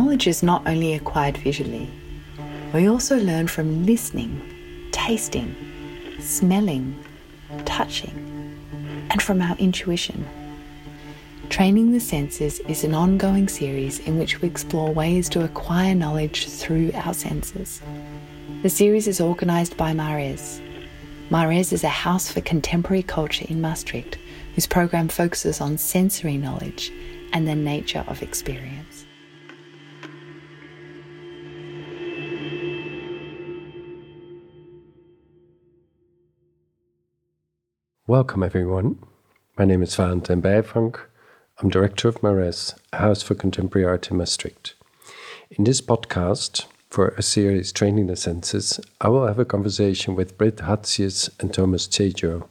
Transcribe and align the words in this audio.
Knowledge 0.00 0.28
is 0.28 0.42
not 0.42 0.66
only 0.66 0.94
acquired 0.94 1.36
visually, 1.36 1.86
we 2.72 2.88
also 2.88 3.18
learn 3.18 3.46
from 3.46 3.84
listening, 3.84 4.88
tasting, 4.92 5.54
smelling, 6.18 6.98
touching, 7.66 8.56
and 9.10 9.20
from 9.20 9.42
our 9.42 9.54
intuition. 9.58 10.26
Training 11.50 11.92
the 11.92 12.00
Senses 12.00 12.60
is 12.60 12.82
an 12.82 12.94
ongoing 12.94 13.46
series 13.46 13.98
in 13.98 14.18
which 14.18 14.40
we 14.40 14.48
explore 14.48 14.90
ways 14.90 15.28
to 15.28 15.44
acquire 15.44 15.94
knowledge 15.94 16.48
through 16.48 16.92
our 16.94 17.12
senses. 17.12 17.82
The 18.62 18.70
series 18.70 19.06
is 19.06 19.20
organised 19.20 19.76
by 19.76 19.92
Marres. 19.92 20.62
Marres 21.28 21.74
is 21.74 21.84
a 21.84 21.90
house 21.90 22.32
for 22.32 22.40
contemporary 22.40 23.02
culture 23.02 23.44
in 23.50 23.60
Maastricht 23.60 24.16
whose 24.54 24.66
program 24.66 25.08
focuses 25.08 25.60
on 25.60 25.76
sensory 25.76 26.38
knowledge 26.38 26.90
and 27.34 27.46
the 27.46 27.54
nature 27.54 28.06
of 28.08 28.22
experience. 28.22 28.99
Welcome, 38.10 38.42
everyone. 38.42 38.98
My 39.56 39.64
name 39.64 39.84
is 39.84 39.94
Valentijn 39.94 40.42
Byvanck. 40.42 40.98
I'm 41.60 41.68
director 41.70 42.08
of 42.08 42.20
Marres, 42.22 42.74
a 42.92 42.96
house 42.96 43.22
for 43.22 43.36
contemporary 43.36 43.86
art 43.86 44.10
in 44.10 44.16
Maastricht. 44.16 44.74
In 45.52 45.62
this 45.62 45.80
podcast, 45.80 46.64
for 46.88 47.10
a 47.10 47.22
series 47.22 47.70
Training 47.70 48.08
the 48.08 48.16
Senses, 48.16 48.80
I 49.00 49.06
will 49.10 49.28
have 49.28 49.38
a 49.38 49.44
conversation 49.44 50.16
with 50.16 50.36
Britt 50.36 50.56
Hatzius 50.56 51.30
and 51.38 51.54
Thomas 51.54 51.86
Tajo. 51.86 52.48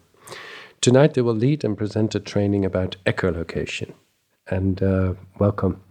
Tonight, 0.79 1.15
they 1.15 1.21
will 1.21 1.35
lead 1.35 1.65
and 1.65 1.77
present 1.77 2.15
a 2.15 2.21
training 2.21 2.63
about 2.63 2.95
echolocation. 3.05 3.91
And 4.47 4.81
uh, 4.81 5.15
welcome. 5.39 5.83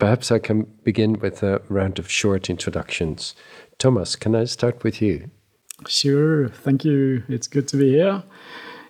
Perhaps 0.00 0.32
I 0.32 0.40
can 0.40 0.62
begin 0.82 1.12
with 1.20 1.44
a 1.44 1.62
round 1.68 2.00
of 2.00 2.10
short 2.10 2.50
introductions. 2.50 3.36
Thomas, 3.78 4.16
can 4.16 4.34
I 4.34 4.46
start 4.46 4.82
with 4.82 5.00
you? 5.00 5.30
Sure. 5.86 6.48
Thank 6.48 6.84
you. 6.84 7.22
It's 7.28 7.46
good 7.46 7.68
to 7.68 7.76
be 7.76 7.90
here. 7.90 8.24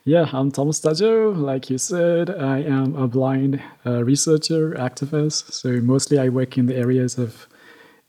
Yeah, 0.05 0.31
I'm 0.33 0.51
Thomas 0.51 0.81
Tajo. 0.81 1.37
Like 1.37 1.69
you 1.69 1.77
said, 1.77 2.31
I 2.31 2.61
am 2.61 2.97
a 2.97 3.07
blind 3.07 3.63
uh, 3.85 4.03
researcher, 4.03 4.71
activist. 4.73 5.53
So 5.53 5.73
mostly 5.83 6.19
I 6.19 6.31
work 6.31 6.57
in 6.57 6.67
the 6.67 6.75
areas 6.75 7.19
of 7.19 7.47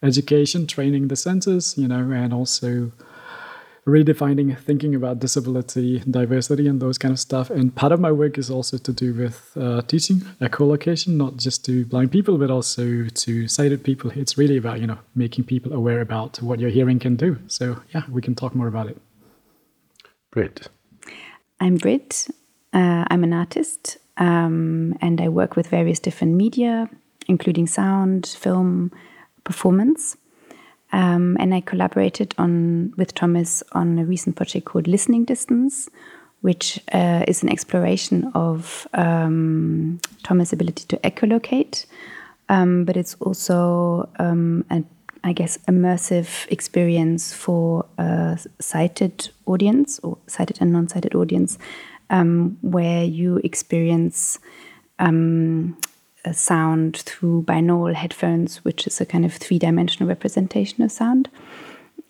education, 0.01 0.67
training 0.67 1.09
the 1.09 1.17
senses, 1.17 1.77
you 1.77 1.89
know, 1.89 2.09
and 2.11 2.33
also 2.33 2.91
redefining 3.85 4.57
thinking 4.57 4.95
about 4.95 5.19
disability, 5.19 5.99
diversity, 6.09 6.65
and 6.67 6.81
those 6.81 6.97
kind 6.97 7.11
of 7.11 7.19
stuff. 7.19 7.49
And 7.49 7.75
part 7.75 7.91
of 7.91 7.99
my 7.99 8.11
work 8.11 8.37
is 8.37 8.49
also 8.49 8.77
to 8.77 8.93
do 8.93 9.13
with 9.13 9.51
uh, 9.59 9.81
teaching 9.81 10.21
echolocation, 10.39 11.17
not 11.17 11.35
just 11.35 11.65
to 11.65 11.85
blind 11.85 12.11
people, 12.13 12.37
but 12.37 12.49
also 12.49 13.07
to 13.07 13.47
sighted 13.49 13.83
people. 13.83 14.11
It's 14.15 14.37
really 14.37 14.55
about 14.55 14.79
you 14.79 14.87
know 14.87 14.99
making 15.13 15.43
people 15.43 15.73
aware 15.73 15.99
about 15.99 16.41
what 16.41 16.59
your 16.61 16.69
hearing 16.69 16.99
can 16.99 17.17
do. 17.17 17.37
So 17.47 17.81
yeah, 17.93 18.03
we 18.09 18.21
can 18.21 18.33
talk 18.33 18.55
more 18.55 18.67
about 18.67 18.87
it. 18.87 18.97
Great. 20.31 20.69
I'm 21.61 21.75
Britt. 21.75 22.27
Uh, 22.73 23.05
I'm 23.11 23.23
an 23.23 23.33
artist, 23.33 23.99
um, 24.17 24.97
and 24.99 25.21
I 25.21 25.29
work 25.29 25.55
with 25.55 25.67
various 25.67 25.99
different 25.99 26.33
media, 26.33 26.89
including 27.27 27.67
sound, 27.67 28.25
film, 28.25 28.91
performance. 29.43 30.17
Um, 30.91 31.37
and 31.39 31.53
I 31.53 31.61
collaborated 31.61 32.33
on 32.39 32.95
with 32.97 33.13
Thomas 33.13 33.61
on 33.73 33.99
a 33.99 34.05
recent 34.05 34.37
project 34.37 34.65
called 34.65 34.87
Listening 34.87 35.23
Distance, 35.23 35.87
which 36.41 36.79
uh, 36.93 37.25
is 37.27 37.43
an 37.43 37.49
exploration 37.49 38.31
of 38.33 38.87
um, 38.95 40.01
Thomas' 40.23 40.51
ability 40.51 40.85
to 40.87 40.97
echolocate, 40.97 41.85
um, 42.49 42.85
but 42.85 42.97
it's 42.97 43.15
also 43.19 44.09
um, 44.17 44.65
a, 44.71 44.83
I 45.23 45.33
guess, 45.33 45.57
immersive 45.67 46.51
experience 46.51 47.33
for 47.33 47.85
a 47.97 48.39
sighted 48.59 49.29
audience 49.45 49.99
or 49.99 50.17
sighted 50.27 50.57
and 50.59 50.71
non-sighted 50.73 51.13
audience, 51.13 51.59
um, 52.09 52.57
where 52.61 53.03
you 53.03 53.39
experience 53.43 54.39
um, 54.97 55.77
sound 56.31 56.97
through 56.97 57.43
binaural 57.43 57.93
headphones, 57.93 58.57
which 58.65 58.87
is 58.87 58.99
a 58.99 59.05
kind 59.05 59.25
of 59.25 59.33
three 59.33 59.59
dimensional 59.59 60.09
representation 60.09 60.83
of 60.83 60.91
sound. 60.91 61.29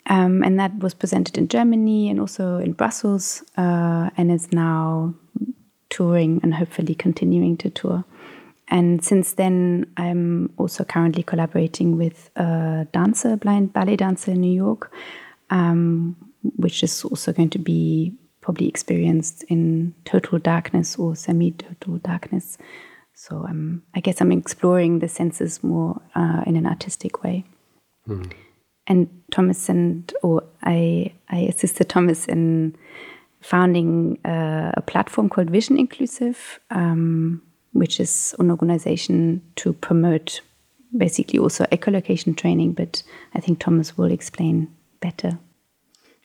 Um, 0.07 0.43
and 0.43 0.59
that 0.59 0.79
was 0.79 0.93
presented 0.93 1.37
in 1.37 1.47
Germany 1.47 2.09
and 2.09 2.19
also 2.19 2.57
in 2.57 2.73
Brussels, 2.73 3.43
uh, 3.57 4.09
and 4.17 4.31
is 4.31 4.51
now 4.51 5.13
touring 5.89 6.39
and 6.43 6.53
hopefully 6.53 6.95
continuing 6.95 7.57
to 7.57 7.69
tour. 7.69 8.03
And 8.71 9.03
since 9.03 9.33
then, 9.33 9.85
I'm 9.97 10.53
also 10.57 10.85
currently 10.85 11.23
collaborating 11.23 11.97
with 11.97 12.31
a 12.37 12.87
dancer, 12.93 13.35
blind 13.35 13.73
ballet 13.73 13.97
dancer 13.97 14.31
in 14.31 14.39
New 14.39 14.53
York, 14.53 14.91
um, 15.49 16.15
which 16.55 16.81
is 16.81 17.03
also 17.03 17.33
going 17.33 17.49
to 17.49 17.59
be 17.59 18.13
probably 18.39 18.69
experienced 18.69 19.43
in 19.49 19.93
total 20.05 20.39
darkness 20.39 20.97
or 20.97 21.17
semi 21.17 21.51
total 21.51 21.97
darkness. 21.97 22.57
So 23.13 23.45
um, 23.47 23.83
I 23.93 23.99
guess 23.99 24.21
I'm 24.21 24.31
exploring 24.31 24.99
the 24.99 25.09
senses 25.09 25.61
more 25.61 26.01
uh, 26.15 26.43
in 26.47 26.55
an 26.55 26.65
artistic 26.65 27.23
way. 27.23 27.43
Mm. 28.07 28.31
And 28.87 29.09
Thomas 29.31 29.67
and 29.69 30.11
or 30.23 30.43
I 30.63 31.13
I 31.29 31.39
assisted 31.39 31.89
Thomas 31.89 32.25
in 32.25 32.75
founding 33.41 34.17
uh, 34.25 34.71
a 34.75 34.81
platform 34.81 35.27
called 35.29 35.49
Vision 35.49 35.77
Inclusive, 35.77 36.59
um, 36.69 37.41
which 37.73 37.99
is 37.99 38.35
an 38.39 38.51
organization 38.51 39.41
to 39.55 39.73
promote 39.73 40.41
basically 40.97 41.39
also 41.39 41.65
echolocation 41.65 42.35
training. 42.35 42.73
But 42.73 43.03
I 43.33 43.39
think 43.39 43.59
Thomas 43.59 43.97
will 43.97 44.11
explain 44.11 44.67
better. 44.99 45.39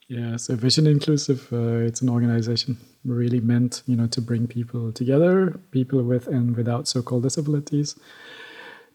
Yeah, 0.08 0.36
so 0.36 0.54
Vision 0.54 0.86
Inclusive, 0.86 1.48
uh, 1.52 1.84
it's 1.86 2.00
an 2.00 2.08
organization 2.08 2.76
really 3.04 3.40
meant, 3.40 3.82
you 3.86 3.96
know, 3.96 4.06
to 4.08 4.20
bring 4.20 4.46
people 4.46 4.92
together, 4.92 5.58
people 5.72 6.02
with 6.02 6.28
and 6.28 6.56
without 6.56 6.86
so-called 6.86 7.24
disabilities, 7.24 7.96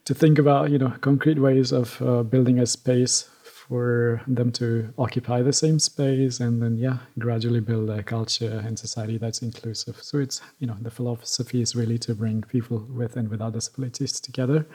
to 0.06 0.14
think 0.14 0.38
about, 0.38 0.70
you 0.70 0.78
know, 0.78 0.90
concrete 1.02 1.38
ways 1.38 1.70
of 1.70 2.00
uh, 2.00 2.22
building 2.22 2.58
a 2.58 2.66
space 2.66 3.28
for 3.68 4.22
them 4.26 4.50
to 4.52 4.92
occupy 4.98 5.42
the 5.42 5.52
same 5.52 5.78
space 5.78 6.40
and 6.40 6.62
then, 6.62 6.76
yeah, 6.76 6.98
gradually 7.18 7.60
build 7.60 7.90
a 7.90 8.02
culture 8.02 8.62
and 8.66 8.78
society 8.78 9.18
that's 9.18 9.42
inclusive. 9.42 9.96
So 10.02 10.18
it's, 10.18 10.40
you 10.58 10.66
know, 10.66 10.76
the 10.80 10.90
philosophy 10.90 11.60
is 11.60 11.76
really 11.76 11.98
to 11.98 12.14
bring 12.14 12.42
people 12.42 12.86
with 12.90 13.16
and 13.16 13.28
without 13.28 13.52
disabilities 13.52 14.20
together 14.20 14.66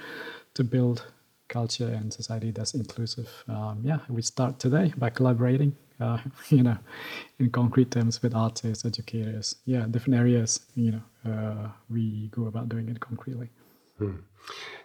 to 0.54 0.64
build 0.64 1.06
culture 1.48 1.88
and 1.88 2.14
society 2.14 2.52
that's 2.52 2.74
inclusive. 2.74 3.30
Um, 3.48 3.82
yeah, 3.84 4.00
we 4.10 4.22
start 4.22 4.60
today 4.60 4.94
by 4.98 5.10
collaborating 5.10 5.76
uh, 6.00 6.18
you 6.50 6.64
know, 6.64 6.78
in 7.40 7.50
concrete 7.50 7.92
terms 7.92 8.22
with 8.22 8.36
artists, 8.36 8.86
educators, 8.86 9.56
yeah, 9.66 9.86
different 9.90 10.20
areas, 10.20 10.62
you 10.76 10.92
know, 10.92 11.32
uh, 11.32 11.70
we 11.90 12.28
go 12.32 12.46
about 12.46 12.70
doing 12.70 12.90
it 12.90 13.00
concretely. 13.00 13.50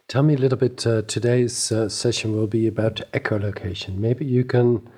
Tell 0.09 0.23
me 0.23 0.35
a 0.35 0.39
little 0.39 0.59
bit. 0.59 0.87
Uh, 0.87 1.03
today's 1.03 1.73
uh, 1.73 1.89
session 1.89 2.37
will 2.37 2.47
be 2.47 2.67
about 2.67 3.01
echolocation. 3.13 3.99
Maybe 3.99 4.25
you 4.25 4.45
can, 4.45 4.89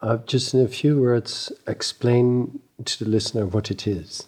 uh, 0.00 0.18
just 0.18 0.54
in 0.54 0.60
a 0.60 0.68
few 0.68 1.00
words, 1.00 1.52
explain 1.66 2.60
to 2.84 3.04
the 3.04 3.10
listener 3.10 3.46
what 3.46 3.70
it 3.70 3.86
is. 3.86 4.26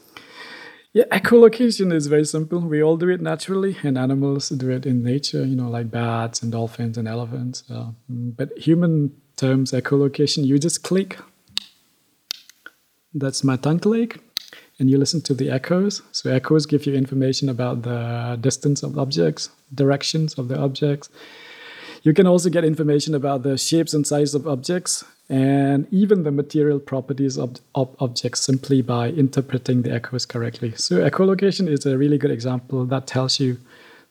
Yeah, 0.93 1.05
echolocation 1.10 1.93
is 1.93 2.06
very 2.06 2.25
simple. 2.25 2.60
We 2.60 2.82
all 2.82 2.97
do 2.97 3.09
it 3.09 3.21
naturally, 3.21 3.77
and 3.82 3.99
animals 3.99 4.49
do 4.50 4.71
it 4.71 4.87
in 4.87 5.03
nature, 5.03 5.44
you 5.44 5.56
know, 5.56 5.69
like 5.69 5.91
bats 5.91 6.43
and 6.43 6.53
dolphins 6.53 6.97
and 6.97 7.09
elephants. 7.09 7.65
Uh, 7.69 7.91
but 8.09 8.56
human 8.56 9.12
terms, 9.37 9.72
echolocation, 9.72 10.44
you 10.47 10.58
just 10.58 10.82
click 10.85 11.19
that's 13.14 13.44
my 13.44 13.56
tongue 13.56 13.79
click. 13.79 14.20
And 14.79 14.91
you 14.91 14.99
listen 14.99 15.21
to 15.23 15.35
the 15.35 15.50
echoes. 15.50 16.03
So 16.12 16.31
echoes 16.31 16.67
give 16.67 16.85
you 16.87 16.94
information 16.94 17.49
about 17.49 17.82
the 17.82 18.38
distance 18.41 18.82
of 18.82 18.99
objects, 18.99 19.50
directions 19.73 20.35
of 20.35 20.49
the 20.49 20.59
objects. 20.59 21.09
You 22.03 22.12
can 22.12 22.26
also 22.26 22.50
get 22.50 22.65
information 22.65 23.15
about 23.15 23.44
the 23.44 23.56
shapes 23.56 23.94
and 23.94 24.06
size 24.06 24.35
of 24.35 24.47
objects 24.47 25.05
and 25.31 25.87
even 25.91 26.23
the 26.23 26.31
material 26.31 26.79
properties 26.79 27.38
of, 27.38 27.56
of, 27.75 27.97
objects 27.99 28.41
simply 28.41 28.82
by 28.82 29.09
interpreting 29.09 29.81
the 29.82 29.93
echoes 29.93 30.26
correctly. 30.26 30.75
So 30.76 30.97
echolocation 30.97 31.67
is 31.67 31.87
a 31.87 31.97
really 31.97 32.19
good 32.19 32.31
example 32.31 32.85
that 32.87 33.06
tells 33.06 33.41
you 33.41 33.56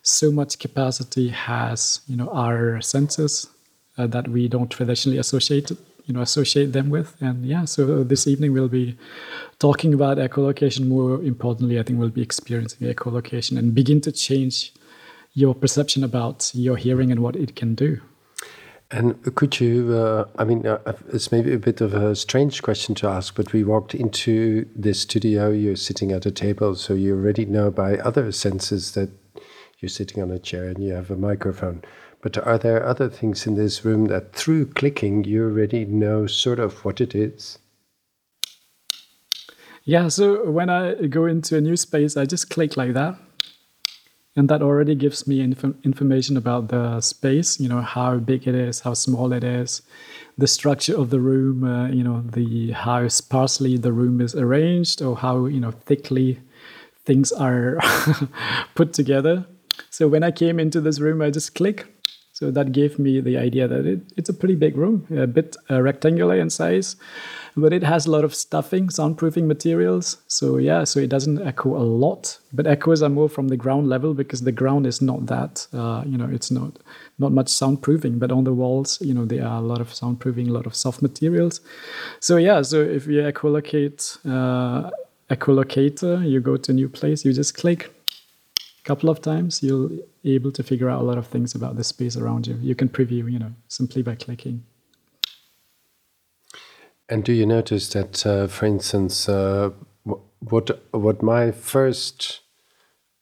so 0.01 0.31
much 0.31 0.59
capacity 0.59 1.29
has 1.29 2.01
you 2.07 2.15
know 2.15 2.29
our 2.29 2.81
senses 2.81 3.47
uh, 3.97 4.07
that 4.07 4.27
we 4.27 4.47
don't 4.47 4.69
traditionally 4.69 5.17
associate 5.17 5.71
you 6.05 6.13
know 6.13 6.21
associate 6.21 6.73
them 6.73 6.89
with. 6.89 7.15
And 7.21 7.45
yeah 7.45 7.65
so 7.65 8.03
this 8.03 8.27
evening 8.27 8.53
we'll 8.53 8.67
be 8.67 8.97
talking 9.59 9.93
about 9.93 10.17
echolocation. 10.17 10.87
More 10.87 11.21
importantly 11.21 11.79
i 11.79 11.83
think 11.83 11.99
we'll 11.99 12.09
be 12.09 12.21
experiencing 12.21 12.87
echolocation 12.87 13.57
and 13.57 13.73
begin 13.73 14.01
to 14.01 14.11
change 14.11 14.73
your 15.33 15.55
perception 15.55 16.03
about 16.03 16.51
your 16.53 16.77
hearing 16.77 17.11
and 17.11 17.21
what 17.21 17.35
it 17.35 17.55
can 17.55 17.73
do. 17.75 17.99
And 18.91 19.35
could 19.35 19.59
you 19.59 19.93
uh, 19.95 20.25
i 20.37 20.43
mean 20.43 20.67
uh, 20.67 20.93
it's 21.11 21.31
maybe 21.31 21.53
a 21.53 21.59
bit 21.59 21.81
of 21.81 21.93
a 21.93 22.15
strange 22.15 22.61
question 22.61 22.93
to 22.95 23.07
ask 23.07 23.35
but 23.35 23.53
we 23.53 23.63
walked 23.63 23.95
into 23.95 24.67
this 24.75 25.01
studio. 25.01 25.49
You're 25.49 25.75
sitting 25.75 26.11
at 26.11 26.25
a 26.25 26.31
table 26.31 26.75
so 26.75 26.93
you 26.93 27.15
already 27.15 27.45
know 27.45 27.71
by 27.71 27.97
other 27.97 28.31
senses 28.31 28.91
that 28.91 29.09
you're 29.79 29.89
sitting 29.89 30.23
on 30.23 30.31
a 30.31 30.39
chair 30.39 30.65
and 30.65 30.81
you 30.81 30.93
have 30.93 31.11
a 31.11 31.17
microphone 31.17 31.83
But 32.23 32.37
are 32.37 32.57
there 32.57 32.85
other 32.85 33.09
things 33.09 33.45
in 33.45 33.55
this 33.55 33.83
room 33.83 34.05
that 34.05 34.33
through 34.33 34.67
clicking 34.67 35.25
you 35.25 35.43
already 35.43 35.83
know 35.83 36.25
sort 36.25 36.57
of 36.57 36.85
what 36.85 37.01
it 37.01 37.13
is? 37.13 37.59
Yeah, 39.83 40.07
so 40.07 40.49
when 40.49 40.69
I 40.69 40.93
go 41.07 41.25
into 41.25 41.57
a 41.57 41.61
new 41.61 41.75
space, 41.75 42.15
I 42.15 42.23
just 42.23 42.49
click 42.49 42.77
like 42.77 42.93
that. 42.93 43.17
And 44.37 44.47
that 44.47 44.61
already 44.61 44.95
gives 44.95 45.27
me 45.27 45.41
inf 45.41 45.65
information 45.83 46.37
about 46.37 46.69
the 46.69 47.01
space, 47.01 47.59
you 47.59 47.67
know, 47.67 47.81
how 47.81 48.17
big 48.17 48.47
it 48.47 48.55
is, 48.55 48.79
how 48.79 48.93
small 48.93 49.33
it 49.33 49.43
is, 49.43 49.81
the 50.37 50.47
structure 50.47 50.97
of 50.97 51.09
the 51.09 51.19
room, 51.19 51.65
uh, 51.65 51.89
you 51.89 52.03
know, 52.03 52.21
the 52.21 52.71
how 52.71 53.07
sparsely 53.09 53.77
the 53.77 53.91
room 53.91 54.21
is 54.21 54.33
arranged 54.33 55.01
or 55.01 55.17
how, 55.17 55.45
you 55.45 55.59
know, 55.59 55.71
thickly 55.71 56.39
things 57.05 57.33
are 57.33 57.77
put 58.75 58.93
together. 58.93 59.45
So 59.89 60.07
when 60.07 60.23
I 60.23 60.31
came 60.31 60.57
into 60.57 60.79
this 60.79 61.01
room, 61.01 61.21
I 61.21 61.29
just 61.29 61.53
click. 61.53 61.92
So 62.33 62.51
that 62.51 62.71
gave 62.71 62.99
me 62.99 63.21
the 63.21 63.37
idea 63.37 63.67
that 63.67 63.85
it, 63.85 64.01
it's 64.17 64.29
a 64.29 64.33
pretty 64.33 64.55
big 64.55 64.75
room, 64.75 65.07
a 65.15 65.27
bit 65.27 65.55
uh, 65.69 65.81
rectangular 65.81 66.35
in 66.35 66.49
size 66.49 66.95
but 67.55 67.73
it 67.73 67.83
has 67.83 68.05
a 68.05 68.11
lot 68.11 68.23
of 68.23 68.33
stuffing, 68.33 68.87
soundproofing 68.87 69.45
materials. 69.45 70.17
So 70.27 70.57
yeah, 70.57 70.83
so 70.83 70.99
it 70.99 71.09
doesn't 71.09 71.41
echo 71.41 71.75
a 71.75 71.83
lot, 71.83 72.39
but 72.51 72.65
echoes 72.65 73.03
are 73.03 73.09
more 73.09 73.29
from 73.29 73.49
the 73.49 73.57
ground 73.57 73.87
level 73.87 74.13
because 74.13 74.41
the 74.41 74.51
ground 74.51 74.87
is 74.87 75.01
not 75.01 75.27
that, 75.27 75.67
uh, 75.73 76.03
you 76.05 76.17
know, 76.17 76.29
it's 76.31 76.51
not 76.51 76.79
not 77.19 77.31
much 77.31 77.47
soundproofing. 77.47 78.19
But 78.19 78.31
on 78.31 78.43
the 78.43 78.53
walls, 78.53 78.99
you 79.01 79.13
know, 79.13 79.25
there 79.25 79.45
are 79.45 79.59
a 79.59 79.65
lot 79.65 79.81
of 79.81 79.89
soundproofing, 79.89 80.49
a 80.49 80.51
lot 80.51 80.65
of 80.65 80.75
soft 80.75 81.01
materials. 81.01 81.61
So 82.19 82.37
yeah, 82.37 82.61
so 82.63 82.81
if 82.81 83.05
you 83.07 83.21
echolocate 83.21 84.17
uh, 84.25 84.89
echolocator, 85.29 86.27
you 86.27 86.39
go 86.39 86.57
to 86.57 86.71
a 86.71 86.75
new 86.75 86.89
place, 86.89 87.23
you 87.23 87.33
just 87.33 87.55
click 87.55 87.91
couple 88.83 89.09
of 89.09 89.21
times, 89.21 89.63
you'll 89.63 89.91
able 90.23 90.51
to 90.51 90.63
figure 90.63 90.89
out 90.89 91.01
a 91.01 91.03
lot 91.03 91.17
of 91.17 91.27
things 91.27 91.55
about 91.55 91.75
the 91.75 91.83
space 91.83 92.17
around 92.17 92.47
you. 92.47 92.57
You 92.61 92.75
can 92.75 92.89
preview, 92.89 93.31
you 93.31 93.39
know, 93.39 93.53
simply 93.67 94.01
by 94.01 94.15
clicking. 94.15 94.63
And 97.09 97.23
do 97.23 97.33
you 97.33 97.45
notice 97.45 97.89
that, 97.89 98.25
uh, 98.25 98.47
for 98.47 98.65
instance, 98.65 99.27
uh, 99.27 99.71
what 100.39 100.83
what 100.91 101.21
my 101.21 101.51
first, 101.51 102.41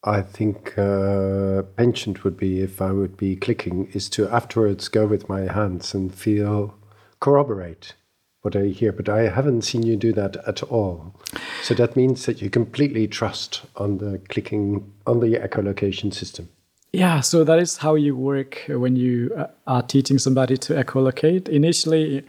I 0.04 0.22
think, 0.22 0.76
uh, 0.78 1.62
penchant 1.76 2.24
would 2.24 2.36
be 2.36 2.60
if 2.60 2.80
I 2.80 2.92
would 2.92 3.16
be 3.16 3.36
clicking 3.36 3.88
is 3.92 4.08
to 4.10 4.28
afterwards 4.28 4.88
go 4.88 5.06
with 5.06 5.28
my 5.28 5.52
hands 5.52 5.94
and 5.94 6.14
feel 6.14 6.74
corroborate 7.20 7.94
what 8.42 8.54
I 8.54 8.66
hear. 8.66 8.92
But 8.92 9.08
I 9.08 9.28
haven't 9.28 9.62
seen 9.62 9.82
you 9.82 9.96
do 9.96 10.12
that 10.12 10.36
at 10.46 10.62
all. 10.64 11.14
So 11.62 11.74
that 11.74 11.96
means 11.96 12.26
that 12.26 12.42
you 12.42 12.50
completely 12.50 13.08
trust 13.08 13.62
on 13.76 13.98
the 13.98 14.20
clicking 14.28 14.92
on 15.06 15.20
the 15.20 15.38
echolocation 15.38 16.12
system. 16.12 16.48
Yeah, 16.92 17.20
so 17.20 17.42
that 17.44 17.58
is 17.58 17.78
how 17.78 17.94
you 17.94 18.14
work 18.14 18.64
when 18.68 18.96
you 18.96 19.32
uh, 19.34 19.46
are 19.66 19.82
teaching 19.82 20.18
somebody 20.18 20.58
to 20.58 20.74
echolocate. 20.74 21.48
Initially 21.48 22.22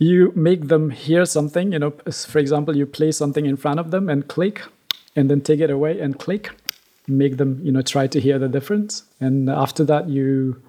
you 0.00 0.32
make 0.34 0.68
them 0.68 0.90
hear 0.90 1.24
something 1.26 1.72
you 1.72 1.78
know 1.78 1.92
for 2.10 2.38
example 2.38 2.74
you 2.74 2.86
play 2.86 3.12
something 3.12 3.44
in 3.44 3.56
front 3.56 3.78
of 3.78 3.90
them 3.90 4.08
and 4.08 4.26
click 4.28 4.62
and 5.14 5.30
then 5.30 5.40
take 5.42 5.60
it 5.60 5.70
away 5.70 6.00
and 6.00 6.18
click 6.18 6.50
make 7.06 7.36
them 7.36 7.60
you 7.62 7.70
know 7.70 7.82
try 7.82 8.06
to 8.06 8.18
hear 8.18 8.38
the 8.38 8.48
difference 8.48 9.04
and 9.20 9.50
after 9.50 9.84
that 9.84 10.08
you 10.08 10.60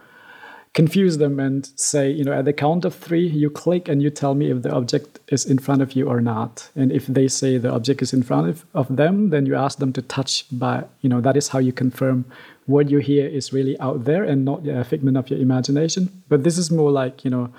confuse 0.74 1.18
them 1.18 1.40
and 1.40 1.70
say 1.76 2.10
you 2.10 2.24
know 2.24 2.32
at 2.32 2.46
the 2.46 2.54
count 2.54 2.86
of 2.86 2.96
three 2.96 3.28
you 3.28 3.50
click 3.50 3.90
and 3.90 4.02
you 4.02 4.10
tell 4.10 4.36
me 4.36 4.50
if 4.50 4.62
the 4.62 4.72
object 4.72 5.20
is 5.28 5.46
in 5.46 5.60
front 5.60 5.82
of 5.82 5.94
you 5.94 6.08
or 6.08 6.22
not. 6.22 6.70
And 6.76 6.92
if 6.92 7.08
they 7.08 7.28
say 7.28 7.58
the 7.58 7.72
object 7.72 8.02
is 8.02 8.14
in 8.14 8.24
front 8.24 8.48
of, 8.48 8.66
of 8.74 8.96
them 8.96 9.30
then 9.30 9.46
you 9.46 9.56
ask 9.56 9.80
them 9.80 9.94
to 9.94 10.02
touch 10.02 10.46
by 10.52 10.86
you 11.02 11.10
know 11.10 11.22
that 11.22 11.36
is 11.36 11.50
how 11.50 11.60
you 11.60 11.74
confirm 11.74 12.26
what 12.72 12.90
you 12.90 13.00
hear 13.00 13.28
is 13.28 13.54
really 13.54 13.80
out 13.80 14.06
there 14.06 14.24
and 14.24 14.46
not 14.46 14.68
a 14.68 14.84
figment 14.84 15.18
of 15.18 15.30
your 15.30 15.40
imagination. 15.40 16.10
But 16.30 16.44
this 16.44 16.58
is 16.58 16.72
more 16.72 16.92
like, 16.92 17.26
you 17.26 17.32
know, 17.32 17.50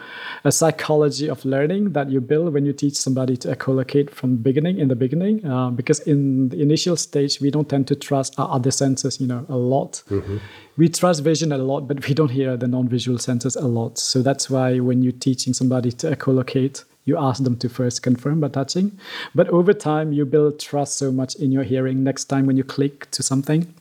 a 0.44 0.50
psychology 0.50 1.28
of 1.28 1.44
learning 1.44 1.92
that 1.92 2.10
you 2.10 2.20
build 2.20 2.52
when 2.52 2.66
you 2.66 2.72
teach 2.72 2.96
somebody 2.96 3.36
to 3.38 3.54
echolocate 3.54 4.10
from 4.10 4.36
beginning 4.36 4.78
in 4.78 4.88
the 4.88 4.96
beginning. 4.96 5.44
Uh, 5.46 5.70
because 5.70 6.00
in 6.00 6.48
the 6.48 6.60
initial 6.60 6.96
stage, 6.96 7.40
we 7.40 7.50
don't 7.50 7.68
tend 7.68 7.86
to 7.88 7.94
trust 7.94 8.38
our 8.38 8.50
other 8.50 8.70
senses, 8.70 9.20
you 9.20 9.26
know, 9.26 9.46
a 9.48 9.56
lot. 9.56 10.02
Mm-hmm. 10.10 10.38
We 10.76 10.88
trust 10.88 11.22
vision 11.22 11.52
a 11.52 11.58
lot, 11.58 11.86
but 11.86 12.08
we 12.08 12.14
don't 12.14 12.30
hear 12.30 12.56
the 12.56 12.66
non-visual 12.66 13.18
senses 13.18 13.56
a 13.56 13.66
lot. 13.66 13.98
So 13.98 14.22
that's 14.22 14.48
why 14.48 14.80
when 14.80 15.02
you're 15.02 15.12
teaching 15.12 15.52
somebody 15.52 15.92
to 15.92 16.16
echolocate, 16.16 16.84
you 17.04 17.18
ask 17.18 17.42
them 17.42 17.56
to 17.58 17.68
first 17.68 18.02
confirm 18.02 18.40
by 18.40 18.48
touching. 18.48 18.98
But 19.34 19.48
over 19.48 19.72
time, 19.72 20.12
you 20.12 20.24
build 20.24 20.60
trust 20.60 20.96
so 20.96 21.10
much 21.10 21.34
in 21.34 21.52
your 21.52 21.64
hearing. 21.64 22.04
Next 22.04 22.24
time 22.26 22.46
when 22.46 22.56
you 22.56 22.64
click 22.64 23.10
to 23.10 23.22
something, 23.22 23.74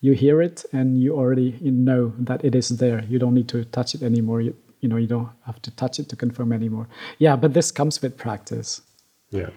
you 0.00 0.12
hear 0.12 0.42
it 0.42 0.64
and 0.72 1.00
you 1.00 1.16
already 1.16 1.58
know 1.62 2.12
that 2.18 2.44
it 2.44 2.54
is 2.54 2.68
there. 2.68 3.04
You 3.08 3.18
don't 3.18 3.34
need 3.34 3.48
to 3.48 3.64
touch 3.64 3.94
it 3.94 4.02
anymore. 4.02 4.40
You, 4.40 4.54
you 4.80 4.88
know, 4.88 4.96
you 4.96 5.06
don't 5.06 5.30
have 5.46 5.60
to 5.62 5.70
touch 5.70 5.98
it 5.98 6.08
to 6.10 6.16
confirm 6.16 6.52
anymore. 6.52 6.88
Yeah, 7.18 7.36
but 7.36 7.54
this 7.54 7.70
comes 7.70 8.02
with 8.02 8.16
practice. 8.16 8.82
Yeah. 9.30 9.50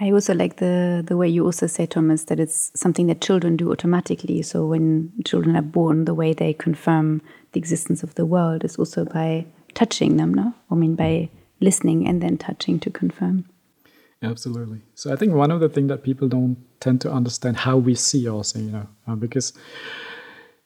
I 0.00 0.12
also 0.12 0.32
like 0.32 0.56
the 0.56 1.02
the 1.04 1.16
way 1.16 1.28
you 1.28 1.44
also 1.44 1.66
say, 1.66 1.84
Thomas, 1.86 2.24
that 2.24 2.38
it's 2.38 2.70
something 2.74 3.08
that 3.08 3.20
children 3.20 3.56
do 3.56 3.72
automatically. 3.72 4.42
So 4.42 4.64
when 4.64 5.12
children 5.24 5.56
are 5.56 5.62
born, 5.62 6.04
the 6.04 6.14
way 6.14 6.32
they 6.32 6.52
confirm 6.52 7.20
the 7.52 7.58
existence 7.58 8.04
of 8.04 8.14
the 8.14 8.24
world 8.24 8.64
is 8.64 8.76
also 8.76 9.04
by 9.04 9.46
touching 9.74 10.16
them, 10.16 10.32
no? 10.32 10.54
I 10.70 10.74
mean 10.76 10.94
by 10.94 11.30
listening 11.60 12.06
and 12.06 12.22
then 12.22 12.38
touching 12.38 12.78
to 12.80 12.90
confirm. 12.90 13.46
Absolutely. 14.22 14.80
So 14.94 15.12
I 15.12 15.16
think 15.16 15.32
one 15.32 15.50
of 15.50 15.60
the 15.60 15.68
things 15.68 15.88
that 15.88 16.02
people 16.02 16.28
don't 16.28 16.56
tend 16.80 17.00
to 17.02 17.12
understand 17.12 17.56
how 17.56 17.76
we 17.76 17.94
see 17.94 18.28
also, 18.28 18.58
you 18.58 18.70
know, 18.70 18.86
uh, 19.06 19.14
because 19.14 19.52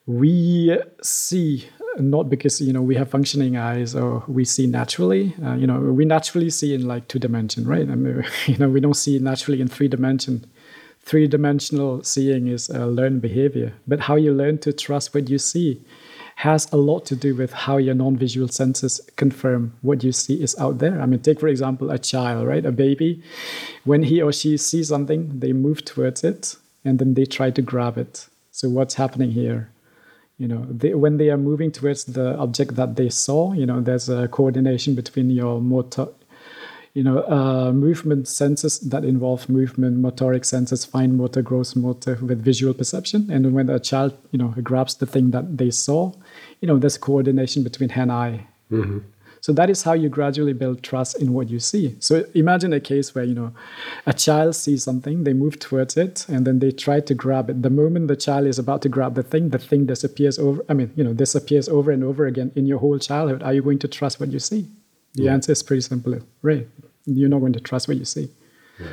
we 0.07 0.79
see 1.03 1.69
not 1.99 2.31
because 2.31 2.59
you 2.61 2.73
know 2.73 2.81
we 2.81 2.95
have 2.95 3.11
functioning 3.11 3.57
eyes 3.57 3.95
or 3.95 4.25
we 4.27 4.45
see 4.45 4.67
naturally. 4.67 5.35
Uh, 5.45 5.55
you 5.55 5.67
know, 5.67 5.79
we 5.79 6.05
naturally 6.05 6.49
see 6.49 6.75
in 6.75 6.89
like 6.89 7.09
two 7.09 7.19
dimension, 7.19 7.67
right? 7.67 7.89
I 7.89 7.95
mean, 7.95 8.25
you 8.47 8.57
know, 8.57 8.69
we 8.69 8.81
don't 8.81 8.95
see 8.95 9.19
naturally 9.19 9.61
in 9.61 9.69
three 9.69 9.89
dimension. 9.89 10.47
Three 11.05 11.27
dimensional 11.27 12.03
seeing 12.05 12.47
is 12.47 12.69
a 12.71 12.87
learned 12.87 13.23
behavior, 13.23 13.75
but 13.89 14.01
how 14.01 14.15
you 14.15 14.33
learn 14.33 14.59
to 14.59 14.73
trust 14.73 15.13
what 15.13 15.29
you 15.29 15.39
see 15.39 15.85
has 16.37 16.73
a 16.73 16.77
lot 16.77 17.05
to 17.07 17.17
do 17.17 17.35
with 17.35 17.53
how 17.53 17.77
your 17.77 17.95
non-visual 17.95 18.49
senses 18.49 19.01
confirm 19.17 19.75
what 19.83 20.03
you 20.03 20.13
see 20.13 20.43
is 20.43 20.59
out 20.59 20.79
there. 20.79 21.01
I 21.01 21.07
mean, 21.07 21.21
take 21.21 21.41
for 21.41 21.49
example 21.49 21.91
a 21.91 21.99
child, 21.99 22.47
right? 22.47 22.65
A 22.65 22.73
baby, 22.73 23.23
when 23.85 24.03
he 24.03 24.21
or 24.21 24.33
she 24.33 24.57
sees 24.57 24.89
something, 24.89 25.39
they 25.41 25.53
move 25.53 25.85
towards 25.85 26.25
it 26.25 26.57
and 26.85 26.99
then 26.99 27.15
they 27.15 27.25
try 27.25 27.51
to 27.51 27.63
grab 27.63 27.97
it. 27.99 28.29
So 28.51 28.69
what's 28.69 28.95
happening 28.95 29.31
here? 29.31 29.71
You 30.39 30.49
know, 30.49 30.67
they, 30.69 30.95
when 30.95 31.19
they 31.19 31.31
are 31.31 31.37
moving 31.37 31.71
towards 31.71 32.05
the 32.05 32.37
object 32.37 32.75
that 32.75 32.97
they 32.97 33.09
saw, 33.09 33.53
you 33.53 33.65
know, 33.65 33.81
there's 33.81 34.09
a 34.09 34.27
coordination 34.29 34.95
between 34.95 35.31
your 35.31 35.61
motor, 35.61 36.09
you 36.95 37.03
know, 37.03 37.23
uh, 37.25 37.73
movement 37.73 38.29
senses 38.29 38.81
that 38.81 39.05
involve 39.05 39.49
movement, 39.49 40.03
motoric 40.03 40.45
senses, 40.45 40.85
fine 40.85 41.17
motor, 41.17 41.41
gross 41.41 41.77
motor 41.77 42.19
with 42.21 42.43
visual 42.43 42.75
perception. 42.75 43.31
And 43.31 43.55
when 43.55 43.71
a 43.71 43.79
child, 43.79 44.17
you 44.31 44.39
know, 44.39 44.55
grabs 44.63 44.97
the 44.97 45.07
thing 45.07 45.31
that 45.31 45.59
they 45.59 45.71
saw, 45.71 46.13
you 46.63 46.69
know, 46.69 46.79
there's 46.79 46.97
coordination 46.97 47.63
between 47.63 47.91
hand 47.91 48.11
eye. 48.11 48.47
Mm-hmm. 48.71 49.01
So 49.41 49.53
that 49.55 49.69
is 49.69 49.83
how 49.83 49.95
you 49.95 50.09
gradually 50.09 50.53
build 50.53 50.85
trust 50.85 51.21
in 51.21 51.33
what 51.33 51.51
you 51.51 51.59
see. 51.59 51.97
So 51.99 52.25
imagine 52.33 52.73
a 52.73 52.79
case 52.79 53.13
where, 53.13 53.25
you 53.25 53.35
know, 53.35 53.53
a 54.07 54.13
child 54.13 54.55
sees 54.55 54.85
something, 54.85 55.25
they 55.25 55.33
move 55.33 55.59
towards 55.59 55.97
it, 55.97 56.25
and 56.29 56.47
then 56.47 56.61
they 56.61 56.71
try 56.71 57.01
to 57.01 57.13
grab 57.13 57.51
it. 57.51 57.61
The 57.61 57.69
moment 57.69 58.07
the 58.07 58.15
child 58.15 58.47
is 58.47 58.61
about 58.61 58.83
to 58.83 58.89
grab 58.89 59.17
the 59.17 59.25
thing, 59.25 59.49
the 59.49 59.59
thing 59.59 59.87
disappears 59.87 60.39
over, 60.39 60.65
I 60.69 60.75
mean, 60.75 60.93
you 60.95 61.03
know, 61.03 61.13
disappears 61.13 61.69
over 61.69 61.91
and 61.91 62.05
over 62.05 62.25
again 62.27 62.53
in 62.55 62.67
your 62.67 62.79
whole 62.79 63.01
childhood. 63.01 63.43
Are 63.43 63.53
you 63.53 63.63
going 63.63 63.81
to 63.81 63.89
trust 63.89 64.21
what 64.21 64.31
you 64.31 64.39
see? 64.39 64.69
The 65.15 65.25
yeah. 65.25 65.33
answer 65.33 65.51
is 65.51 65.63
pretty 65.65 65.83
simple. 65.83 66.21
Right. 66.41 66.69
You're 67.05 67.29
not 67.29 67.41
going 67.41 67.55
to 67.55 67.61
trust 67.61 67.89
what 67.89 67.97
you 67.97 68.05
see. 68.05 68.31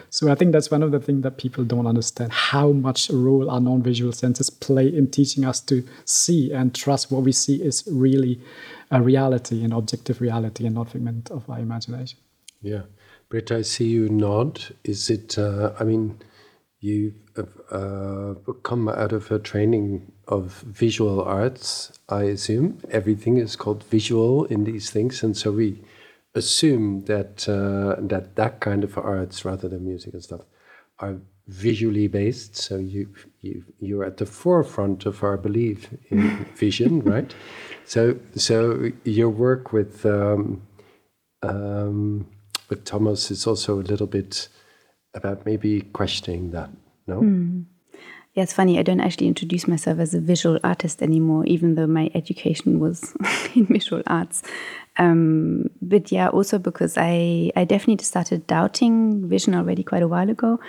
So 0.10 0.32
I 0.32 0.36
think 0.36 0.52
that's 0.52 0.72
one 0.72 0.84
of 0.84 0.92
the 0.92 1.00
things 1.00 1.24
that 1.24 1.38
people 1.38 1.64
don't 1.64 1.88
understand 1.88 2.32
how 2.32 2.72
much 2.72 3.10
role 3.10 3.50
our 3.50 3.60
non-visual 3.60 4.12
senses 4.12 4.50
play 4.50 4.88
in 4.88 5.10
teaching 5.12 5.46
us 5.46 5.60
to 5.62 5.84
see 6.06 6.52
and 6.52 6.74
trust 6.74 7.12
what 7.12 7.24
we 7.24 7.32
see 7.32 7.62
is 7.62 7.88
really 7.92 8.42
a 8.92 9.02
reality, 9.02 9.64
an 9.64 9.74
objective 9.74 10.22
reality, 10.22 10.66
and 10.66 10.76
not 10.76 10.90
figment 10.90 11.30
of 11.32 11.50
our 11.50 11.60
imagination. 11.60 12.20
Yeah, 12.62 12.84
Britt, 13.30 13.52
I 13.52 13.62
see 13.62 13.88
you 13.88 14.10
nod. 14.10 14.62
Is 14.84 15.10
it? 15.10 15.38
Uh, 15.38 15.74
I 15.80 15.84
mean, 15.84 16.20
you 16.80 17.14
have 17.36 17.50
uh, 17.72 18.34
come 18.64 18.90
out 18.90 19.14
of 19.14 19.32
a 19.32 19.40
training 19.40 20.12
of 20.28 20.64
visual 20.66 21.22
arts. 21.22 22.00
I 22.10 22.24
assume 22.24 22.80
everything 22.90 23.38
is 23.38 23.56
called 23.56 23.84
visual 23.84 24.46
in 24.46 24.64
these 24.64 24.90
things, 24.90 25.24
and 25.24 25.38
so 25.38 25.52
we 25.52 25.82
assume 26.44 27.06
that 27.06 27.48
uh, 27.48 28.02
that 28.12 28.36
that 28.36 28.54
kind 28.60 28.84
of 28.84 28.98
arts, 28.98 29.46
rather 29.46 29.68
than 29.70 29.86
music 29.86 30.14
and 30.14 30.24
stuff, 30.24 30.42
are 31.00 31.16
visually 31.48 32.08
based. 32.08 32.56
So 32.56 32.78
you 32.78 33.14
you 33.42 33.64
you're 33.80 34.06
at 34.06 34.18
the 34.18 34.26
forefront 34.26 35.06
of 35.06 35.24
our 35.24 35.38
belief 35.38 35.90
in 36.10 36.46
vision, 36.56 37.02
right? 37.02 37.34
So 37.86 38.02
so 38.36 38.92
your 39.04 39.30
work 39.30 39.74
with 39.74 40.06
um, 40.06 40.62
um, 41.42 42.28
with 42.70 42.86
Thomas 42.86 43.32
is 43.32 43.48
also 43.48 43.80
a 43.80 43.86
little 43.92 44.08
bit 44.08 44.50
about 45.14 45.46
maybe 45.46 45.82
questioning 45.82 46.52
that. 46.52 46.70
No. 47.08 47.22
Mm. 47.22 47.66
yeah, 48.36 48.44
it's 48.44 48.54
funny. 48.54 48.78
I 48.78 48.84
don't 48.84 49.00
actually 49.00 49.28
introduce 49.28 49.68
myself 49.68 49.98
as 50.00 50.14
a 50.14 50.20
visual 50.20 50.60
artist 50.64 51.02
anymore, 51.02 51.44
even 51.46 51.74
though 51.76 51.88
my 51.88 52.12
education 52.14 52.80
was 52.80 53.16
in 53.56 53.66
visual 53.66 54.04
arts. 54.06 54.44
Um, 55.00 55.70
but 55.82 56.12
yeah, 56.12 56.28
also 56.28 56.60
because 56.60 56.98
I, 56.98 57.52
I 57.56 57.64
definitely 57.64 58.04
started 58.04 58.46
doubting 58.46 59.28
vision 59.28 59.56
already 59.56 59.82
quite 59.82 60.04
a 60.04 60.08
while 60.08 60.30
ago. 60.30 60.60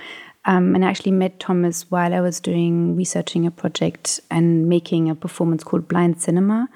Um, 0.47 0.75
and 0.75 0.85
I 0.85 0.89
actually 0.89 1.13
met 1.13 1.39
Thomas 1.39 1.91
while 1.91 2.15
I 2.15 2.21
was 2.21 2.41
doing 2.41 2.97
researching 2.97 3.45
a 3.45 3.51
project 3.51 4.21
and 4.31 4.69
making 4.69 5.11
a 5.11 5.15
performance 5.15 5.63
called 5.63 5.87
Blind 5.87 6.23
Cinema, 6.23 6.69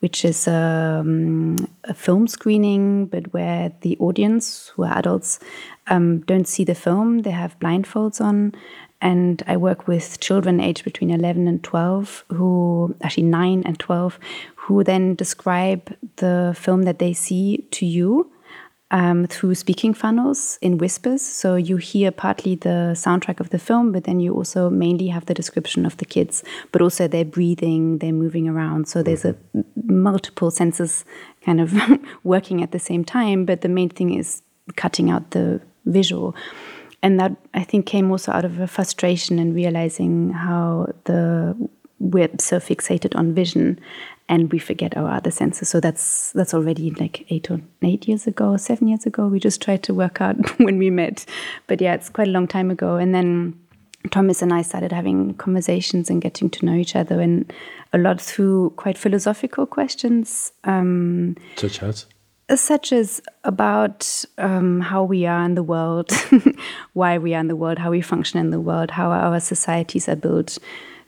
which 0.00 0.24
is 0.24 0.46
um, 0.46 1.56
a 1.84 1.94
film 1.94 2.26
screening, 2.26 3.06
but 3.06 3.32
where 3.32 3.72
the 3.80 3.96
audience, 3.98 4.68
who 4.74 4.84
are 4.84 4.98
adults, 4.98 5.38
um, 5.86 6.20
don't 6.20 6.46
see 6.46 6.64
the 6.64 6.74
film. 6.74 7.20
They 7.20 7.30
have 7.30 7.58
blindfolds 7.60 8.20
on. 8.20 8.52
And 9.00 9.42
I 9.46 9.56
work 9.56 9.86
with 9.86 10.20
children 10.20 10.60
aged 10.60 10.84
between 10.84 11.10
11 11.10 11.46
and 11.46 11.62
12, 11.62 12.24
who 12.32 12.94
actually 13.02 13.24
9 13.24 13.62
and 13.64 13.78
12, 13.78 14.18
who 14.56 14.82
then 14.82 15.14
describe 15.14 15.94
the 16.16 16.56
film 16.58 16.82
that 16.82 16.98
they 16.98 17.12
see 17.12 17.66
to 17.72 17.84
you 17.84 18.30
um, 18.90 19.26
through 19.26 19.54
speaking 19.54 19.94
funnels 19.94 20.58
in 20.62 20.78
whispers. 20.78 21.22
So 21.22 21.56
you 21.56 21.76
hear 21.76 22.10
partly 22.10 22.54
the 22.54 22.94
soundtrack 22.94 23.40
of 23.40 23.50
the 23.50 23.58
film, 23.58 23.92
but 23.92 24.04
then 24.04 24.20
you 24.20 24.34
also 24.34 24.70
mainly 24.70 25.08
have 25.08 25.26
the 25.26 25.34
description 25.34 25.84
of 25.84 25.96
the 25.96 26.04
kids, 26.04 26.44
but 26.72 26.80
also 26.80 27.08
their 27.08 27.24
breathing, 27.24 27.98
their 27.98 28.12
moving 28.12 28.48
around. 28.48 28.88
So 28.88 29.02
there's 29.02 29.24
a 29.24 29.34
multiple 29.84 30.50
senses 30.50 31.04
kind 31.44 31.60
of 31.60 31.74
working 32.24 32.62
at 32.62 32.72
the 32.72 32.78
same 32.78 33.04
time, 33.04 33.44
but 33.44 33.60
the 33.60 33.68
main 33.68 33.88
thing 33.88 34.14
is 34.14 34.42
cutting 34.76 35.10
out 35.10 35.32
the 35.32 35.60
visual. 35.84 36.34
And 37.02 37.20
that 37.20 37.36
I 37.54 37.62
think 37.62 37.86
came 37.86 38.10
also 38.10 38.32
out 38.32 38.44
of 38.44 38.58
a 38.58 38.66
frustration 38.66 39.38
and 39.38 39.54
realizing 39.54 40.30
how 40.30 40.92
the 41.04 41.56
we're 41.98 42.28
so 42.38 42.58
fixated 42.58 43.16
on 43.16 43.34
vision 43.34 43.80
and 44.28 44.52
we 44.52 44.58
forget 44.58 44.96
our 44.96 45.10
other 45.10 45.30
senses. 45.30 45.68
So 45.68 45.80
that's 45.80 46.32
that's 46.32 46.52
already 46.52 46.90
like 46.92 47.24
eight 47.30 47.50
or 47.50 47.60
eight 47.82 48.08
years 48.08 48.26
ago, 48.26 48.56
seven 48.56 48.88
years 48.88 49.06
ago. 49.06 49.28
We 49.28 49.38
just 49.40 49.62
tried 49.62 49.82
to 49.84 49.94
work 49.94 50.20
out 50.20 50.36
when 50.58 50.78
we 50.78 50.90
met, 50.90 51.24
but 51.66 51.80
yeah, 51.80 51.94
it's 51.94 52.08
quite 52.08 52.28
a 52.28 52.32
long 52.32 52.48
time 52.48 52.70
ago. 52.70 52.96
And 52.96 53.14
then 53.14 53.58
Thomas 54.10 54.42
and 54.42 54.52
I 54.52 54.62
started 54.62 54.92
having 54.92 55.34
conversations 55.34 56.10
and 56.10 56.20
getting 56.20 56.50
to 56.50 56.64
know 56.64 56.74
each 56.74 56.96
other, 56.96 57.20
and 57.20 57.52
a 57.92 57.98
lot 57.98 58.20
through 58.20 58.70
quite 58.76 58.98
philosophical 58.98 59.66
questions, 59.66 60.52
um, 60.64 61.36
such 61.56 61.82
as 61.82 62.06
such 62.54 62.92
as 62.92 63.20
about 63.44 64.24
um, 64.38 64.80
how 64.80 65.02
we 65.02 65.26
are 65.26 65.44
in 65.44 65.56
the 65.56 65.62
world, 65.62 66.12
why 66.92 67.18
we 67.18 67.34
are 67.34 67.40
in 67.40 67.48
the 67.48 67.56
world, 67.56 67.78
how 67.78 67.90
we 67.90 68.00
function 68.00 68.38
in 68.38 68.50
the 68.50 68.60
world, 68.60 68.92
how 68.92 69.10
our 69.10 69.40
societies 69.40 70.08
are 70.08 70.16
built 70.16 70.58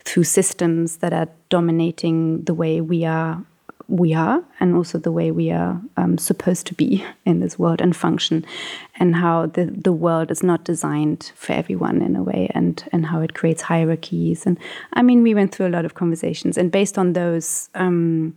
through 0.03 0.25
systems 0.25 0.97
that 0.97 1.13
are 1.13 1.29
dominating 1.49 2.43
the 2.43 2.53
way 2.53 2.81
we 2.81 3.05
are 3.05 3.43
we 3.87 4.13
are 4.13 4.43
and 4.59 4.75
also 4.75 4.99
the 4.99 5.11
way 5.11 5.31
we 5.31 5.49
are 5.49 5.81
um, 5.97 6.17
supposed 6.17 6.67
to 6.67 6.75
be 6.75 7.03
in 7.25 7.39
this 7.39 7.57
world 7.57 7.81
and 7.81 7.95
function 7.95 8.45
and 8.99 9.15
how 9.15 9.47
the, 9.47 9.65
the 9.65 9.91
world 9.91 10.29
is 10.29 10.43
not 10.43 10.63
designed 10.63 11.31
for 11.35 11.53
everyone 11.53 12.01
in 12.01 12.15
a 12.15 12.21
way 12.21 12.49
and, 12.53 12.87
and 12.91 13.07
how 13.07 13.19
it 13.19 13.33
creates 13.33 13.63
hierarchies 13.63 14.45
and 14.45 14.59
i 14.93 15.01
mean 15.01 15.23
we 15.23 15.33
went 15.33 15.51
through 15.51 15.67
a 15.67 15.75
lot 15.75 15.85
of 15.85 15.95
conversations 15.95 16.57
and 16.57 16.71
based 16.71 16.97
on 16.99 17.13
those 17.13 17.69
um, 17.75 18.35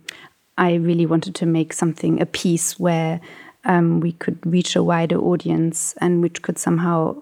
i 0.57 0.73
really 0.75 1.05
wanted 1.05 1.35
to 1.35 1.45
make 1.45 1.73
something 1.73 2.21
a 2.21 2.25
piece 2.25 2.79
where 2.79 3.19
um, 3.65 4.01
we 4.01 4.11
could 4.11 4.37
reach 4.45 4.75
a 4.75 4.83
wider 4.83 5.17
audience 5.17 5.95
and 5.99 6.21
which 6.21 6.41
could 6.41 6.57
somehow 6.57 7.15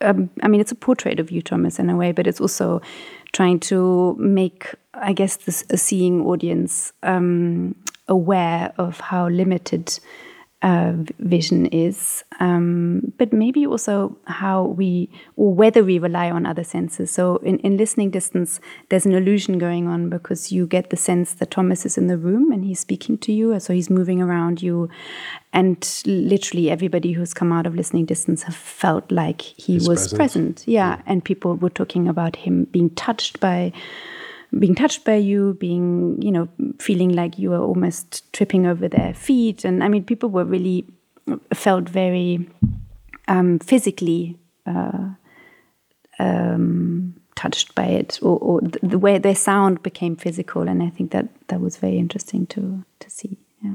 um, 0.00 0.30
i 0.42 0.48
mean 0.48 0.60
it's 0.60 0.72
a 0.72 0.76
portrait 0.76 1.18
of 1.18 1.30
you 1.30 1.42
thomas 1.42 1.78
in 1.78 1.90
a 1.90 1.96
way 1.96 2.12
but 2.12 2.26
it's 2.26 2.40
also 2.40 2.80
trying 3.34 3.58
to 3.58 4.14
make, 4.18 4.74
I 4.94 5.12
guess, 5.12 5.36
this 5.36 5.64
a 5.68 5.76
seeing 5.76 6.24
audience 6.24 6.92
um, 7.02 7.74
aware 8.08 8.72
of 8.78 9.00
how 9.00 9.28
limited 9.28 9.98
uh, 10.64 10.94
vision 11.18 11.66
is, 11.66 12.24
um, 12.40 13.12
but 13.18 13.34
maybe 13.34 13.66
also 13.66 14.16
how 14.24 14.64
we 14.64 15.10
or 15.36 15.52
whether 15.52 15.84
we 15.84 15.98
rely 15.98 16.30
on 16.30 16.46
other 16.46 16.64
senses. 16.64 17.10
So 17.10 17.36
in, 17.36 17.58
in 17.58 17.76
listening 17.76 18.10
distance, 18.10 18.60
there's 18.88 19.04
an 19.04 19.12
illusion 19.12 19.58
going 19.58 19.88
on 19.88 20.08
because 20.08 20.50
you 20.50 20.66
get 20.66 20.88
the 20.88 20.96
sense 20.96 21.34
that 21.34 21.50
Thomas 21.50 21.84
is 21.84 21.98
in 21.98 22.06
the 22.06 22.16
room 22.16 22.50
and 22.50 22.64
he's 22.64 22.80
speaking 22.80 23.18
to 23.18 23.32
you, 23.32 23.60
so 23.60 23.74
he's 23.74 23.90
moving 23.90 24.22
around 24.22 24.62
you, 24.62 24.88
and 25.52 26.02
literally 26.06 26.70
everybody 26.70 27.12
who's 27.12 27.34
come 27.34 27.52
out 27.52 27.66
of 27.66 27.74
listening 27.74 28.06
distance 28.06 28.44
have 28.44 28.56
felt 28.56 29.12
like 29.12 29.42
he 29.42 29.74
he's 29.74 29.86
was 29.86 30.08
present. 30.08 30.16
present. 30.16 30.64
Yeah, 30.66 30.96
yeah, 30.96 31.02
and 31.04 31.22
people 31.22 31.56
were 31.56 31.68
talking 31.68 32.08
about 32.08 32.36
him 32.36 32.64
being 32.64 32.88
touched 32.90 33.38
by 33.38 33.70
being 34.58 34.74
touched 34.74 35.04
by 35.04 35.16
you, 35.16 35.54
being, 35.54 36.20
you 36.20 36.30
know, 36.30 36.48
feeling 36.78 37.10
like 37.10 37.38
you 37.38 37.50
were 37.50 37.58
almost 37.58 38.32
tripping 38.32 38.66
over 38.66 38.88
their 38.88 39.14
feet. 39.14 39.64
And 39.64 39.82
I 39.82 39.88
mean, 39.88 40.04
people 40.04 40.28
were 40.28 40.44
really 40.44 40.86
felt 41.52 41.88
very 41.88 42.48
um, 43.28 43.58
physically 43.58 44.38
uh, 44.66 45.10
um, 46.18 47.14
touched 47.34 47.74
by 47.74 47.86
it, 47.86 48.18
or, 48.22 48.38
or 48.38 48.60
the, 48.60 48.78
the 48.82 48.98
way 48.98 49.18
their 49.18 49.34
sound 49.34 49.82
became 49.82 50.16
physical. 50.16 50.68
And 50.68 50.82
I 50.82 50.90
think 50.90 51.10
that 51.12 51.28
that 51.48 51.60
was 51.60 51.76
very 51.76 51.98
interesting 51.98 52.46
to 52.48 52.84
to 53.00 53.10
see. 53.10 53.38
Yeah. 53.62 53.74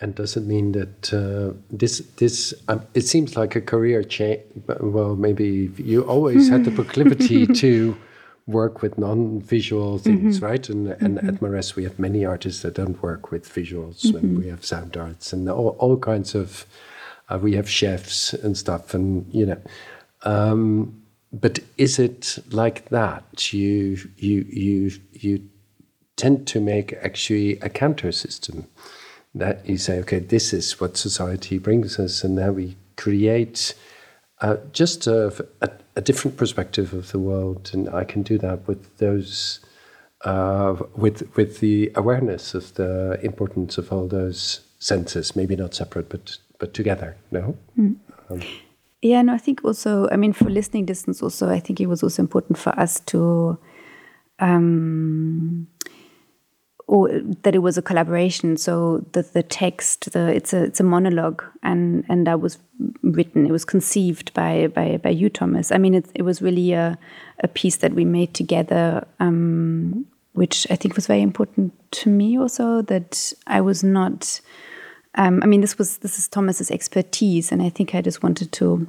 And 0.00 0.14
does 0.14 0.36
it 0.36 0.44
mean 0.46 0.72
that 0.72 1.12
uh, 1.12 1.56
this 1.70 1.98
this 2.16 2.54
um, 2.68 2.86
it 2.94 3.02
seems 3.02 3.36
like 3.36 3.54
a 3.54 3.60
career 3.60 4.02
change? 4.02 4.40
Well, 4.80 5.14
maybe 5.14 5.70
you 5.76 6.02
always 6.02 6.48
had 6.48 6.64
the 6.64 6.70
proclivity 6.70 7.46
to 7.62 7.96
work 8.46 8.82
with 8.82 8.98
non-visual 8.98 9.98
things, 9.98 10.36
mm 10.36 10.42
-hmm. 10.42 10.50
right? 10.50 10.68
And 10.70 10.88
and 10.88 11.14
mm 11.14 11.18
-hmm. 11.18 11.28
at 11.28 11.40
Marres 11.40 11.74
we 11.76 11.82
have 11.82 11.94
many 11.98 12.26
artists 12.26 12.60
that 12.62 12.74
don't 12.74 13.00
work 13.00 13.30
with 13.30 13.52
visuals, 13.54 14.04
mm 14.04 14.10
-hmm. 14.10 14.16
and 14.16 14.24
mm-hmm. 14.24 14.42
we 14.42 14.50
have 14.50 14.62
sound 14.62 14.96
arts 14.96 15.32
and 15.32 15.48
all, 15.48 15.76
all 15.78 15.98
kinds 15.98 16.34
of. 16.34 16.66
Uh, 17.30 17.38
we 17.42 17.56
have 17.56 17.68
chefs 17.68 18.34
and 18.44 18.56
stuff, 18.56 18.94
and 18.94 19.24
you 19.32 19.46
know. 19.46 19.60
Um, 20.22 20.94
but 21.32 21.60
is 21.76 21.98
it 21.98 22.38
like 22.50 22.88
that? 22.88 23.52
You 23.52 23.96
you 24.16 24.44
you 24.48 24.90
you 25.12 25.40
tend 26.16 26.46
to 26.46 26.60
make 26.60 26.98
actually 27.02 27.58
a 27.60 27.68
counter 27.68 28.12
system 28.12 28.66
that 29.34 29.66
you 29.68 29.78
say, 29.78 29.98
okay, 30.00 30.18
this 30.18 30.52
is 30.52 30.80
what 30.80 30.96
society 30.96 31.58
brings 31.58 31.98
us, 31.98 32.24
and 32.24 32.34
now 32.34 32.50
we 32.50 32.76
create 32.96 33.74
uh, 34.40 34.56
just 34.72 35.06
a, 35.06 35.46
a, 35.60 35.70
a, 35.96 36.00
different 36.00 36.36
perspective 36.36 36.94
of 36.94 37.12
the 37.12 37.18
world, 37.18 37.70
and 37.72 37.88
I 37.90 38.04
can 38.04 38.22
do 38.22 38.38
that 38.38 38.66
with 38.66 38.96
those, 38.98 39.60
uh, 40.24 40.76
with 40.96 41.36
with 41.36 41.60
the 41.60 41.92
awareness 41.94 42.54
of 42.54 42.74
the 42.74 43.18
importance 43.22 43.76
of 43.76 43.92
all 43.92 44.08
those 44.08 44.60
senses, 44.78 45.36
maybe 45.36 45.56
not 45.56 45.74
separate, 45.74 46.08
but 46.08 46.38
but 46.58 46.72
together. 46.72 47.16
No. 47.30 47.56
Mm. 47.78 47.96
Um, 48.30 48.40
yeah, 49.02 49.22
no, 49.22 49.34
I 49.34 49.38
think 49.38 49.64
also, 49.64 50.08
I 50.10 50.16
mean, 50.16 50.32
for 50.32 50.50
listening 50.50 50.84
distance, 50.84 51.22
also, 51.22 51.48
I 51.48 51.58
think 51.58 51.80
it 51.80 51.86
was 51.86 52.02
also 52.02 52.22
important 52.22 52.58
for 52.58 52.78
us 52.78 53.00
to. 53.00 53.58
Um, 54.38 55.66
or 56.90 57.08
that 57.42 57.54
it 57.54 57.60
was 57.60 57.78
a 57.78 57.82
collaboration. 57.82 58.56
So 58.56 59.04
the 59.12 59.22
the 59.22 59.44
text, 59.44 60.12
the 60.12 60.26
it's 60.34 60.52
a 60.52 60.64
it's 60.64 60.80
a 60.80 60.84
monologue, 60.84 61.44
and 61.62 62.04
and 62.08 62.26
that 62.26 62.40
was 62.40 62.58
written. 63.02 63.46
It 63.46 63.52
was 63.52 63.64
conceived 63.64 64.34
by 64.34 64.66
by 64.66 64.96
by 64.96 65.10
you, 65.10 65.30
Thomas. 65.30 65.70
I 65.70 65.78
mean, 65.78 65.94
it 65.94 66.06
it 66.14 66.22
was 66.22 66.42
really 66.42 66.72
a 66.72 66.98
a 67.44 67.48
piece 67.48 67.76
that 67.76 67.94
we 67.94 68.04
made 68.04 68.34
together, 68.34 69.06
um, 69.20 70.04
which 70.32 70.66
I 70.68 70.74
think 70.74 70.96
was 70.96 71.06
very 71.06 71.22
important 71.22 71.72
to 71.92 72.10
me. 72.10 72.36
Also, 72.36 72.82
that 72.82 73.32
I 73.46 73.60
was 73.60 73.84
not. 73.84 74.40
Um, 75.14 75.40
I 75.44 75.46
mean, 75.46 75.60
this 75.60 75.78
was 75.78 75.98
this 75.98 76.18
is 76.18 76.26
Thomas's 76.26 76.72
expertise, 76.72 77.52
and 77.52 77.62
I 77.62 77.68
think 77.70 77.94
I 77.94 78.02
just 78.02 78.24
wanted 78.24 78.50
to 78.52 78.88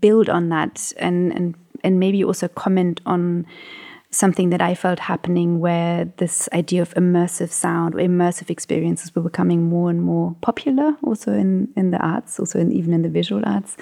build 0.00 0.28
on 0.28 0.50
that 0.50 0.92
and 0.98 1.32
and 1.32 1.54
and 1.82 1.98
maybe 1.98 2.22
also 2.22 2.48
comment 2.48 3.00
on 3.06 3.46
something 4.10 4.50
that 4.50 4.62
I 4.62 4.74
felt 4.74 4.98
happening 4.98 5.60
where 5.60 6.06
this 6.16 6.48
idea 6.52 6.80
of 6.80 6.94
immersive 6.94 7.50
sound 7.50 7.94
or 7.94 7.98
immersive 7.98 8.48
experiences 8.48 9.14
were 9.14 9.22
becoming 9.22 9.68
more 9.68 9.90
and 9.90 10.02
more 10.02 10.34
popular 10.40 10.96
also 11.02 11.32
in, 11.32 11.68
in 11.76 11.90
the 11.90 11.98
arts, 11.98 12.40
also 12.40 12.58
in, 12.58 12.72
even 12.72 12.94
in 12.94 13.02
the 13.02 13.10
visual 13.10 13.42
arts. 13.44 13.76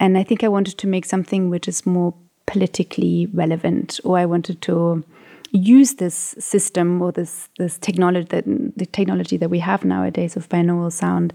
And 0.00 0.18
I 0.18 0.24
think 0.24 0.42
I 0.42 0.48
wanted 0.48 0.78
to 0.78 0.86
make 0.86 1.04
something 1.04 1.50
which 1.50 1.68
is 1.68 1.86
more 1.86 2.14
politically 2.46 3.28
relevant, 3.32 4.00
or 4.02 4.18
I 4.18 4.26
wanted 4.26 4.60
to 4.62 5.04
use 5.52 5.94
this 5.94 6.34
system 6.38 7.02
or 7.02 7.12
this 7.12 7.48
this 7.58 7.76
technology 7.78 8.26
that 8.30 8.44
the 8.76 8.86
technology 8.86 9.36
that 9.36 9.50
we 9.50 9.58
have 9.58 9.84
nowadays 9.84 10.36
of 10.36 10.48
binaural 10.48 10.92
sound, 10.92 11.32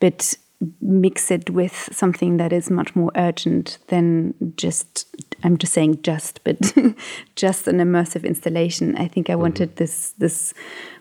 but 0.00 0.34
mix 0.80 1.30
it 1.30 1.50
with 1.50 1.88
something 1.92 2.38
that 2.38 2.52
is 2.52 2.70
much 2.70 2.96
more 2.96 3.12
urgent 3.16 3.78
than 3.88 4.34
just 4.56 5.06
I'm 5.44 5.58
just 5.58 5.72
saying 5.72 6.02
just 6.02 6.42
but 6.44 6.56
just 7.36 7.68
an 7.68 7.78
immersive 7.78 8.24
installation 8.24 8.96
I 8.96 9.08
think 9.08 9.28
I 9.28 9.32
mm-hmm. 9.32 9.42
wanted 9.42 9.68
mm 9.68 9.74
-hmm. 9.74 9.78
this 9.78 10.14
this 10.18 10.54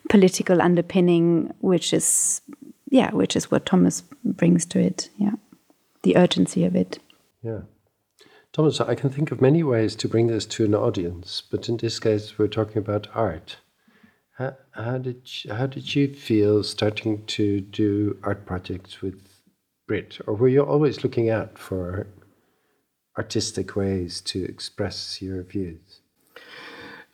political 0.09 0.61
underpinning 0.61 1.51
which 1.61 1.93
is 1.93 2.41
yeah 2.91 3.13
which 3.13 3.35
is 3.35 3.51
what 3.51 3.65
Thomas 3.65 4.03
brings 4.23 4.65
to 4.65 4.79
it 4.79 5.11
yeah 5.17 5.35
the 6.03 6.17
urgency 6.17 6.67
of 6.67 6.75
it 6.75 6.99
yeah 7.43 7.61
Thomas, 8.55 8.79
I 8.79 8.95
can 8.95 9.09
think 9.09 9.31
of 9.31 9.41
many 9.41 9.63
ways 9.63 9.95
to 9.95 10.07
bring 10.07 10.27
this 10.27 10.45
to 10.45 10.63
an 10.63 10.73
audience, 10.73 11.43
but 11.51 11.67
in 11.67 11.75
this 11.75 11.99
case, 11.99 12.39
we're 12.39 12.47
talking 12.47 12.77
about 12.77 13.07
art. 13.13 13.57
How, 14.37 14.55
how 14.71 14.97
did 14.97 15.43
you, 15.43 15.53
how 15.53 15.67
did 15.67 15.93
you 15.93 16.13
feel 16.13 16.63
starting 16.63 17.25
to 17.25 17.59
do 17.59 18.17
art 18.23 18.45
projects 18.45 19.01
with 19.01 19.21
Britt, 19.87 20.19
or 20.25 20.35
were 20.35 20.47
you 20.47 20.63
always 20.63 21.03
looking 21.03 21.29
out 21.29 21.57
for 21.57 22.07
artistic 23.17 23.75
ways 23.75 24.21
to 24.21 24.43
express 24.43 25.21
your 25.21 25.43
views? 25.43 26.01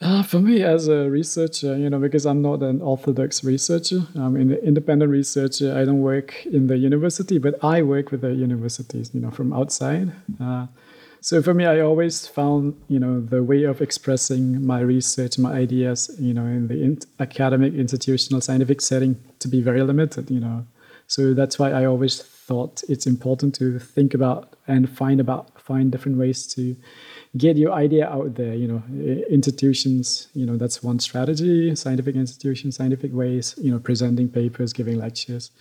Uh, 0.01 0.23
for 0.23 0.39
me, 0.39 0.63
as 0.63 0.87
a 0.87 1.07
researcher, 1.11 1.77
you 1.77 1.87
know, 1.87 1.99
because 1.99 2.25
I'm 2.25 2.41
not 2.41 2.63
an 2.63 2.81
orthodox 2.81 3.43
researcher, 3.43 4.01
I'm 4.15 4.35
an 4.35 4.53
independent 4.53 5.11
researcher. 5.11 5.77
I 5.77 5.85
don't 5.85 6.01
work 6.01 6.43
in 6.47 6.65
the 6.65 6.77
university, 6.77 7.37
but 7.37 7.63
I 7.63 7.83
work 7.83 8.09
with 8.09 8.21
the 8.21 8.33
universities, 8.33 9.11
you 9.13 9.21
know, 9.21 9.29
from 9.29 9.53
outside. 9.53 10.11
Uh, 10.41 10.65
so 11.23 11.39
for 11.43 11.53
me, 11.53 11.65
I 11.65 11.81
always 11.81 12.25
found, 12.25 12.81
you 12.87 12.99
know, 12.99 13.21
the 13.21 13.43
way 13.43 13.63
of 13.65 13.79
expressing 13.79 14.65
my 14.65 14.79
research, 14.79 15.37
my 15.37 15.53
ideas, 15.53 16.09
you 16.19 16.33
know, 16.33 16.47
in 16.47 16.67
the 16.67 16.81
in 16.81 16.97
academic, 17.19 17.75
institutional, 17.75 18.41
scientific 18.41 18.81
setting 18.81 19.21
to 19.37 19.47
be 19.47 19.61
very 19.61 19.83
limited, 19.83 20.31
you 20.31 20.39
know. 20.39 20.65
So 21.05 21.35
that's 21.35 21.59
why 21.59 21.71
I 21.71 21.85
always 21.85 22.23
thought 22.23 22.81
it's 22.89 23.05
important 23.05 23.53
to 23.55 23.77
think 23.77 24.15
about 24.15 24.55
and 24.67 24.89
find 24.89 25.19
about 25.19 25.50
find 25.61 25.91
different 25.91 26.17
ways 26.17 26.47
to 26.55 26.75
get 27.37 27.57
your 27.57 27.71
idea 27.71 28.09
out 28.09 28.35
there. 28.35 28.53
You 28.53 28.67
know, 28.67 28.83
institutions, 29.29 30.27
you 30.33 30.45
know, 30.45 30.57
that's 30.57 30.83
one 30.83 30.99
strategy. 30.99 31.75
Scientific 31.75 32.15
institutions, 32.15 32.75
scientific 32.75 33.13
ways, 33.13 33.55
you 33.57 33.71
know, 33.71 33.79
presenting 33.79 34.29
papers, 34.29 34.73
giving 34.73 34.97
lectures, 34.97 35.51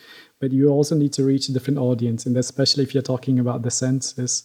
but 0.40 0.52
you 0.52 0.69
also 0.69 0.95
need 0.95 1.12
to 1.14 1.25
reach 1.25 1.49
a 1.49 1.52
different 1.52 1.78
audience, 1.78 2.26
and 2.26 2.37
especially 2.37 2.83
if 2.83 2.95
you're 2.95 3.02
talking 3.02 3.38
about 3.38 3.62
the 3.62 3.71
senses 3.71 4.45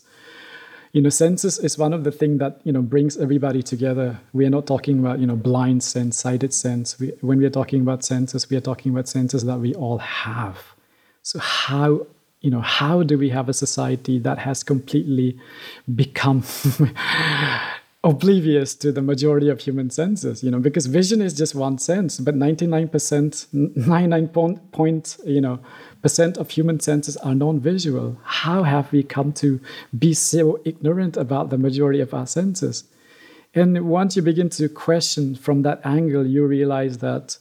you 0.96 1.02
know 1.02 1.10
senses 1.10 1.60
is 1.60 1.78
one 1.78 1.92
of 1.92 2.06
the 2.06 2.12
things 2.12 2.40
that 2.40 2.62
you 2.64 2.72
know 2.72 2.82
brings 2.82 3.18
everybody 3.18 3.62
together 3.62 4.18
we 4.32 4.46
are 4.46 4.50
not 4.50 4.66
talking 4.66 4.98
about 4.98 5.20
you 5.20 5.28
know 5.28 5.36
blind 5.36 5.84
sense 5.84 6.18
sighted 6.18 6.54
sense 6.54 6.98
we, 6.98 7.08
when 7.20 7.38
we 7.38 7.46
are 7.46 7.56
talking 7.62 7.82
about 7.82 8.02
senses 8.02 8.50
we 8.50 8.56
are 8.56 8.62
talking 8.62 8.94
about 8.94 9.06
senses 9.06 9.44
that 9.44 9.60
we 9.60 9.76
all 9.76 9.98
have 9.98 10.74
so 11.22 11.38
how 11.40 12.08
you 12.46 12.52
know 12.52 12.62
how 12.62 13.02
do 13.02 13.18
we 13.18 13.30
have 13.30 13.50
a 13.50 13.54
society 13.54 14.20
that 14.20 14.38
has 14.38 14.64
completely 14.64 15.30
become 15.96 16.44
oblivious 18.04 18.76
to 18.76 18.92
the 18.92 19.02
majority 19.02 19.50
of 19.50 19.60
human 19.60 19.90
senses 19.90 20.44
you 20.44 20.52
know? 20.52 20.60
Because 20.60 20.86
vision 20.86 21.22
is 21.22 21.34
just 21.34 21.56
one 21.56 21.78
sense 21.80 22.20
but 22.20 22.36
99% 22.36 23.48
99 23.52 24.28
point, 24.28 24.72
point 24.72 25.18
you 25.26 25.42
know 25.42 25.60
percent 26.04 26.38
of 26.38 26.52
human 26.52 26.80
senses 26.80 27.18
are 27.18 27.34
non-visual. 27.34 28.16
How 28.24 28.62
have 28.62 28.92
we 28.92 29.02
come 29.02 29.34
to 29.44 29.60
be 29.98 30.14
so 30.14 30.60
ignorant 30.64 31.18
about 31.18 31.50
the 31.50 31.58
majority 31.58 32.00
of 32.00 32.14
our 32.14 32.28
senses? 32.28 32.84
And 33.56 33.90
once 33.90 34.16
you 34.16 34.22
begin 34.22 34.50
to 34.50 34.70
question 34.70 35.34
from 35.34 35.64
that 35.64 35.82
angle 35.84 36.28
you 36.28 36.46
realize 36.46 37.00
that 37.00 37.40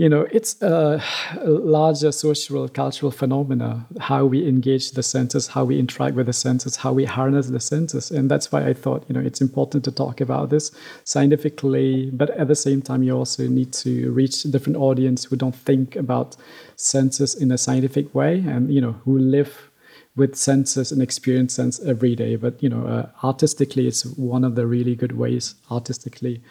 you 0.00 0.08
know 0.08 0.26
it's 0.32 0.60
a 0.62 1.02
larger 1.44 2.10
social 2.10 2.66
cultural 2.68 3.10
phenomena 3.10 3.86
how 4.00 4.24
we 4.24 4.48
engage 4.48 4.92
the 4.92 5.02
senses 5.02 5.48
how 5.48 5.62
we 5.62 5.78
interact 5.78 6.14
with 6.14 6.24
the 6.24 6.32
senses 6.32 6.76
how 6.76 6.90
we 6.90 7.04
harness 7.04 7.48
the 7.48 7.60
senses 7.60 8.10
and 8.10 8.30
that's 8.30 8.50
why 8.50 8.66
i 8.66 8.72
thought 8.72 9.04
you 9.08 9.14
know 9.14 9.20
it's 9.20 9.42
important 9.42 9.84
to 9.84 9.92
talk 9.92 10.22
about 10.22 10.48
this 10.48 10.72
scientifically 11.04 12.10
but 12.14 12.30
at 12.30 12.48
the 12.48 12.54
same 12.54 12.80
time 12.80 13.02
you 13.02 13.14
also 13.14 13.46
need 13.46 13.74
to 13.74 14.10
reach 14.10 14.42
a 14.46 14.48
different 14.48 14.78
audience 14.78 15.24
who 15.24 15.36
don't 15.36 15.54
think 15.68 15.96
about 15.96 16.34
senses 16.76 17.34
in 17.34 17.52
a 17.52 17.58
scientific 17.58 18.14
way 18.14 18.38
and 18.38 18.72
you 18.72 18.80
know 18.80 18.92
who 19.04 19.18
live 19.18 19.70
with 20.16 20.34
senses 20.34 20.90
and 20.90 21.00
experience 21.00 21.54
sense 21.54 21.80
every 21.80 22.14
day. 22.16 22.36
But 22.36 22.62
you 22.62 22.68
know 22.68 22.86
uh, 22.86 23.08
artistically 23.24 23.86
it's 23.86 24.04
one 24.04 24.44
of 24.44 24.54
the 24.54 24.66
really 24.66 24.94
good 24.94 25.16
ways 25.16 25.54
artistically 25.70 26.42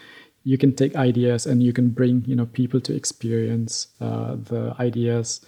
you 0.44 0.58
can 0.58 0.76
take 0.76 0.96
ideas 0.96 1.46
and 1.46 1.62
you 1.62 1.74
can 1.74 1.90
bring 1.90 2.24
you 2.26 2.36
know 2.36 2.46
people 2.46 2.80
to 2.82 2.96
experience 2.96 3.88
uh, 4.02 4.36
the 4.36 4.76
ideas 4.80 5.42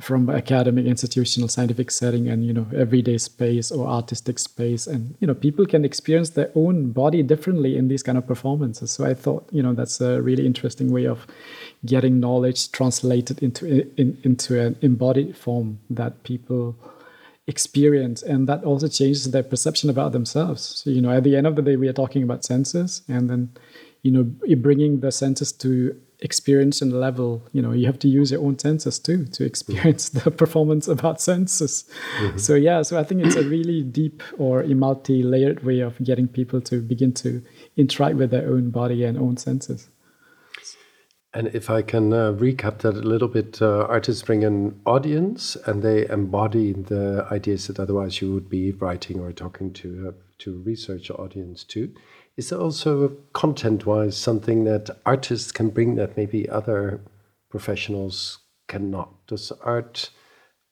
from 0.00 0.30
academic 0.30 0.86
institutional 0.86 1.48
scientific 1.48 1.90
setting 1.90 2.28
and 2.28 2.46
you 2.46 2.52
know 2.52 2.66
everyday 2.76 3.18
space 3.18 3.72
or 3.72 3.86
artistic 3.86 4.38
space. 4.38 4.86
And 4.86 5.16
you 5.20 5.26
know 5.26 5.34
people 5.34 5.66
can 5.66 5.84
experience 5.84 6.30
their 6.30 6.50
own 6.54 6.92
body 6.92 7.22
differently 7.22 7.76
in 7.76 7.88
these 7.88 8.02
kind 8.02 8.16
of 8.16 8.26
performances. 8.26 8.90
So 8.92 9.04
i 9.04 9.14
thought 9.14 9.48
you 9.50 9.62
know 9.62 9.74
that's 9.74 10.00
a 10.00 10.22
really 10.22 10.46
interesting 10.46 10.92
way 10.92 11.06
of 11.06 11.26
getting 11.84 12.20
knowledge 12.20 12.70
translated 12.70 13.42
into 13.42 13.66
in, 13.96 14.18
into 14.22 14.60
an 14.60 14.76
embodied 14.82 15.36
form 15.36 15.80
that 15.90 16.22
people 16.22 16.76
experience. 17.48 18.22
And 18.22 18.46
that 18.46 18.62
also 18.62 18.88
changes 18.88 19.30
their 19.30 19.42
perception 19.42 19.90
about 19.90 20.12
themselves. 20.12 20.62
So 20.62 20.90
you 20.90 21.00
know 21.00 21.10
at 21.10 21.24
the 21.24 21.34
end 21.34 21.46
of 21.46 21.56
the 21.56 21.62
day 21.62 21.76
we 21.76 21.88
are 21.88 21.92
talking 21.92 22.22
about 22.22 22.44
senses 22.44 23.02
and 23.08 23.28
then 23.28 23.50
you 24.02 24.10
know 24.10 24.24
bringing 24.56 25.00
the 25.00 25.10
senses 25.10 25.52
to 25.52 25.94
experience 26.20 26.82
and 26.82 26.92
level 26.92 27.42
you 27.52 27.62
know 27.62 27.70
you 27.70 27.86
have 27.86 27.98
to 27.98 28.08
use 28.08 28.32
your 28.32 28.42
own 28.42 28.58
senses 28.58 28.98
too 28.98 29.24
to 29.26 29.44
experience 29.44 30.08
the 30.20 30.30
performance 30.30 30.88
about 30.88 31.20
senses 31.20 31.88
mm-hmm. 32.18 32.36
so 32.36 32.54
yeah 32.54 32.82
so 32.82 32.98
i 32.98 33.04
think 33.04 33.24
it's 33.24 33.36
a 33.36 33.44
really 33.44 33.82
deep 33.82 34.22
or 34.36 34.62
a 34.62 34.74
multi-layered 34.74 35.62
way 35.64 35.78
of 35.78 35.96
getting 36.02 36.26
people 36.26 36.60
to 36.60 36.80
begin 36.80 37.12
to 37.12 37.40
interact 37.76 38.16
with 38.16 38.30
their 38.30 38.48
own 38.48 38.70
body 38.70 39.04
and 39.04 39.16
own 39.16 39.36
senses 39.36 39.88
and 41.34 41.48
if 41.48 41.68
I 41.68 41.82
can 41.82 42.12
uh, 42.14 42.32
recap 42.32 42.78
that 42.78 42.94
a 42.94 43.00
little 43.00 43.28
bit, 43.28 43.60
uh, 43.60 43.86
artists 43.86 44.22
bring 44.22 44.44
an 44.44 44.80
audience 44.86 45.56
and 45.66 45.82
they 45.82 46.08
embody 46.08 46.72
the 46.72 47.26
ideas 47.30 47.66
that 47.66 47.78
otherwise 47.78 48.22
you 48.22 48.32
would 48.32 48.48
be 48.48 48.72
writing 48.72 49.20
or 49.20 49.30
talking 49.32 49.72
to 49.74 50.08
uh, 50.08 50.12
to 50.38 50.62
research 50.62 51.10
audience 51.10 51.64
too. 51.64 51.92
Is 52.38 52.50
there 52.50 52.60
also 52.60 53.16
content 53.32 53.84
wise 53.84 54.16
something 54.16 54.62
that 54.62 54.90
artists 55.04 55.50
can 55.50 55.70
bring 55.70 55.96
that 55.96 56.16
maybe 56.16 56.48
other 56.48 57.00
professionals 57.50 58.38
cannot? 58.68 59.26
Does 59.26 59.50
art 59.60 60.10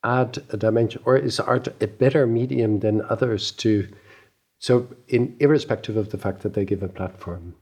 add 0.05 0.44
a 0.50 0.57
dimension, 0.57 1.02
or 1.05 1.16
is 1.16 1.40
art 1.40 1.66
a 1.83 1.88
better 1.88 2.24
medium 2.24 2.79
than 2.79 3.02
others 3.11 3.50
to? 3.50 3.88
So, 4.61 4.87
in 5.09 5.37
irrespective 5.40 5.96
of 5.96 6.11
the 6.11 6.18
fact 6.18 6.42
that 6.42 6.55
they 6.55 6.64
give 6.64 6.85
a 6.85 6.88
platform 6.88 7.57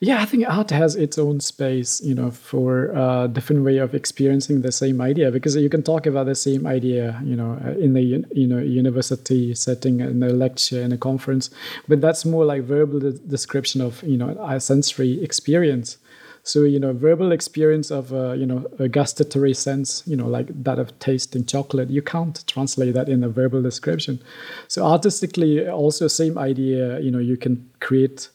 yeah 0.00 0.20
i 0.20 0.24
think 0.24 0.44
art 0.48 0.70
has 0.70 0.96
its 0.96 1.18
own 1.18 1.40
space 1.40 2.00
you 2.02 2.14
know 2.14 2.30
for 2.30 2.86
a 2.88 3.28
different 3.32 3.64
way 3.64 3.78
of 3.78 3.94
experiencing 3.94 4.62
the 4.62 4.72
same 4.72 5.00
idea 5.00 5.30
because 5.30 5.56
you 5.56 5.68
can 5.68 5.82
talk 5.82 6.06
about 6.06 6.26
the 6.26 6.34
same 6.34 6.66
idea 6.66 7.20
you 7.24 7.36
know 7.36 7.54
in 7.78 7.94
the 7.94 8.02
you 8.02 8.46
know 8.46 8.58
university 8.58 9.54
setting 9.54 10.00
in 10.00 10.22
a 10.22 10.28
lecture 10.28 10.80
in 10.80 10.92
a 10.92 10.98
conference 10.98 11.50
but 11.88 12.00
that's 12.00 12.24
more 12.24 12.44
like 12.44 12.62
verbal 12.62 13.00
description 13.26 13.80
of 13.80 14.02
you 14.02 14.16
know 14.16 14.30
a 14.40 14.60
sensory 14.60 15.22
experience. 15.22 15.98
So 16.46 16.64
you 16.64 16.78
know 16.78 16.92
verbal 16.92 17.32
experience 17.32 17.90
of 17.90 18.12
uh, 18.12 18.32
you 18.32 18.44
know 18.44 18.66
a 18.78 18.88
gustatory 18.88 19.54
sense 19.54 20.02
you 20.06 20.16
know 20.16 20.26
like 20.26 20.48
that 20.64 20.78
of 20.78 20.98
tasting 20.98 21.46
chocolate 21.46 21.88
you 21.88 22.02
can't 22.02 22.46
translate 22.46 22.92
that 22.94 23.08
in 23.08 23.24
a 23.24 23.28
verbal 23.28 23.62
description. 23.62 24.20
So 24.68 24.84
artistically 24.84 25.66
also 25.66 26.06
same 26.08 26.36
idea 26.36 27.00
you 27.00 27.10
know 27.10 27.18
you 27.18 27.36
can 27.36 27.68
create 27.80 28.28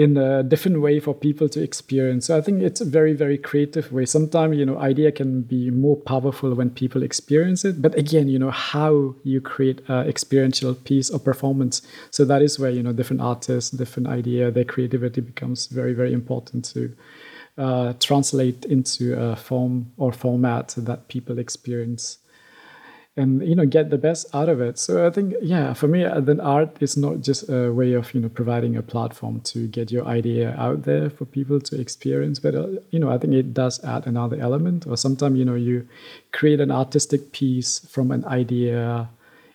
in 0.00 0.16
a 0.16 0.42
different 0.42 0.80
way 0.80 0.98
for 0.98 1.12
people 1.12 1.46
to 1.46 1.62
experience. 1.62 2.24
So 2.24 2.38
I 2.38 2.40
think 2.40 2.62
it's 2.62 2.80
a 2.80 2.86
very, 2.86 3.12
very 3.12 3.36
creative 3.36 3.92
way. 3.92 4.06
Sometimes, 4.06 4.56
you 4.56 4.64
know, 4.64 4.78
idea 4.78 5.12
can 5.12 5.42
be 5.42 5.70
more 5.70 5.94
powerful 5.94 6.54
when 6.54 6.70
people 6.70 7.02
experience 7.02 7.66
it. 7.66 7.82
But 7.82 7.94
again, 7.98 8.26
you 8.26 8.38
know, 8.38 8.50
how 8.50 9.14
you 9.24 9.42
create 9.42 9.82
an 9.88 10.08
experiential 10.08 10.74
piece 10.74 11.10
or 11.10 11.18
performance. 11.18 11.82
So 12.10 12.24
that 12.24 12.40
is 12.40 12.58
where, 12.58 12.70
you 12.70 12.82
know, 12.82 12.94
different 12.94 13.20
artists, 13.20 13.72
different 13.72 14.08
idea, 14.08 14.50
their 14.50 14.64
creativity 14.64 15.20
becomes 15.20 15.66
very, 15.66 15.92
very 15.92 16.14
important 16.14 16.64
to 16.72 16.96
uh, 17.58 17.92
translate 18.00 18.64
into 18.64 19.20
a 19.20 19.36
form 19.36 19.92
or 19.98 20.12
format 20.12 20.74
that 20.78 21.08
people 21.08 21.38
experience 21.38 22.16
and 23.20 23.46
you 23.46 23.54
know 23.54 23.66
get 23.66 23.90
the 23.90 23.98
best 23.98 24.26
out 24.34 24.48
of 24.48 24.60
it. 24.60 24.78
So 24.78 25.06
i 25.06 25.10
think 25.10 25.34
yeah 25.42 25.74
for 25.74 25.88
me 25.88 26.04
uh, 26.04 26.20
then 26.20 26.40
art 26.40 26.76
is 26.80 26.96
not 26.96 27.20
just 27.20 27.48
a 27.48 27.70
way 27.72 27.92
of 27.92 28.12
you 28.14 28.20
know 28.20 28.28
providing 28.28 28.76
a 28.76 28.82
platform 28.82 29.40
to 29.52 29.66
get 29.68 29.90
your 29.90 30.06
idea 30.06 30.54
out 30.58 30.82
there 30.84 31.10
for 31.10 31.24
people 31.26 31.60
to 31.60 31.80
experience 31.80 32.38
but 32.38 32.54
uh, 32.54 32.68
you 32.90 32.98
know 32.98 33.10
i 33.10 33.18
think 33.18 33.34
it 33.34 33.52
does 33.54 33.82
add 33.84 34.06
another 34.06 34.38
element. 34.40 34.86
Or 34.86 34.96
sometimes 34.96 35.38
you 35.38 35.44
know 35.44 35.54
you 35.54 35.86
create 36.32 36.60
an 36.60 36.70
artistic 36.70 37.32
piece 37.32 37.80
from 37.92 38.10
an 38.10 38.24
idea 38.24 39.08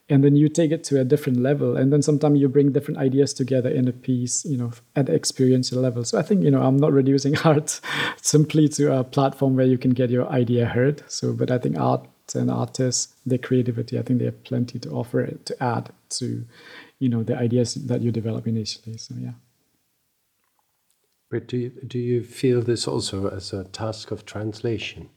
and 0.08 0.23
then 0.23 0.36
you 0.36 0.49
take 0.49 0.71
it 0.71 0.84
to 0.84 1.01
a 1.01 1.04
different 1.04 1.39
level. 1.39 1.78
And 1.78 1.91
then 1.91 2.04
sometimes 2.04 2.39
you 2.39 2.47
bring 2.47 2.71
different 2.71 2.99
ideas 2.99 3.34
together 3.34 3.69
in 3.69 3.88
a 3.88 3.91
piece 3.91 4.45
you 4.45 4.58
know 4.58 4.71
at 4.95 5.08
the 5.08 5.15
experiential 5.15 5.82
level. 5.82 6.04
So 6.04 6.19
i 6.19 6.21
think 6.21 6.43
you 6.43 6.51
know 6.51 6.62
i'm 6.62 6.78
not 6.78 6.91
reducing 6.93 7.38
art 7.43 7.80
simply 8.21 8.67
to 8.69 8.99
a 8.99 9.04
platform 9.04 9.56
where 9.56 9.65
you 9.65 9.78
can 9.78 9.91
get 9.91 10.10
your 10.10 10.28
idea 10.30 10.65
heard. 10.65 11.04
So 11.08 11.34
but 11.34 11.49
i 11.51 11.58
think 11.58 11.78
art 11.78 12.08
and 12.34 12.50
artists, 12.50 13.14
their 13.26 13.38
creativity, 13.38 14.00
I 14.00 14.02
think 14.02 14.20
they 14.20 14.26
have 14.26 14.44
plenty 14.44 14.80
to 14.80 14.90
offer 14.90 15.28
to 15.28 15.64
add 15.64 15.92
to, 16.12 16.46
you 16.98 17.10
know, 17.10 17.22
the 17.22 17.38
ideas 17.38 17.76
that 17.76 18.02
you 18.02 18.12
develop 18.12 18.48
initially. 18.48 18.98
So 18.98 19.16
yeah. 19.20 19.34
But 21.30 21.48
do 21.48 21.58
you, 21.58 21.70
do 21.86 22.00
you 22.00 22.24
feel 22.24 22.62
this 22.62 22.88
also 22.88 23.28
as 23.28 23.54
a 23.54 23.66
task 23.66 24.12
of 24.12 24.26
translation? 24.26 25.10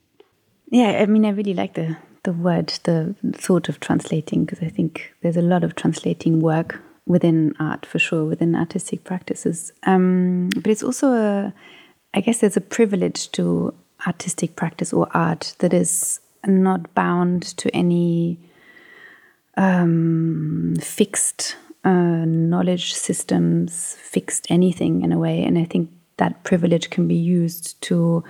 Yeah, 0.70 1.00
I 1.00 1.06
mean, 1.06 1.24
I 1.24 1.30
really 1.30 1.54
like 1.54 1.74
the 1.74 1.96
the 2.24 2.32
word, 2.32 2.68
the 2.82 3.14
thought 3.32 3.68
of 3.68 3.80
translating, 3.80 4.44
because 4.44 4.60
I 4.60 4.68
think 4.68 5.14
there's 5.22 5.36
a 5.36 5.42
lot 5.42 5.64
of 5.64 5.76
translating 5.76 6.40
work 6.40 6.80
within 7.06 7.54
art 7.58 7.86
for 7.86 7.98
sure, 7.98 8.24
within 8.24 8.54
artistic 8.54 9.04
practices. 9.04 9.72
Um, 9.84 10.50
but 10.56 10.66
it's 10.66 10.82
also 10.82 11.12
a, 11.12 11.54
I 12.12 12.20
guess 12.20 12.40
there's 12.40 12.56
a 12.56 12.60
privilege 12.60 13.30
to 13.32 13.72
artistic 14.06 14.56
practice 14.56 14.92
or 14.92 15.08
art 15.14 15.54
that 15.60 15.72
is 15.72 16.20
not 16.46 16.94
bound 16.94 17.42
to 17.58 17.74
any 17.74 18.38
um, 19.56 20.74
fixed 20.80 21.56
uh, 21.84 22.24
knowledge 22.24 22.94
systems, 22.94 23.96
fixed 24.00 24.46
anything 24.50 25.02
in 25.02 25.12
a 25.12 25.18
way. 25.18 25.42
And 25.42 25.58
I 25.58 25.64
think 25.64 25.90
that 26.16 26.44
privilege 26.44 26.90
can 26.90 27.08
be 27.08 27.14
used 27.14 27.80
to 27.82 28.24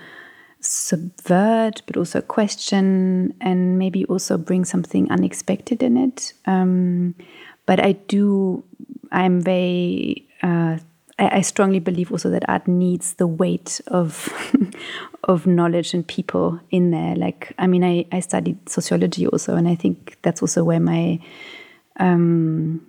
subvert, 0.60 1.82
but 1.86 1.96
also 1.96 2.20
question, 2.20 3.34
and 3.40 3.78
maybe 3.78 4.04
also 4.06 4.36
bring 4.36 4.64
something 4.64 5.10
unexpected 5.10 5.82
in 5.82 5.96
it. 5.96 6.32
Um, 6.46 7.14
but 7.66 7.80
I 7.80 7.92
do, 7.92 8.64
I'm 9.12 9.40
very, 9.40 10.28
uh, 10.42 10.78
I, 11.18 11.38
I, 11.38 11.40
strongly 11.40 11.80
believe 11.80 12.12
also 12.12 12.30
that 12.30 12.48
art 12.48 12.68
needs 12.68 13.14
the 13.14 13.26
weight 13.26 13.80
of 13.88 14.32
of 15.24 15.46
knowledge 15.46 15.94
and 15.94 16.06
people 16.06 16.60
in 16.70 16.90
there. 16.90 17.16
Like, 17.16 17.52
I 17.58 17.66
mean, 17.66 17.84
I, 17.84 18.06
I 18.12 18.20
studied 18.20 18.68
sociology 18.68 19.26
also, 19.26 19.56
and 19.56 19.68
I 19.68 19.74
think 19.74 20.18
that's 20.22 20.42
also 20.42 20.64
where 20.64 20.80
my 20.80 21.18
um, 21.98 22.86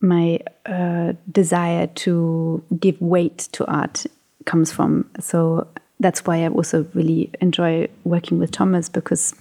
my 0.00 0.40
uh, 0.66 1.12
desire 1.30 1.86
to 1.86 2.62
give 2.78 3.00
weight 3.00 3.48
to 3.52 3.64
art 3.66 4.04
comes 4.44 4.72
from. 4.72 5.08
So 5.20 5.68
that's 6.00 6.26
why 6.26 6.44
I 6.44 6.48
also 6.48 6.86
really 6.94 7.30
enjoy 7.40 7.88
working 8.04 8.38
with 8.38 8.50
Thomas 8.50 8.88
because 8.88 9.34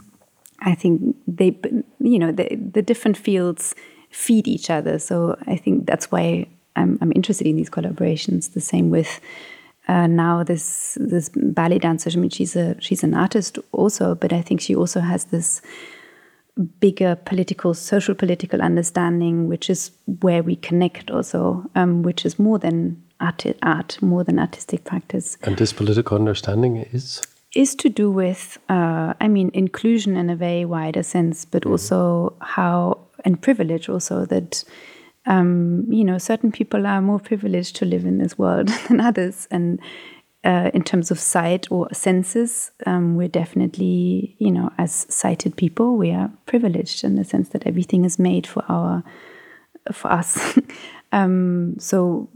I 0.59 0.75
think 0.75 1.15
they, 1.27 1.57
you 1.99 2.19
know, 2.19 2.31
the, 2.31 2.55
the 2.55 2.83
different 2.83 3.17
fields 3.17 3.73
feed 4.11 4.47
each 4.47 4.69
other. 4.69 4.99
So 4.99 5.37
I 5.47 5.55
think 5.55 5.87
that's 5.87 6.11
why 6.11 6.47
I'm, 6.75 6.97
I'm 7.01 7.11
interested 7.15 7.47
in 7.47 7.55
these 7.55 7.69
collaborations. 7.69 8.53
The 8.53 8.61
same 8.61 8.89
with 8.89 9.19
uh, 9.87 10.07
now 10.07 10.43
this 10.43 10.97
this 10.99 11.29
ballet 11.35 11.79
dancer. 11.79 12.09
I 12.13 12.15
mean, 12.15 12.29
she's 12.29 12.55
a 12.55 12.79
she's 12.79 13.03
an 13.03 13.13
artist 13.13 13.59
also, 13.71 14.15
but 14.15 14.33
I 14.33 14.41
think 14.41 14.61
she 14.61 14.75
also 14.75 14.99
has 14.99 15.25
this 15.25 15.61
bigger 16.79 17.15
political, 17.15 17.73
social 17.73 18.15
political 18.15 18.61
understanding, 18.61 19.47
which 19.47 19.69
is 19.69 19.91
where 20.19 20.43
we 20.43 20.55
connect 20.55 21.09
also, 21.09 21.63
um, 21.75 22.03
which 22.03 22.25
is 22.25 22.37
more 22.37 22.59
than 22.59 23.01
art, 23.19 23.45
art, 23.63 24.01
more 24.01 24.23
than 24.23 24.39
artistic 24.39 24.83
practice. 24.83 25.37
And 25.43 25.57
this 25.57 25.73
political 25.73 26.17
understanding 26.17 26.77
is? 26.77 27.21
Is 27.55 27.75
to 27.75 27.89
do 27.89 28.09
with, 28.09 28.57
uh, 28.69 29.13
I 29.19 29.27
mean, 29.27 29.51
inclusion 29.53 30.15
in 30.15 30.29
a 30.29 30.35
very 30.35 30.65
wider 30.65 31.03
sense, 31.03 31.45
but 31.45 31.63
mm-hmm. 31.63 31.71
also 31.71 32.33
how, 32.41 32.99
and 33.25 33.41
privilege 33.41 33.89
also, 33.89 34.25
that, 34.25 34.63
um, 35.25 35.85
you 35.89 36.03
know, 36.03 36.17
certain 36.17 36.51
people 36.51 36.87
are 36.87 37.01
more 37.01 37.19
privileged 37.19 37.75
to 37.77 37.85
live 37.85 38.05
in 38.05 38.17
this 38.17 38.37
world 38.37 38.67
than 38.87 38.99
others. 38.99 39.47
And 39.51 39.79
uh, 40.43 40.71
in 40.73 40.83
terms 40.83 41.11
of 41.11 41.19
sight 41.19 41.71
or 41.71 41.87
senses, 41.93 42.71
um, 42.85 43.15
we're 43.15 43.27
definitely, 43.27 44.35
you 44.39 44.51
know, 44.51 44.71
as 44.77 45.05
sighted 45.09 45.55
people, 45.55 45.95
we 45.95 46.11
are 46.11 46.31
privileged 46.47 47.03
in 47.03 47.15
the 47.15 47.23
sense 47.23 47.49
that 47.49 47.67
everything 47.67 48.05
is 48.05 48.17
made 48.17 48.47
for 48.47 48.63
our, 48.67 49.03
for 49.91 50.11
us. 50.11 50.57
um, 51.11 51.75
so 51.77 52.27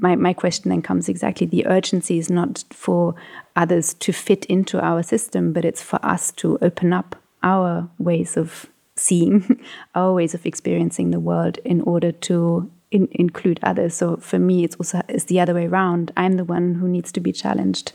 my 0.00 0.16
my 0.16 0.32
question 0.32 0.70
then 0.70 0.82
comes 0.82 1.08
exactly: 1.08 1.46
the 1.46 1.66
urgency 1.66 2.18
is 2.18 2.28
not 2.28 2.64
for 2.70 3.14
others 3.54 3.94
to 3.94 4.12
fit 4.12 4.44
into 4.46 4.80
our 4.80 5.04
system, 5.04 5.52
but 5.52 5.64
it's 5.64 5.82
for 5.82 6.04
us 6.04 6.32
to 6.32 6.58
open 6.62 6.92
up 6.92 7.14
our 7.44 7.88
ways 7.98 8.36
of 8.36 8.66
seeing, 8.96 9.60
our 9.94 10.12
ways 10.12 10.34
of 10.34 10.46
experiencing 10.46 11.10
the 11.10 11.20
world 11.20 11.58
in 11.64 11.80
order 11.82 12.12
to 12.12 12.70
in, 12.90 13.08
include 13.12 13.58
others. 13.62 13.94
So 13.94 14.16
for 14.16 14.38
me, 14.38 14.64
it's 14.64 14.76
also 14.76 15.02
it's 15.08 15.24
the 15.24 15.40
other 15.40 15.54
way 15.54 15.66
around. 15.66 16.12
I'm 16.16 16.34
the 16.34 16.44
one 16.44 16.74
who 16.74 16.88
needs 16.88 17.10
to 17.12 17.20
be 17.20 17.32
challenged 17.32 17.92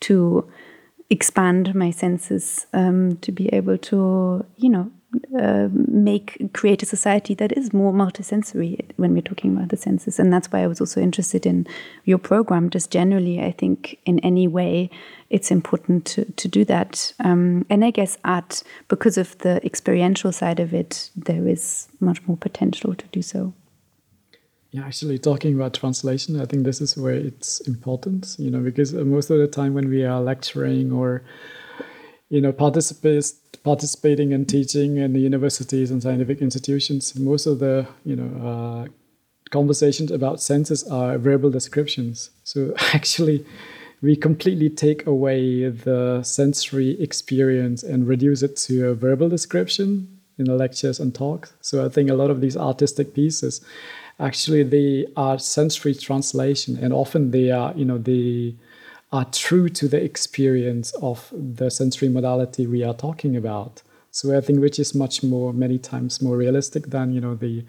to 0.00 0.48
expand 1.10 1.74
my 1.74 1.90
senses 1.90 2.66
um, 2.72 3.16
to 3.16 3.32
be 3.32 3.48
able 3.48 3.78
to, 3.78 4.44
you 4.56 4.68
know, 4.68 4.90
uh, 5.38 5.68
make 5.72 6.52
create 6.52 6.82
a 6.82 6.86
society 6.86 7.34
that 7.34 7.52
is 7.52 7.72
more 7.72 7.92
multisensory 7.92 8.78
when 8.96 9.14
we're 9.14 9.22
talking 9.22 9.56
about 9.56 9.70
the 9.70 9.76
senses. 9.76 10.18
And 10.18 10.32
that's 10.32 10.52
why 10.52 10.62
i 10.62 10.66
was 10.66 10.80
also 10.80 11.00
interested 11.00 11.46
in 11.46 11.66
your 12.04 12.18
program. 12.18 12.70
Just 12.70 12.90
generally 12.90 13.40
i 13.40 13.52
think 13.52 13.98
in 14.04 14.18
any 14.20 14.46
way 14.46 14.90
it's 15.30 15.50
important 15.50 16.04
to, 16.06 16.24
to 16.24 16.48
do 16.48 16.64
that. 16.66 17.12
Um, 17.20 17.64
and 17.70 17.84
i 17.84 17.90
guess 17.90 18.18
art 18.24 18.62
because 18.88 19.16
of 19.16 19.36
the 19.38 19.64
experiential 19.64 20.32
side 20.32 20.60
of 20.60 20.74
it 20.74 21.10
there 21.16 21.46
is 21.46 21.88
much 22.00 22.26
more 22.26 22.36
potential 22.36 22.94
to 22.94 23.06
do 23.06 23.22
so. 23.22 23.54
Yeah, 24.70 24.84
actually, 24.84 25.18
talking 25.18 25.54
about 25.54 25.72
translation, 25.72 26.38
I 26.38 26.44
think 26.44 26.64
this 26.64 26.82
is 26.82 26.94
where 26.94 27.14
it's 27.14 27.60
important, 27.60 28.36
you 28.38 28.50
know, 28.50 28.60
because 28.60 28.92
most 28.92 29.30
of 29.30 29.38
the 29.38 29.46
time 29.46 29.72
when 29.72 29.88
we 29.88 30.04
are 30.04 30.20
lecturing 30.20 30.92
or, 30.92 31.22
you 32.30 32.40
know, 32.40 32.52
participate, 32.52 33.32
participating 33.64 34.32
and 34.32 34.48
teaching 34.48 34.98
in 34.98 35.12
the 35.12 35.20
universities 35.20 35.90
and 35.90 36.02
scientific 36.02 36.40
institutions, 36.40 37.18
most 37.18 37.46
of 37.46 37.58
the, 37.58 37.86
you 38.04 38.16
know, 38.16 38.48
uh, 38.48 38.88
conversations 39.50 40.10
about 40.10 40.40
senses 40.40 40.82
are 40.88 41.16
verbal 41.18 41.50
descriptions. 41.50 42.30
So 42.44 42.74
actually, 42.94 43.46
we 44.02 44.14
completely 44.14 44.70
take 44.70 45.06
away 45.06 45.68
the 45.68 46.22
sensory 46.22 47.00
experience 47.00 47.82
and 47.82 48.06
reduce 48.06 48.42
it 48.42 48.56
to 48.58 48.88
a 48.88 48.94
verbal 48.94 49.28
description 49.28 50.20
in 50.38 50.44
the 50.44 50.54
lectures 50.54 51.00
and 51.00 51.14
talks. 51.14 51.52
So 51.60 51.84
I 51.84 51.88
think 51.88 52.10
a 52.10 52.14
lot 52.14 52.30
of 52.30 52.40
these 52.40 52.56
artistic 52.56 53.14
pieces 53.14 53.60
actually 54.20 54.62
they 54.62 55.06
are 55.16 55.38
sensory 55.38 55.94
translation 55.94 56.76
and 56.82 56.92
often 56.92 57.30
they 57.30 57.50
are 57.50 57.72
you 57.76 57.84
know 57.84 57.98
they 57.98 58.54
are 59.12 59.24
true 59.26 59.68
to 59.68 59.88
the 59.88 60.02
experience 60.02 60.92
of 61.00 61.32
the 61.32 61.70
sensory 61.70 62.08
modality 62.08 62.66
we 62.66 62.82
are 62.82 62.94
talking 62.94 63.36
about 63.36 63.82
so 64.10 64.36
i 64.36 64.40
think 64.40 64.60
which 64.60 64.78
is 64.78 64.94
much 64.94 65.22
more 65.22 65.52
many 65.52 65.78
times 65.78 66.20
more 66.20 66.36
realistic 66.36 66.88
than 66.88 67.12
you 67.12 67.20
know 67.20 67.34
the 67.34 67.64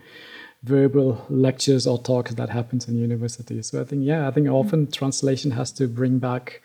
verbal 0.63 1.25
lectures 1.30 1.88
or 1.88 1.97
talks 1.97 2.34
that 2.34 2.49
happens 2.49 2.88
in 2.88 2.97
universities 2.97 3.67
so 3.67 3.82
i 3.82 3.84
think 3.86 4.06
yeah 4.06 4.28
i 4.28 4.32
think 4.32 4.47
often 4.47 4.91
translation 4.91 5.52
has 5.52 5.71
to 5.71 5.88
bring 5.88 6.19
back 6.19 6.62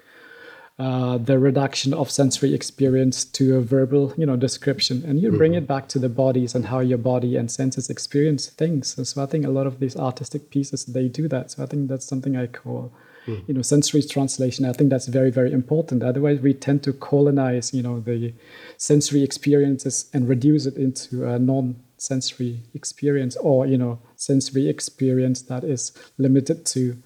uh, 0.76 1.18
the 1.18 1.38
reduction 1.38 1.94
of 1.94 2.10
sensory 2.10 2.52
experience 2.52 3.24
to 3.24 3.56
a 3.56 3.60
verbal, 3.60 4.12
you 4.16 4.26
know, 4.26 4.34
description, 4.34 5.04
and 5.06 5.20
you 5.20 5.30
bring 5.30 5.52
mm-hmm. 5.52 5.58
it 5.58 5.68
back 5.68 5.86
to 5.86 6.00
the 6.00 6.08
bodies 6.08 6.52
and 6.56 6.66
how 6.66 6.80
your 6.80 6.98
body 6.98 7.36
and 7.36 7.48
senses 7.48 7.88
experience 7.88 8.48
things. 8.48 9.08
so 9.08 9.22
I 9.22 9.26
think 9.26 9.46
a 9.46 9.50
lot 9.50 9.68
of 9.68 9.78
these 9.78 9.96
artistic 9.96 10.50
pieces 10.50 10.84
they 10.84 11.06
do 11.06 11.28
that. 11.28 11.52
So 11.52 11.62
I 11.62 11.66
think 11.66 11.88
that's 11.88 12.04
something 12.04 12.36
I 12.36 12.48
call, 12.48 12.92
mm. 13.26 13.42
you 13.48 13.54
know, 13.54 13.62
sensory 13.62 14.02
translation. 14.02 14.64
I 14.64 14.72
think 14.72 14.90
that's 14.90 15.08
very 15.08 15.30
very 15.30 15.52
important. 15.52 16.02
Otherwise, 16.02 16.40
we 16.40 16.54
tend 16.54 16.82
to 16.84 16.92
colonize, 16.92 17.72
you 17.74 17.82
know, 17.82 18.00
the 18.00 18.34
sensory 18.76 19.22
experiences 19.22 20.10
and 20.12 20.28
reduce 20.28 20.66
it 20.66 20.76
into 20.76 21.26
a 21.26 21.38
non 21.38 21.76
sensory 21.96 22.60
experience 22.74 23.36
or 23.36 23.66
you 23.66 23.78
know 23.78 23.98
sensory 24.16 24.68
experience 24.68 25.42
that 25.42 25.64
is 25.64 25.92
limited 26.18 26.66
to 26.66 26.96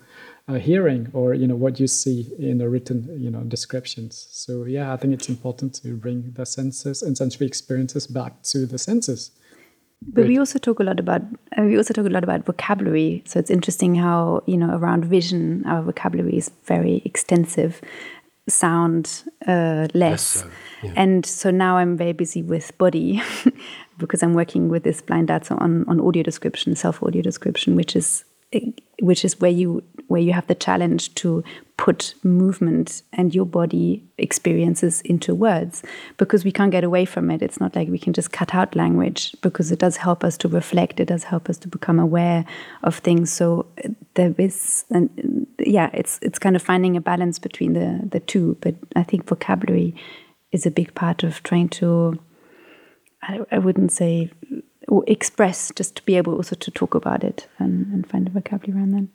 uh, 0.48 0.54
hearing 0.54 1.09
or 1.12 1.35
you 1.35 1.46
know 1.46 1.54
what 1.54 1.78
you 1.78 1.87
see 1.87 2.33
in 2.38 2.59
the 2.59 2.68
written 2.68 3.09
you 3.16 3.31
know 3.31 3.42
descriptions 3.42 4.26
so 4.31 4.64
yeah 4.64 4.92
i 4.92 4.96
think 4.96 5.12
it's 5.12 5.28
important 5.28 5.74
to 5.74 5.94
bring 5.94 6.33
the 6.33 6.46
senses 6.46 7.02
and 7.02 7.16
sensory 7.16 7.46
experiences 7.46 8.07
back 8.07 8.42
to 8.42 8.66
the 8.66 8.78
senses 8.78 9.31
but 10.06 10.26
we 10.26 10.38
also 10.38 10.58
talk 10.58 10.80
a 10.80 10.84
lot 10.84 11.00
about 11.00 11.22
uh, 11.58 11.62
we 11.62 11.76
also 11.76 11.92
talk 11.92 12.06
a 12.06 12.11
lot 12.11 12.24
about 12.24 12.46
vocabulary. 12.46 13.22
So 13.26 13.38
it's 13.38 13.50
interesting 13.50 13.94
how 13.94 14.42
you 14.46 14.56
know 14.56 14.76
around 14.76 15.04
vision 15.04 15.64
our 15.66 15.82
vocabulary 15.82 16.37
is 16.37 16.50
very 16.64 17.02
extensive. 17.04 17.80
Sound 18.48 19.24
uh, 19.46 19.88
less. 19.92 20.22
So, 20.22 20.50
yeah. 20.82 20.92
and 20.96 21.26
so 21.26 21.50
now 21.50 21.76
i'm 21.76 21.96
very 21.96 22.12
busy 22.12 22.42
with 22.42 22.76
body 22.78 23.20
because 23.98 24.22
i'm 24.22 24.34
working 24.34 24.68
with 24.68 24.84
this 24.84 25.02
blind 25.02 25.28
data 25.28 25.54
on, 25.54 25.84
on 25.88 26.00
audio 26.00 26.22
description 26.22 26.76
self 26.76 27.02
audio 27.02 27.20
description 27.20 27.74
which 27.74 27.96
is 27.96 28.24
which 29.00 29.24
is 29.24 29.40
where 29.40 29.50
you 29.50 29.82
where 30.08 30.20
you 30.20 30.32
have 30.32 30.46
the 30.46 30.54
challenge 30.54 31.14
to 31.14 31.44
put 31.76 32.14
movement 32.24 33.02
and 33.12 33.34
your 33.34 33.44
body 33.44 34.02
experiences 34.16 35.02
into 35.02 35.34
words. 35.34 35.82
Because 36.16 36.44
we 36.44 36.50
can't 36.50 36.72
get 36.72 36.82
away 36.82 37.04
from 37.04 37.30
it. 37.30 37.42
It's 37.42 37.61
not 37.61 37.76
like 37.76 37.88
we 37.88 37.98
can 37.98 38.14
just 38.14 38.32
cut 38.32 38.54
out 38.54 38.74
language 38.74 39.37
because 39.42 39.70
it 39.70 39.78
does 39.78 39.98
help 39.98 40.24
us 40.24 40.38
to 40.38 40.48
reflect. 40.48 40.98
It 40.98 41.08
does 41.08 41.24
help 41.24 41.50
us 41.50 41.58
to 41.58 41.68
become 41.68 41.98
aware 41.98 42.46
of 42.82 42.96
things. 42.96 43.30
So 43.30 43.66
there 44.14 44.34
is 44.38 44.84
and 44.90 45.46
yeah 45.58 45.90
it's 45.92 46.18
it's 46.22 46.38
kind 46.38 46.56
of 46.56 46.62
finding 46.62 46.96
a 46.96 47.00
balance 47.00 47.38
between 47.38 47.74
the 47.74 48.00
the 48.11 48.20
two. 48.20 48.56
But 48.61 48.74
i 48.96 49.02
think 49.02 49.26
vocabulary 49.26 49.94
is 50.52 50.64
a 50.64 50.70
big 50.70 50.94
part 50.94 51.22
of 51.22 51.42
trying 51.42 51.68
to 51.68 52.18
I, 53.22 53.40
I 53.50 53.58
wouldn't 53.58 53.92
say 53.92 54.30
express 55.07 55.70
just 55.74 55.96
to 55.96 56.03
be 56.03 56.16
able 56.16 56.35
also 56.35 56.57
to 56.57 56.70
talk 56.70 56.94
about 56.94 57.22
it 57.24 57.48
and, 57.59 57.87
and 57.92 58.07
find 58.07 58.27
a 58.27 58.31
vocabulary 58.31 58.81
around 58.81 58.92
that 58.92 59.09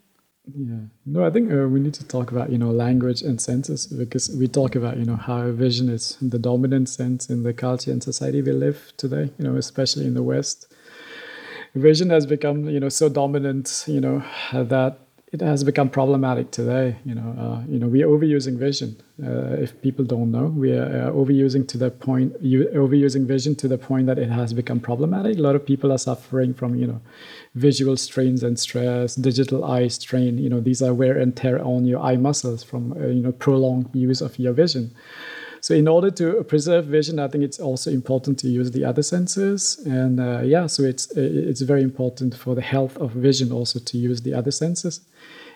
Yeah. 0.56 0.88
No, 1.06 1.26
I 1.26 1.30
think 1.30 1.52
uh, 1.52 1.68
we 1.70 1.80
need 1.80 1.94
to 1.94 2.08
talk 2.08 2.32
about 2.32 2.50
you 2.50 2.58
know 2.58 2.72
language 2.72 3.22
and 3.22 3.40
senses 3.40 3.88
because 3.88 4.30
we 4.36 4.48
talk 4.48 4.76
about 4.76 4.98
you 4.98 5.06
know 5.06 5.16
how 5.16 5.50
vision 5.52 5.88
is 5.90 6.18
the 6.22 6.40
dominant 6.40 6.90
sense 6.90 7.30
in 7.30 7.44
the 7.44 7.54
culture 7.54 7.92
and 7.92 8.04
society 8.04 8.42
we 8.42 8.52
live 8.52 8.92
today. 8.98 9.32
You 9.38 9.46
know, 9.46 9.56
especially 9.56 10.06
in 10.06 10.16
the 10.16 10.24
West, 10.24 10.74
vision 11.76 12.10
has 12.10 12.26
become 12.26 12.68
you 12.70 12.80
know 12.80 12.90
so 12.90 13.08
dominant. 13.08 13.86
You 13.88 14.02
know 14.02 14.24
that 14.52 15.00
it 15.34 15.42
has 15.42 15.64
become 15.64 15.90
problematic 15.90 16.52
today. 16.52 16.96
You 17.06 17.16
know, 17.16 17.36
uh, 17.40 17.64
you 17.68 17.80
know, 17.80 17.88
we 17.88 18.04
are 18.04 18.08
overusing 18.08 18.56
vision. 18.56 18.96
Uh, 19.22 19.56
if 19.66 19.82
people 19.82 20.06
don't 20.06 20.32
know, 20.32 20.46
we 20.46 20.72
are 20.74 21.08
uh, 21.08 21.12
overusing 21.12 21.68
to 21.70 21.78
the 21.80 21.90
point, 21.90 22.40
overusing 22.44 23.26
vision 23.26 23.56
to 23.56 23.68
the 23.68 23.80
point 23.80 24.06
that 24.06 24.20
it 24.20 24.30
has 24.30 24.54
become 24.54 24.80
problematic. 24.80 25.40
A 25.40 25.42
lot 25.42 25.56
of 25.56 25.66
people 25.66 25.92
are 25.92 25.98
suffering 25.98 26.54
from, 26.54 26.76
you 26.76 26.86
know, 26.86 27.02
visual 27.56 27.98
strains 27.98 28.44
and 28.44 28.60
stress, 28.60 29.16
digital 29.16 29.66
eye 29.66 29.88
strain. 29.88 30.38
You 30.38 30.50
know, 30.50 30.60
these 30.60 30.84
are 30.84 30.94
wear 30.94 31.18
and 31.18 31.36
tear 31.36 31.60
on 31.66 31.86
your 31.86 32.00
eye 32.00 32.18
muscles 32.18 32.64
from, 32.64 32.92
uh, 32.94 33.08
you 33.08 33.24
know, 33.24 33.32
prolonged 33.32 33.90
use 33.94 34.22
of 34.22 34.38
your 34.38 34.54
vision. 34.54 34.92
So 35.64 35.74
in 35.74 35.88
order 35.88 36.12
to 36.12 36.44
preserve 36.44 36.88
vision, 36.88 37.20
I 37.20 37.30
think 37.30 37.46
it's 37.46 37.58
also 37.58 37.90
important 37.90 38.38
to 38.40 38.50
use 38.50 38.72
the 38.72 38.84
other 38.84 39.02
senses. 39.02 39.80
And 39.86 40.20
uh, 40.20 40.42
yeah, 40.44 40.68
so 40.68 40.84
it's 40.84 41.10
it's 41.16 41.62
very 41.62 41.84
important 41.84 42.36
for 42.36 42.54
the 42.54 42.62
health 42.62 42.98
of 42.98 43.12
vision 43.12 43.54
also 43.54 43.80
to 43.80 43.98
use 43.98 44.22
the 44.24 44.34
other 44.34 44.52
senses. 44.52 45.00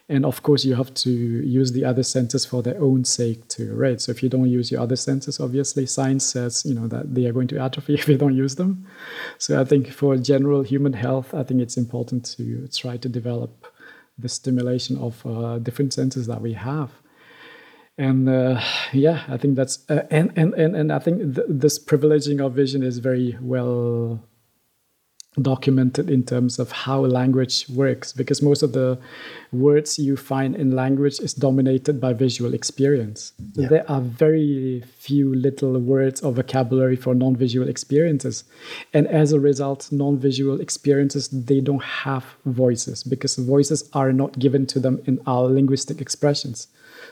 And 0.08 0.26
of 0.26 0.44
course, 0.44 0.64
you 0.64 0.76
have 0.76 0.94
to 0.94 1.12
use 1.12 1.74
the 1.74 1.84
other 1.84 2.04
senses 2.04 2.46
for 2.46 2.64
their 2.64 2.82
own 2.82 3.04
sake 3.04 3.46
too, 3.50 3.76
right? 3.76 4.00
So 4.00 4.14
if 4.14 4.24
you 4.24 4.30
don't 4.30 4.50
use 4.50 4.72
your 4.72 4.80
other 4.80 4.96
senses, 4.96 5.42
obviously 5.42 5.86
science 5.86 6.24
says 6.24 6.64
you 6.66 6.74
know 6.74 6.88
that 6.88 7.14
they 7.14 7.26
are 7.26 7.34
going 7.34 7.50
to 7.50 7.60
atrophy 7.60 7.94
if 8.02 8.08
you 8.08 8.18
don't 8.18 8.38
use 8.46 8.56
them. 8.56 8.88
So 9.40 9.60
I 9.60 9.66
think 9.66 9.92
for 9.92 10.16
general 10.16 10.64
human 10.64 10.94
health, 10.94 11.34
I 11.34 11.44
think 11.44 11.60
it's 11.60 11.76
important 11.76 12.24
to 12.38 12.70
try 12.70 12.96
to 12.96 13.10
develop 13.10 13.52
the 14.18 14.30
stimulation 14.30 14.98
of 15.00 15.14
uh, 15.26 15.60
different 15.60 15.92
senses 15.92 16.28
that 16.28 16.42
we 16.42 16.54
have 16.54 16.92
and 17.98 18.30
uh, 18.30 18.62
yeah 18.94 19.24
i 19.28 19.38
think 19.38 19.56
that's 19.56 19.80
uh, 19.90 20.04
and, 20.12 20.32
and 20.36 20.54
and 20.54 20.76
and 20.76 20.92
i 20.92 21.00
think 21.00 21.36
th- 21.36 21.48
this 21.50 21.84
privileging 21.84 22.46
of 22.46 22.54
vision 22.54 22.84
is 22.84 23.00
very 23.00 23.38
well 23.42 24.20
documented 25.42 26.10
in 26.10 26.24
terms 26.24 26.60
of 26.60 26.72
how 26.72 27.00
language 27.00 27.66
works 27.70 28.12
because 28.12 28.42
most 28.42 28.64
of 28.64 28.74
the 28.74 28.98
words 29.52 30.00
you 30.00 30.18
find 30.18 30.56
in 30.56 30.76
language 30.76 31.20
is 31.20 31.34
dominated 31.34 32.02
by 32.02 32.14
visual 32.14 32.54
experience. 32.54 33.34
Yeah. 33.54 33.68
there 33.68 33.92
are 33.92 34.02
very 34.02 34.84
few 34.98 35.36
little 35.36 35.80
words 35.80 36.22
or 36.22 36.32
vocabulary 36.32 36.96
for 36.96 37.14
non-visual 37.14 37.70
experiences. 37.70 38.44
And 38.94 39.08
as 39.08 39.32
a 39.32 39.40
result 39.40 39.92
non-visual 39.92 40.60
experiences 40.60 41.28
they 41.30 41.62
don't 41.62 41.84
have 41.84 42.26
voices 42.46 43.04
because 43.04 43.36
voices 43.36 43.88
are 43.94 44.12
not 44.12 44.40
given 44.40 44.66
to 44.68 44.80
them 44.80 45.02
in 45.06 45.20
our 45.28 45.48
linguistic 45.48 46.02
expressions 46.02 46.68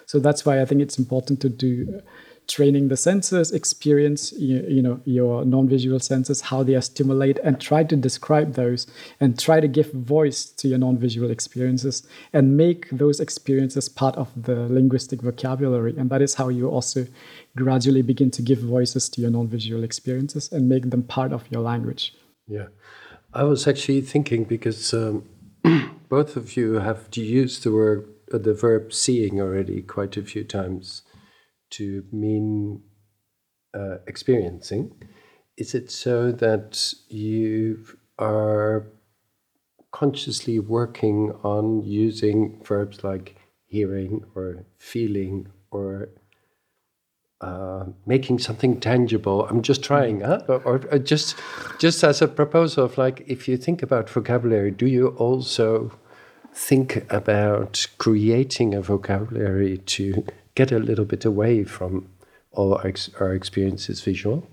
so 0.05 0.19
that's 0.19 0.45
why 0.45 0.61
I 0.61 0.65
think 0.65 0.81
it's 0.81 0.97
important 0.97 1.41
to 1.41 1.49
do 1.49 2.01
training 2.47 2.89
the 2.89 2.97
senses, 2.97 3.51
experience 3.51 4.31
you, 4.33 4.63
you 4.67 4.81
know 4.81 4.99
your 5.05 5.45
non-visual 5.45 5.99
senses, 5.99 6.41
how 6.41 6.63
they 6.63 6.75
are 6.75 6.81
stimulated, 6.81 7.39
and 7.43 7.59
try 7.59 7.83
to 7.83 7.95
describe 7.95 8.53
those 8.53 8.87
and 9.19 9.39
try 9.39 9.59
to 9.59 9.67
give 9.67 9.91
voice 9.91 10.45
to 10.45 10.67
your 10.67 10.77
non-visual 10.77 11.31
experiences 11.31 12.07
and 12.33 12.57
make 12.57 12.89
those 12.89 13.19
experiences 13.19 13.89
part 13.89 14.15
of 14.15 14.29
the 14.35 14.67
linguistic 14.67 15.21
vocabulary. 15.21 15.95
And 15.97 16.09
that 16.09 16.21
is 16.21 16.35
how 16.35 16.49
you 16.49 16.69
also 16.69 17.07
gradually 17.55 18.01
begin 18.01 18.31
to 18.31 18.41
give 18.41 18.59
voices 18.59 19.09
to 19.09 19.21
your 19.21 19.31
non-visual 19.31 19.83
experiences 19.83 20.51
and 20.51 20.69
make 20.69 20.89
them 20.89 21.03
part 21.03 21.33
of 21.33 21.43
your 21.49 21.61
language. 21.61 22.13
Yeah, 22.47 22.67
I 23.33 23.43
was 23.43 23.67
actually 23.67 24.01
thinking 24.01 24.43
because 24.43 24.93
um, 24.93 25.23
both 26.09 26.35
of 26.35 26.55
you 26.55 26.73
have 26.73 27.07
used 27.15 27.63
the 27.63 27.71
word 27.71 28.07
uh, 28.07 28.14
the 28.27 28.53
verb 28.53 28.93
seeing 28.93 29.39
already 29.39 29.81
quite 29.81 30.17
a 30.17 30.23
few 30.23 30.43
times 30.43 31.03
to 31.71 32.03
mean 32.11 32.81
uh, 33.73 33.97
experiencing. 34.07 34.91
Is 35.57 35.73
it 35.73 35.91
so 35.91 36.31
that 36.31 36.93
you 37.07 37.85
are 38.19 38.87
consciously 39.91 40.59
working 40.59 41.31
on 41.43 41.81
using 41.81 42.61
verbs 42.65 43.03
like 43.03 43.37
hearing 43.67 44.23
or 44.35 44.65
feeling 44.77 45.47
or 45.71 46.09
uh, 47.41 47.85
making 48.05 48.39
something 48.39 48.79
tangible. 48.79 49.45
I'm 49.47 49.61
just 49.61 49.83
trying, 49.83 50.21
huh? 50.21 50.41
or, 50.47 50.81
or, 50.91 50.99
just 50.99 51.35
just 51.79 52.03
as 52.03 52.21
a 52.21 52.27
proposal 52.27 52.85
of 52.85 52.97
like, 52.97 53.23
if 53.27 53.47
you 53.47 53.57
think 53.57 53.83
about 53.83 54.09
vocabulary, 54.09 54.71
do 54.71 54.85
you 54.85 55.09
also 55.09 55.91
think 56.55 57.05
about 57.11 57.85
creating 57.97 58.73
a 58.73 58.81
vocabulary 58.81 59.77
to 59.79 60.25
get 60.55 60.71
a 60.71 60.79
little 60.79 61.05
bit 61.05 61.25
away 61.25 61.65
from 61.65 62.07
all 62.51 62.73
our, 62.73 62.87
ex 62.87 63.09
our 63.19 63.33
experiences 63.33 64.01
visual? 64.01 64.47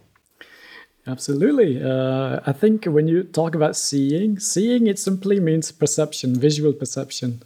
Absolutely. 1.06 1.82
Uh, 1.82 2.40
I 2.44 2.52
think 2.52 2.84
when 2.84 3.08
you 3.08 3.22
talk 3.22 3.54
about 3.54 3.76
seeing, 3.76 4.38
seeing 4.38 4.86
it 4.86 4.98
simply 4.98 5.40
means 5.40 5.72
perception, 5.72 6.38
visual 6.38 6.72
perception. 6.72 7.42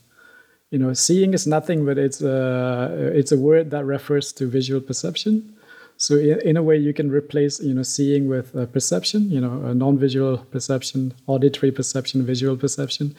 You 0.70 0.78
know, 0.78 0.92
seeing 0.94 1.32
is 1.32 1.46
nothing, 1.46 1.84
but 1.84 1.96
it's 1.96 2.20
a, 2.20 2.32
uh, 2.32 3.18
it's 3.18 3.32
a 3.32 3.38
word 3.38 3.70
that 3.70 3.84
refers 3.84 4.32
to 4.34 4.46
visual 4.46 4.80
perception. 4.80 5.54
So 5.96 6.16
in, 6.16 6.40
in 6.40 6.56
a 6.56 6.62
way, 6.62 6.76
you 6.76 6.92
can 6.92 7.10
replace 7.10 7.60
you 7.60 7.72
know 7.72 7.82
seeing 7.82 8.28
with 8.28 8.54
uh, 8.54 8.66
perception. 8.66 9.30
You 9.30 9.40
know, 9.40 9.72
non-visual 9.72 10.38
perception, 10.50 11.14
auditory 11.26 11.72
perception, 11.72 12.26
visual 12.26 12.56
perception, 12.56 13.14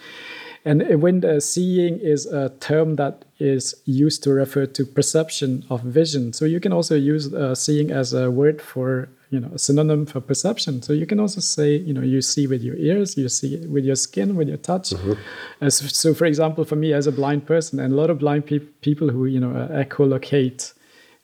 and 0.66 1.02
when 1.02 1.24
uh, 1.24 1.40
seeing 1.40 2.00
is 2.00 2.26
a 2.26 2.50
term 2.60 2.96
that 2.96 3.26
is 3.40 3.76
used 3.86 4.24
to 4.24 4.32
refer 4.32 4.66
to 4.66 4.86
perception 4.86 5.66
of 5.70 5.82
vision, 5.82 6.34
so 6.34 6.46
you 6.46 6.60
can 6.60 6.74
also 6.74 6.96
use 6.96 7.34
uh, 7.34 7.56
seeing 7.56 7.92
as 7.92 8.14
a 8.14 8.30
word 8.32 8.62
for 8.62 9.10
you 9.30 9.40
know 9.40 9.50
a 9.54 9.60
synonym 9.60 10.06
for 10.06 10.22
perception. 10.22 10.82
So 10.82 10.94
you 10.94 11.06
can 11.06 11.20
also 11.20 11.42
say 11.42 11.76
you 11.76 11.94
know 11.94 12.02
you 12.02 12.22
see 12.22 12.48
with 12.48 12.64
your 12.64 12.76
ears, 12.76 13.18
you 13.18 13.30
see 13.30 13.58
with 13.68 13.86
your 13.86 13.96
skin, 13.96 14.36
with 14.36 14.48
your 14.48 14.58
touch. 14.58 14.92
Mm-hmm. 14.92 15.14
Uh, 15.62 15.70
so, 15.70 15.88
so, 15.88 16.14
for 16.14 16.26
example, 16.26 16.64
for 16.66 16.76
me 16.76 16.94
as 16.94 17.08
a 17.08 17.12
blind 17.12 17.46
person, 17.46 17.80
and 17.80 17.94
a 17.94 17.96
lot 17.96 18.10
of 18.10 18.20
blind 18.20 18.46
pe- 18.46 18.60
people 18.60 19.10
who 19.10 19.26
you 19.26 19.40
know 19.40 19.52
uh, 19.52 19.84
echolocate, 19.84 20.74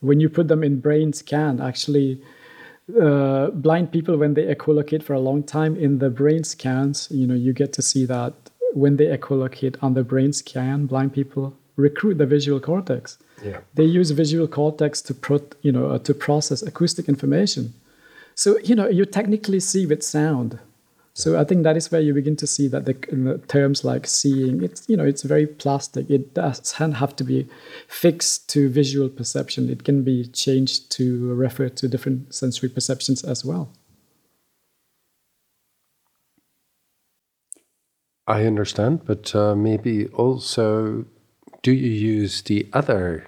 when 0.02 0.20
you 0.20 0.30
put 0.30 0.48
them 0.48 0.64
in 0.64 0.80
brain 0.80 1.14
scan, 1.14 1.60
actually. 1.62 2.22
Uh, 3.02 3.50
blind 3.52 3.94
people 3.94 4.18
when 4.18 4.34
they 4.34 4.44
echolocate 4.54 5.02
for 5.02 5.14
a 5.14 5.20
long 5.20 5.42
time 5.42 5.78
in 5.78 6.00
the 6.00 6.10
brain 6.10 6.44
scans 6.44 7.08
you 7.12 7.26
know 7.26 7.34
you 7.34 7.54
get 7.54 7.72
to 7.72 7.82
see 7.82 8.06
that 8.06 8.43
when 8.76 8.98
they 8.98 9.06
echolocate 9.06 9.76
on 9.82 9.94
the 9.94 10.04
brain 10.04 10.34
scan, 10.34 10.86
blind 10.86 11.14
people 11.14 11.56
recruit 11.76 12.18
the 12.18 12.26
visual 12.26 12.60
cortex. 12.60 13.18
Yeah. 13.44 13.60
They 13.74 13.84
use 13.86 14.12
visual 14.12 14.48
cortex 14.48 15.02
to 15.04 15.14
put, 15.14 15.56
you 15.62 15.72
know, 15.72 15.88
uh, 15.90 16.00
to 16.00 16.14
process 16.14 16.62
acoustic 16.62 17.10
information. 17.10 17.74
So 18.36 18.58
you 18.60 18.76
know, 18.76 18.88
you 18.88 19.06
technically 19.06 19.60
see 19.60 19.86
with 19.86 20.04
sound. 20.04 20.60
So 21.16 21.40
I 21.40 21.44
think 21.44 21.62
that 21.64 21.78
is 21.78 21.92
where 21.92 22.02
you 22.02 22.12
begin 22.12 22.36
to 22.38 22.48
see 22.48 22.68
that 22.70 22.86
the, 22.86 22.94
the, 22.94 23.38
terms 23.48 23.84
like 23.84 24.08
seeing, 24.08 24.64
it's 24.64 24.90
you 24.90 24.98
know, 24.98 25.06
it's 25.06 25.22
very 25.22 25.46
plastic. 25.46 26.10
It 26.10 26.34
doesn't 26.34 26.94
have 26.94 27.16
to 27.18 27.24
be 27.24 27.48
fixed 27.88 28.50
to 28.50 28.68
visual 28.68 29.10
perception. 29.10 29.70
It 29.70 29.84
can 29.84 30.04
be 30.04 30.26
changed 30.26 30.90
to 30.94 31.36
refer 31.36 31.70
to 31.70 31.88
different 31.88 32.34
sensory 32.34 32.70
perceptions 32.70 33.24
as 33.24 33.46
well. 33.46 33.72
I 38.28 38.46
understand, 38.46 39.06
but 39.06 39.36
uh, 39.36 39.56
maybe 39.56 40.08
also 40.08 41.06
do 41.62 41.72
you 41.72 41.90
use 41.90 42.42
the 42.42 42.68
other 42.74 43.28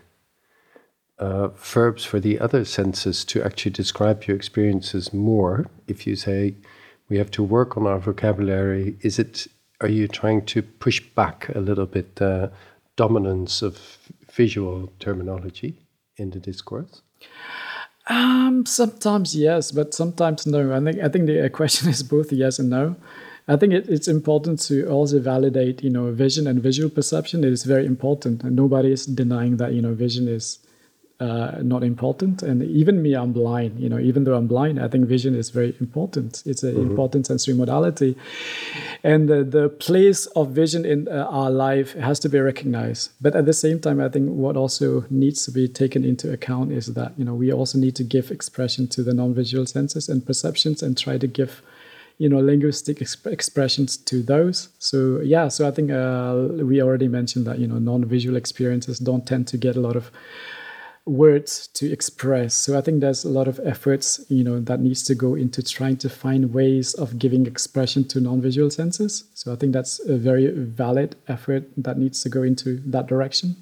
uh, 1.17 1.47
verbs 1.47 2.03
for 2.03 2.19
the 2.19 2.39
other 2.39 2.65
senses 2.65 3.23
to 3.25 3.43
actually 3.43 3.71
describe 3.71 4.25
your 4.25 4.35
experiences 4.35 5.13
more? 5.13 5.65
If 5.87 6.05
you 6.05 6.15
say 6.15 6.55
we 7.09 7.17
have 7.17 7.31
to 7.31 7.43
work 7.43 7.77
on 7.77 7.87
our 7.87 7.99
vocabulary, 7.99 8.97
is 9.01 9.19
it 9.19 9.47
are 9.81 9.89
you 9.89 10.07
trying 10.07 10.45
to 10.45 10.61
push 10.61 11.01
back 11.01 11.49
a 11.53 11.59
little 11.59 11.85
bit 11.85 12.15
the 12.15 12.51
dominance 12.95 13.61
of 13.61 13.97
visual 14.31 14.91
terminology 14.99 15.77
in 16.17 16.29
the 16.29 16.39
discourse? 16.39 17.01
Um, 18.07 18.65
sometimes 18.65 19.35
yes, 19.35 19.71
but 19.71 19.93
sometimes 19.93 20.45
no. 20.45 20.73
I 20.73 20.79
think 20.79 20.99
I 21.03 21.09
think 21.09 21.25
the 21.25 21.49
question 21.49 21.89
is 21.89 22.03
both 22.03 22.31
yes 22.31 22.59
and 22.59 22.69
no. 22.69 22.95
I 23.47 23.55
think 23.57 23.73
it, 23.73 23.87
it's 23.87 24.07
important 24.07 24.59
to 24.63 24.87
also 24.87 25.19
validate, 25.19 25.83
you 25.83 25.89
know, 25.89 26.11
vision 26.11 26.47
and 26.47 26.61
visual 26.61 26.89
perception. 26.89 27.43
It 27.43 27.53
is 27.53 27.63
very 27.63 27.85
important, 27.85 28.43
and 28.43 28.55
nobody 28.55 28.91
is 28.91 29.05
denying 29.05 29.57
that, 29.57 29.73
you 29.73 29.81
know, 29.81 29.93
vision 29.93 30.27
is 30.27 30.59
uh, 31.19 31.59
not 31.61 31.83
important. 31.83 32.43
And 32.43 32.61
even 32.63 33.01
me, 33.01 33.13
I'm 33.13 33.31
blind. 33.31 33.79
You 33.79 33.87
know, 33.87 33.99
even 33.99 34.23
though 34.23 34.35
I'm 34.35 34.47
blind, 34.47 34.81
I 34.81 34.87
think 34.87 35.05
vision 35.05 35.35
is 35.35 35.49
very 35.49 35.75
important. 35.79 36.43
It's 36.45 36.63
an 36.63 36.73
mm-hmm. 36.73 36.89
important 36.89 37.27
sensory 37.27 37.53
modality, 37.53 38.17
and 39.03 39.29
uh, 39.29 39.43
the 39.43 39.69
place 39.69 40.25
of 40.35 40.49
vision 40.49 40.83
in 40.85 41.07
uh, 41.07 41.27
our 41.29 41.49
life 41.51 41.93
has 41.93 42.19
to 42.21 42.29
be 42.29 42.39
recognized. 42.39 43.11
But 43.21 43.35
at 43.35 43.45
the 43.45 43.53
same 43.53 43.79
time, 43.79 44.01
I 44.01 44.09
think 44.09 44.29
what 44.29 44.57
also 44.57 45.05
needs 45.09 45.45
to 45.45 45.51
be 45.51 45.67
taken 45.67 46.03
into 46.03 46.33
account 46.33 46.71
is 46.71 46.87
that 46.95 47.13
you 47.17 47.23
know 47.23 47.35
we 47.35 47.53
also 47.53 47.77
need 47.77 47.95
to 47.95 48.03
give 48.03 48.31
expression 48.31 48.87
to 48.89 49.03
the 49.03 49.13
non-visual 49.13 49.67
senses 49.67 50.09
and 50.09 50.25
perceptions, 50.25 50.83
and 50.83 50.97
try 50.97 51.17
to 51.17 51.27
give 51.27 51.61
you 52.17 52.29
know 52.29 52.39
linguistic 52.39 52.99
exp- 52.99 53.31
expressions 53.31 53.97
to 53.97 54.21
those. 54.21 54.69
So 54.79 55.19
yeah 55.21 55.47
so 55.47 55.67
i 55.67 55.71
think 55.71 55.91
uh, 55.91 56.63
we 56.63 56.81
already 56.81 57.07
mentioned 57.07 57.45
that 57.47 57.59
you 57.59 57.67
know 57.67 57.79
non-visual 57.79 58.35
experiences 58.35 58.99
don't 58.99 59.25
tend 59.25 59.47
to 59.47 59.57
get 59.57 59.75
a 59.75 59.81
lot 59.81 59.95
of 59.95 60.11
words 61.05 61.67
to 61.67 61.91
express. 61.91 62.55
So 62.55 62.77
i 62.77 62.81
think 62.81 63.01
there's 63.01 63.25
a 63.25 63.29
lot 63.29 63.47
of 63.47 63.59
efforts 63.63 64.25
you 64.29 64.43
know 64.43 64.59
that 64.59 64.79
needs 64.79 65.03
to 65.03 65.15
go 65.15 65.35
into 65.35 65.61
trying 65.61 65.97
to 65.97 66.09
find 66.09 66.53
ways 66.53 66.93
of 66.95 67.19
giving 67.19 67.45
expression 67.45 68.07
to 68.09 68.19
non-visual 68.19 68.71
senses. 68.71 69.25
So 69.33 69.53
i 69.53 69.55
think 69.55 69.73
that's 69.73 69.99
a 69.99 70.17
very 70.17 70.47
valid 70.51 71.15
effort 71.27 71.63
that 71.77 71.97
needs 71.97 72.21
to 72.23 72.29
go 72.29 72.43
into 72.43 72.81
that 72.85 73.07
direction 73.07 73.55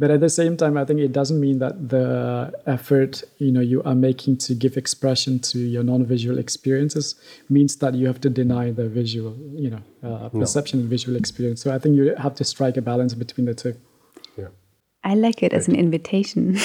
but 0.00 0.10
at 0.10 0.20
the 0.20 0.28
same 0.28 0.56
time 0.56 0.76
i 0.76 0.84
think 0.84 0.98
it 0.98 1.12
doesn't 1.12 1.38
mean 1.38 1.58
that 1.58 1.90
the 1.90 2.50
effort 2.66 3.22
you 3.38 3.52
know 3.52 3.60
you 3.60 3.82
are 3.84 3.94
making 3.94 4.36
to 4.36 4.54
give 4.54 4.76
expression 4.76 5.38
to 5.38 5.58
your 5.58 5.84
non-visual 5.84 6.38
experiences 6.38 7.14
means 7.48 7.76
that 7.76 7.94
you 7.94 8.06
have 8.06 8.20
to 8.20 8.30
deny 8.30 8.72
the 8.72 8.88
visual 8.88 9.36
you 9.52 9.70
know 9.70 9.82
uh, 10.02 10.28
perception 10.30 10.78
no. 10.78 10.82
and 10.82 10.90
visual 10.90 11.16
experience 11.16 11.62
so 11.62 11.72
i 11.72 11.78
think 11.78 11.94
you 11.94 12.14
have 12.16 12.34
to 12.34 12.42
strike 12.42 12.76
a 12.76 12.82
balance 12.82 13.14
between 13.14 13.44
the 13.44 13.54
two 13.54 13.74
yeah 14.36 14.48
I 15.02 15.14
like 15.14 15.42
it 15.42 15.54
as 15.54 15.66
an 15.66 15.76
invitation. 15.76 16.58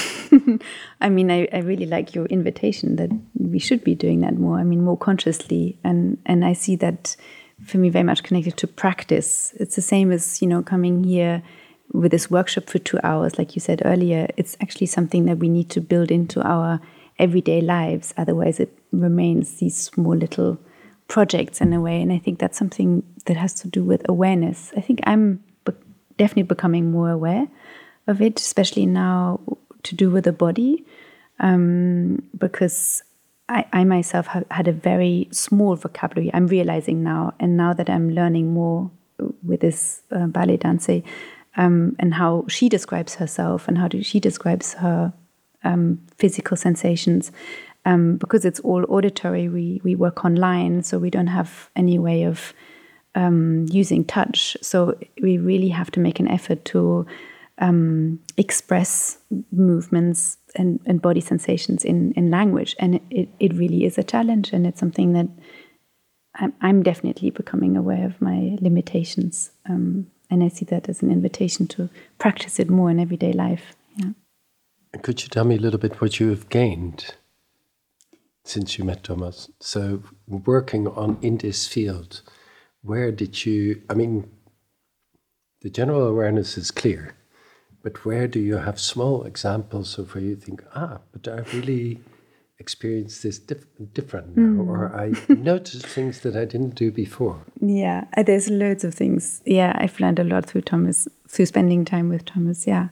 I 1.02 1.08
mean, 1.08 1.32
I, 1.32 1.48
I 1.54 1.60
really 1.60 1.86
like 1.86 2.14
your 2.14 2.26
invitation 2.26 2.98
that 2.98 3.10
we 3.40 3.60
should 3.60 3.82
be 3.82 3.96
doing 3.96 4.20
that 4.22 4.38
more. 4.38 4.60
I 4.60 4.66
mean, 4.66 4.84
more 4.84 4.98
consciously, 4.98 5.80
and 5.86 6.18
and 6.26 6.44
I 6.44 6.52
see 6.52 6.76
that 6.76 7.16
for 7.64 7.78
me 7.78 7.88
very 7.88 8.04
much 8.04 8.24
connected 8.24 8.58
to 8.58 8.68
practice. 8.68 9.54
It's 9.58 9.78
the 9.78 9.82
same 9.82 10.12
as 10.12 10.42
you 10.42 10.50
know 10.50 10.62
coming 10.62 11.06
here 11.06 11.44
with 11.96 12.12
this 12.12 12.30
workshop 12.30 12.70
for 12.70 12.80
two 12.80 13.00
hours, 13.04 13.38
like 13.38 13.56
you 13.56 13.60
said 13.60 13.82
earlier, 13.86 14.28
it's 14.38 14.58
actually 14.62 14.88
something 14.88 15.26
that 15.26 15.38
we 15.38 15.50
need 15.50 15.70
to 15.72 15.82
build 15.82 16.12
into 16.12 16.42
our 16.42 16.80
everyday 17.20 17.62
lives. 17.62 18.14
Otherwise, 18.18 18.60
it 18.60 18.78
remains 18.92 19.58
these 19.58 19.78
small 19.78 20.16
little 20.16 20.58
projects 21.08 21.62
in 21.62 21.74
a 21.74 21.82
way. 21.82 22.02
And 22.02 22.12
I 22.12 22.20
think 22.20 22.40
that's 22.40 22.58
something 22.58 23.04
that 23.26 23.38
has 23.38 23.54
to 23.56 23.68
do 23.68 23.84
with 23.84 24.08
awareness. 24.10 24.74
I 24.76 24.82
think 24.82 25.00
I'm 25.06 25.44
be 25.66 25.74
definitely 26.18 26.44
becoming 26.44 26.92
more 26.92 27.10
aware 27.10 27.48
of 28.08 28.22
it, 28.22 28.40
especially 28.40 28.86
now 28.86 29.40
to 29.84 29.96
do 29.96 30.10
with 30.10 30.24
the 30.24 30.32
body, 30.32 30.86
um, 31.40 32.22
because 32.38 33.04
I, 33.50 33.66
I 33.72 33.84
myself 33.84 34.28
have 34.28 34.46
had 34.50 34.68
a 34.68 34.72
very 34.72 35.28
small 35.32 35.76
vocabulary. 35.76 36.32
I'm 36.34 36.48
realizing 36.48 37.04
now, 37.04 37.34
and 37.40 37.56
now 37.56 37.74
that 37.74 37.90
I'm 37.90 38.10
learning 38.10 38.54
more 38.54 38.92
with 39.44 39.62
this 39.62 40.02
uh, 40.12 40.28
ballet 40.28 40.58
dance, 40.58 40.90
um, 41.58 41.96
and 42.00 42.14
how 42.14 42.46
she 42.48 42.70
describes 42.70 43.16
herself 43.16 43.68
and 43.68 43.78
how 43.78 43.90
she 44.02 44.20
describes 44.20 44.74
her 44.76 45.14
um, 45.64 46.00
physical 46.18 46.58
sensations. 46.58 47.32
Um, 47.88 48.18
because 48.18 48.46
it's 48.46 48.60
all 48.62 48.84
auditory, 48.90 49.48
we, 49.48 49.80
we 49.84 49.94
work 49.94 50.26
online, 50.26 50.82
so 50.82 50.98
we 50.98 51.12
don't 51.12 51.28
have 51.28 51.70
any 51.76 52.00
way 52.00 52.24
of 52.24 52.52
um, 53.14 53.68
using 53.70 54.04
touch. 54.04 54.58
So 54.62 54.98
we 55.22 55.38
really 55.38 55.70
have 55.70 55.92
to 55.92 56.00
make 56.00 56.20
an 56.20 56.28
effort 56.28 56.66
to 56.66 57.06
um, 57.60 58.20
express 58.38 59.20
movements 59.52 60.38
and, 60.56 60.80
and 60.88 61.00
body 61.00 61.22
sensations 61.22 61.86
in, 61.86 62.12
in 62.14 62.32
language. 62.32 62.76
And 62.80 63.00
it, 63.12 63.30
it 63.40 63.54
really 63.54 63.86
is 63.86 64.00
a 64.00 64.04
challenge, 64.04 64.52
and 64.52 64.66
it's 64.66 64.80
something 64.80 65.14
that 65.14 65.28
I'm, 66.36 66.54
I'm 66.62 66.84
definitely 66.84 67.30
becoming 67.30 67.78
aware 67.78 68.06
of 68.06 68.20
my 68.20 68.58
limitations. 68.62 69.52
Um, 69.70 70.08
and 70.30 70.44
I 70.44 70.48
see 70.48 70.66
that 70.66 70.90
as 70.90 71.02
an 71.02 71.12
invitation 71.12 71.68
to 71.68 71.90
practice 72.18 72.60
it 72.60 72.70
more 72.70 72.90
in 72.90 73.00
everyday 73.00 73.34
life. 73.34 73.76
Yeah. 73.96 74.12
Could 75.02 75.22
you 75.22 75.30
tell 75.30 75.46
me 75.46 75.56
a 75.56 75.60
little 75.60 75.80
bit 75.80 76.02
what 76.02 76.20
you 76.20 76.30
have 76.30 76.50
gained 76.50 77.14
since 78.44 78.78
you 78.78 78.86
met 78.86 79.04
Thomas? 79.04 79.50
So, 79.60 80.04
working 80.28 80.88
on 80.88 81.18
in 81.22 81.38
this 81.38 81.68
field, 81.68 82.22
where 82.82 83.12
did 83.12 83.46
you? 83.46 83.82
I 83.90 83.94
mean, 83.94 84.30
the 85.62 85.70
general 85.70 86.08
awareness 86.08 86.58
is 86.58 86.72
clear, 86.72 87.16
but 87.84 88.06
where 88.06 88.28
do 88.28 88.40
you 88.40 88.58
have 88.58 88.80
small 88.80 89.24
examples 89.24 89.98
of 89.98 90.16
where 90.16 90.24
you 90.24 90.36
think, 90.36 90.64
ah, 90.76 91.00
but 91.12 91.28
I 91.28 91.40
really 91.56 92.00
experience 92.60 93.22
this 93.22 93.38
dif- 93.38 93.66
different 93.94 94.38
now, 94.38 94.64
mm. 94.64 94.68
or 94.68 94.96
I 94.96 95.14
notice 95.34 95.82
things 95.82 96.22
that 96.22 96.36
I 96.36 96.46
didn't 96.46 96.76
do 96.76 96.92
before. 96.92 97.42
Yeah, 97.60 98.06
uh, 98.16 98.24
there's 98.24 98.50
loads 98.50 98.84
of 98.84 98.94
things. 98.94 99.42
Yeah, 99.46 99.74
I've 99.76 100.00
learned 100.00 100.20
a 100.20 100.24
lot 100.24 100.46
through 100.46 100.62
Thomas, 100.62 101.08
through 101.28 101.48
spending 101.48 101.86
time 101.86 102.10
with 102.10 102.26
Thomas. 102.26 102.66
Yeah, 102.66 102.90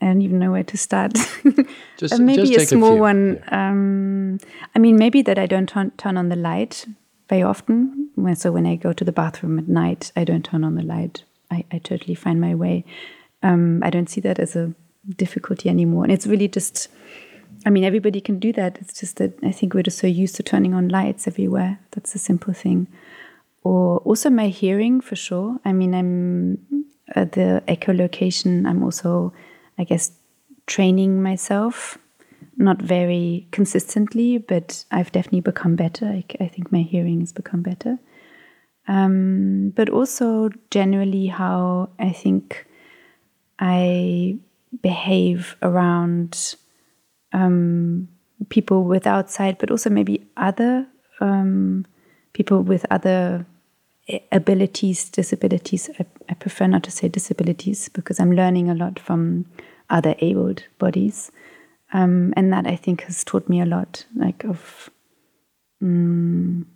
I 0.00 0.06
don't 0.06 0.22
even 0.22 0.38
know 0.38 0.52
where 0.52 0.64
to 0.64 0.76
start. 0.76 1.14
just, 1.96 2.14
uh, 2.14 2.18
maybe 2.18 2.54
a 2.54 2.60
small 2.60 2.96
a 2.96 3.00
one. 3.00 3.36
Yeah. 3.36 3.70
Um, 3.70 4.38
I 4.74 4.78
mean, 4.78 4.96
maybe 4.96 5.22
that 5.22 5.38
I 5.38 5.46
don't 5.46 5.68
turn, 5.68 5.90
turn 5.92 6.16
on 6.16 6.28
the 6.28 6.36
light 6.36 6.86
very 7.28 7.42
often. 7.42 8.10
So 8.34 8.52
when 8.52 8.66
I 8.66 8.76
go 8.76 8.92
to 8.92 9.04
the 9.04 9.12
bathroom 9.12 9.58
at 9.58 9.68
night, 9.68 10.12
I 10.16 10.24
don't 10.24 10.44
turn 10.44 10.62
on 10.62 10.74
the 10.74 10.82
light. 10.82 11.24
I, 11.50 11.64
I 11.72 11.78
totally 11.78 12.14
find 12.14 12.40
my 12.40 12.54
way. 12.54 12.84
Um, 13.42 13.82
I 13.82 13.90
don't 13.90 14.10
see 14.10 14.20
that 14.20 14.38
as 14.38 14.56
a 14.56 14.74
difficulty 15.16 15.68
anymore, 15.68 16.04
and 16.04 16.12
it's 16.12 16.26
really 16.26 16.48
just 16.48 16.88
I 17.66 17.70
mean, 17.70 17.84
everybody 17.84 18.20
can 18.20 18.38
do 18.38 18.52
that. 18.54 18.78
It's 18.80 18.98
just 18.98 19.16
that 19.16 19.38
I 19.42 19.52
think 19.52 19.74
we're 19.74 19.82
just 19.82 19.98
so 19.98 20.06
used 20.06 20.36
to 20.36 20.42
turning 20.42 20.74
on 20.74 20.88
lights 20.88 21.26
everywhere. 21.26 21.78
That's 21.90 22.14
a 22.14 22.18
simple 22.18 22.54
thing. 22.54 22.88
Or 23.62 23.98
also 23.98 24.30
my 24.30 24.48
hearing 24.48 25.00
for 25.00 25.16
sure. 25.16 25.58
I 25.64 25.72
mean, 25.72 25.94
I'm 25.94 26.86
at 27.14 27.32
the 27.32 27.62
echolocation. 27.68 28.66
I'm 28.66 28.82
also, 28.82 29.32
I 29.78 29.84
guess, 29.84 30.12
training 30.66 31.22
myself, 31.22 31.98
not 32.56 32.80
very 32.80 33.46
consistently, 33.50 34.38
but 34.38 34.84
I've 34.90 35.12
definitely 35.12 35.40
become 35.40 35.76
better. 35.76 36.06
I, 36.06 36.24
I 36.40 36.48
think 36.48 36.72
my 36.72 36.82
hearing 36.82 37.20
has 37.20 37.32
become 37.32 37.60
better. 37.60 37.98
Um, 38.88 39.72
but 39.76 39.90
also 39.90 40.50
generally 40.70 41.26
how 41.26 41.90
I 41.98 42.10
think 42.10 42.66
I 43.58 44.38
behave 44.82 45.56
around 45.62 46.56
um, 47.32 48.08
people 48.48 48.84
with 48.84 49.06
outside, 49.06 49.58
but 49.58 49.70
also 49.70 49.90
maybe 49.90 50.26
other 50.36 50.86
um, 51.20 51.86
people 52.32 52.62
with 52.62 52.86
other 52.90 53.46
abilities, 54.32 55.08
disabilities. 55.10 55.90
I, 55.98 56.06
I, 56.28 56.34
prefer 56.34 56.66
not 56.66 56.82
to 56.84 56.90
say 56.90 57.08
disabilities 57.08 57.88
because 57.88 58.18
I'm 58.18 58.32
learning 58.32 58.70
a 58.70 58.74
lot 58.74 58.98
from 58.98 59.46
other 59.88 60.14
abled 60.18 60.64
bodies, 60.78 61.30
um, 61.92 62.32
and 62.36 62.52
that 62.52 62.66
I 62.66 62.76
think 62.76 63.02
has 63.02 63.24
taught 63.24 63.48
me 63.48 63.60
a 63.60 63.66
lot, 63.66 64.06
like 64.16 64.44
of 64.44 64.90
um, 65.82 66.66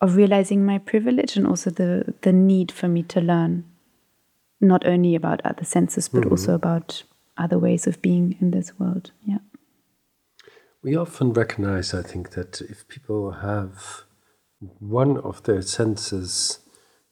of 0.00 0.16
realizing 0.16 0.64
my 0.64 0.78
privilege 0.78 1.36
and 1.36 1.46
also 1.46 1.70
the 1.70 2.14
the 2.22 2.32
need 2.32 2.72
for 2.72 2.88
me 2.88 3.02
to 3.04 3.20
learn, 3.20 3.64
not 4.60 4.86
only 4.86 5.14
about 5.14 5.40
other 5.44 5.64
senses 5.64 6.08
but 6.08 6.20
mm 6.20 6.28
-hmm. 6.28 6.32
also 6.32 6.54
about 6.54 7.04
other 7.36 7.58
ways 7.58 7.86
of 7.86 8.00
being 8.02 8.36
in 8.40 8.50
this 8.50 8.78
world. 8.78 9.12
Yeah. 9.24 9.38
We 10.82 10.96
often 10.96 11.32
recognize, 11.32 11.94
I 11.94 12.02
think, 12.02 12.30
that 12.30 12.60
if 12.60 12.86
people 12.88 13.32
have 13.32 14.04
one 14.78 15.16
of 15.18 15.42
their 15.44 15.62
senses 15.62 16.60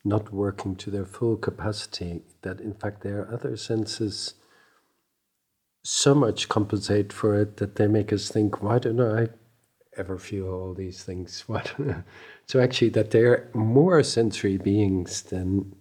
not 0.04 0.32
working 0.32 0.76
to 0.76 0.90
their 0.90 1.04
full 1.04 1.36
capacity, 1.36 2.22
that 2.42 2.60
in 2.60 2.74
fact 2.74 3.02
their 3.02 3.32
other 3.32 3.56
senses 3.56 4.34
so 5.84 6.14
much 6.14 6.48
compensate 6.48 7.12
for 7.12 7.40
it 7.40 7.56
that 7.56 7.76
they 7.76 7.86
make 7.86 8.12
us 8.12 8.28
think, 8.28 8.62
why 8.62 8.78
don't 8.78 9.00
I 9.00 9.28
ever 9.96 10.18
feel 10.18 10.48
all 10.48 10.74
these 10.74 11.02
things? 11.02 11.44
What? 11.46 11.74
so 12.46 12.60
actually, 12.60 12.90
that 12.90 13.10
they're 13.10 13.50
more 13.54 14.02
sensory 14.02 14.58
beings 14.58 15.22
than 15.22 15.74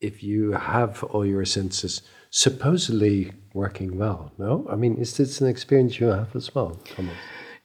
if 0.00 0.22
you 0.22 0.52
have 0.52 1.04
all 1.04 1.26
your 1.26 1.44
senses 1.44 2.02
supposedly 2.30 3.32
working 3.54 3.98
well. 3.98 4.32
No, 4.38 4.66
I 4.70 4.76
mean, 4.76 4.96
is 4.96 5.16
this 5.16 5.40
an 5.40 5.48
experience 5.48 6.00
you 6.00 6.08
have 6.08 6.34
as 6.34 6.54
well, 6.54 6.78
Thomas? 6.94 7.16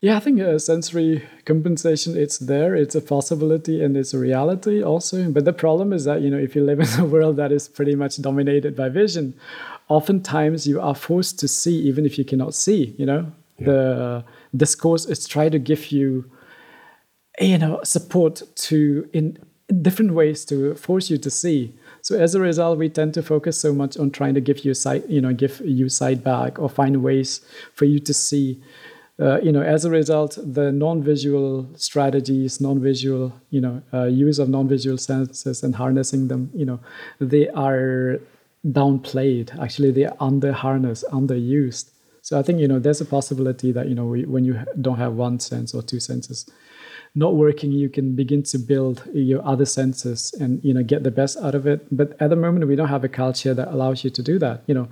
Yeah, 0.01 0.17
I 0.17 0.19
think 0.19 0.39
uh, 0.39 0.59
sensory 0.59 1.23
compensation 1.45 2.17
it's 2.17 2.37
there. 2.37 2.75
It's 2.75 2.95
a 2.95 3.01
possibility 3.01 3.83
and 3.83 3.95
it's 3.97 4.13
a 4.13 4.19
reality 4.19 4.83
also. 4.83 5.31
But 5.31 5.45
the 5.45 5.53
problem 5.53 5.93
is 5.93 6.05
that 6.05 6.21
you 6.21 6.29
know 6.29 6.37
if 6.37 6.55
you 6.55 6.63
live 6.63 6.79
in 6.85 6.99
a 6.99 7.05
world 7.05 7.37
that 7.37 7.51
is 7.51 7.67
pretty 7.67 7.95
much 7.95 8.21
dominated 8.21 8.75
by 8.75 8.89
vision, 8.89 9.33
oftentimes 9.87 10.67
you 10.67 10.81
are 10.81 10.95
forced 10.95 11.39
to 11.39 11.47
see 11.47 11.75
even 11.87 12.05
if 12.05 12.17
you 12.17 12.25
cannot 12.25 12.53
see. 12.53 12.93
You 12.97 13.05
know, 13.05 13.31
yeah. 13.57 13.65
the 13.65 14.25
discourse 14.55 15.05
is 15.05 15.27
trying 15.27 15.51
to 15.51 15.59
give 15.59 15.91
you, 15.91 16.29
you 17.39 17.57
know, 17.57 17.79
support 17.83 18.43
to 18.67 19.09
in 19.13 19.39
different 19.81 20.13
ways 20.13 20.45
to 20.45 20.75
force 20.75 21.09
you 21.09 21.17
to 21.17 21.31
see. 21.31 21.73
So 22.05 22.15
as 22.15 22.35
a 22.35 22.39
result, 22.39 22.77
we 22.77 22.87
tend 22.87 23.15
to 23.15 23.23
focus 23.23 23.59
so 23.59 23.73
much 23.73 23.97
on 23.97 24.11
trying 24.11 24.35
to 24.35 24.39
give 24.39 24.63
you 24.63 24.75
sight, 24.75 25.09
you 25.09 25.19
know, 25.19 25.33
give 25.33 25.59
you 25.65 25.89
sight 25.89 26.23
back 26.23 26.59
or 26.59 26.69
find 26.69 27.01
ways 27.01 27.41
for 27.73 27.85
you 27.85 27.97
to 27.97 28.13
see. 28.13 28.61
Uh, 29.19 29.39
you 29.41 29.51
know, 29.51 29.63
as 29.63 29.85
a 29.85 29.89
result, 29.89 30.37
the 30.43 30.71
non-visual 30.71 31.67
strategies, 31.75 32.61
non-visual, 32.61 33.33
you 33.49 33.59
know, 33.59 33.81
uh, 33.91 34.03
use 34.03 34.37
of 34.37 34.49
non-visual 34.49 34.99
senses 34.99 35.63
and 35.63 35.73
harnessing 35.77 36.27
them, 36.27 36.51
you 36.53 36.63
know, 36.63 36.79
they 37.19 37.49
are 37.49 38.19
downplayed. 38.67 39.59
Actually, 39.59 39.89
they 39.89 40.05
are 40.05 40.17
under 40.19 40.51
harnessed, 40.51 41.05
underused. 41.11 41.89
So 42.21 42.37
I 42.37 42.43
think 42.43 42.59
you 42.59 42.67
know 42.67 42.79
there's 42.79 43.01
a 43.01 43.05
possibility 43.05 43.71
that 43.71 43.87
you 43.87 43.95
know 43.95 44.05
we, 44.05 44.25
when 44.25 44.45
you 44.45 44.59
don't 44.81 44.97
have 44.97 45.13
one 45.13 45.39
sense 45.39 45.73
or 45.73 45.81
two 45.81 45.99
senses, 45.99 46.49
not 47.15 47.35
working, 47.35 47.71
you 47.71 47.89
can 47.89 48.13
begin 48.13 48.43
to 48.43 48.57
build 48.57 49.03
your 49.13 49.45
other 49.47 49.65
senses 49.65 50.33
and 50.39 50.61
you 50.63 50.73
know 50.73 50.83
get 50.83 51.03
the 51.03 51.11
best 51.11 51.37
out 51.37 51.55
of 51.55 51.65
it. 51.65 51.87
But 51.95 52.15
at 52.21 52.29
the 52.29 52.35
moment, 52.35 52.67
we 52.67 52.75
don't 52.75 52.89
have 52.89 53.05
a 53.05 53.09
culture 53.09 53.53
that 53.53 53.69
allows 53.69 54.03
you 54.03 54.09
to 54.09 54.21
do 54.21 54.37
that. 54.39 54.63
You 54.67 54.75
know, 54.75 54.87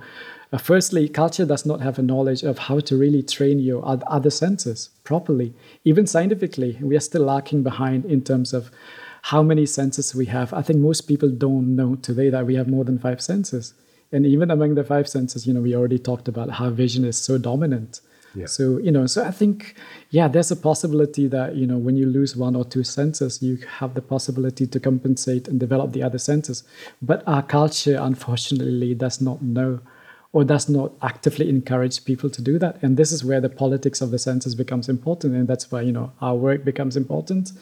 uh, 0.52 0.58
firstly, 0.58 1.08
culture 1.08 1.44
does 1.44 1.66
not 1.66 1.80
have 1.82 1.98
a 1.98 2.02
knowledge 2.02 2.42
of 2.42 2.58
how 2.58 2.80
to 2.80 2.96
really 2.96 3.22
train 3.22 3.58
your 3.58 3.82
other 3.86 4.30
senses 4.30 4.88
properly. 5.04 5.52
Even 5.84 6.06
scientifically, 6.06 6.78
we 6.80 6.96
are 6.96 7.00
still 7.00 7.22
lacking 7.22 7.62
behind 7.62 8.06
in 8.06 8.22
terms 8.22 8.54
of 8.54 8.70
how 9.22 9.42
many 9.42 9.66
senses 9.66 10.14
we 10.14 10.26
have. 10.26 10.52
I 10.52 10.62
think 10.62 10.78
most 10.78 11.02
people 11.02 11.28
don't 11.28 11.74
know 11.76 11.96
today 11.96 12.30
that 12.30 12.46
we 12.46 12.54
have 12.54 12.68
more 12.68 12.84
than 12.84 12.98
five 12.98 13.20
senses. 13.20 13.74
And 14.12 14.24
even 14.26 14.50
among 14.50 14.76
the 14.76 14.84
five 14.84 15.08
senses, 15.08 15.46
you 15.46 15.52
know, 15.52 15.60
we 15.60 15.74
already 15.74 15.98
talked 15.98 16.28
about 16.28 16.50
how 16.50 16.70
vision 16.70 17.04
is 17.04 17.18
so 17.18 17.36
dominant. 17.36 18.00
Yeah. 18.34 18.46
So, 18.46 18.78
you 18.78 18.90
know, 18.90 19.06
so 19.06 19.24
I 19.24 19.30
think, 19.30 19.76
yeah, 20.10 20.26
there's 20.26 20.50
a 20.50 20.56
possibility 20.56 21.28
that, 21.28 21.54
you 21.54 21.66
know, 21.66 21.78
when 21.78 21.96
you 21.96 22.06
lose 22.06 22.36
one 22.36 22.56
or 22.56 22.64
two 22.64 22.82
senses, 22.82 23.42
you 23.42 23.58
have 23.78 23.94
the 23.94 24.02
possibility 24.02 24.66
to 24.66 24.80
compensate 24.80 25.46
and 25.46 25.60
develop 25.60 25.92
the 25.92 26.02
other 26.02 26.18
senses. 26.18 26.64
But 27.00 27.22
our 27.26 27.42
culture, 27.42 27.96
unfortunately, 28.00 28.94
does 28.94 29.20
not 29.20 29.40
know 29.40 29.80
or 30.32 30.42
does 30.42 30.68
not 30.68 30.92
actively 31.00 31.48
encourage 31.48 32.04
people 32.04 32.28
to 32.28 32.42
do 32.42 32.58
that. 32.58 32.82
And 32.82 32.96
this 32.96 33.12
is 33.12 33.24
where 33.24 33.40
the 33.40 33.48
politics 33.48 34.00
of 34.00 34.10
the 34.10 34.18
senses 34.18 34.56
becomes 34.56 34.88
important. 34.88 35.34
And 35.34 35.46
that's 35.46 35.70
why, 35.70 35.82
you 35.82 35.92
know, 35.92 36.10
our 36.20 36.34
work 36.34 36.64
becomes 36.64 36.96
important. 36.96 37.52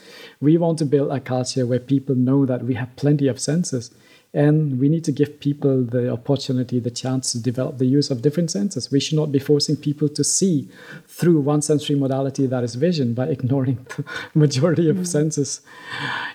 We 0.40 0.56
want 0.56 0.78
to 0.78 0.86
build 0.86 1.12
a 1.12 1.20
culture 1.20 1.66
where 1.66 1.78
people 1.78 2.14
know 2.14 2.46
that 2.46 2.64
we 2.64 2.72
have 2.74 2.96
plenty 2.96 3.28
of 3.28 3.38
senses 3.38 3.90
and 4.34 4.80
we 4.80 4.88
need 4.88 5.04
to 5.04 5.12
give 5.12 5.40
people 5.40 5.84
the 5.84 6.10
opportunity, 6.10 6.80
the 6.80 6.90
chance 6.90 7.32
to 7.32 7.38
develop 7.38 7.76
the 7.76 7.84
use 7.84 8.10
of 8.10 8.22
different 8.22 8.50
senses. 8.50 8.90
We 8.90 8.98
should 8.98 9.16
not 9.16 9.30
be 9.30 9.38
forcing 9.38 9.76
people 9.76 10.08
to 10.08 10.24
see 10.24 10.70
through 11.06 11.40
one 11.40 11.60
sensory 11.60 11.96
modality 11.96 12.46
that 12.46 12.64
is 12.64 12.74
vision 12.74 13.12
by 13.12 13.26
ignoring 13.36 13.86
the 13.96 14.04
majority 14.34 14.88
of 14.88 14.96
mm. 14.96 15.06
senses. 15.06 15.60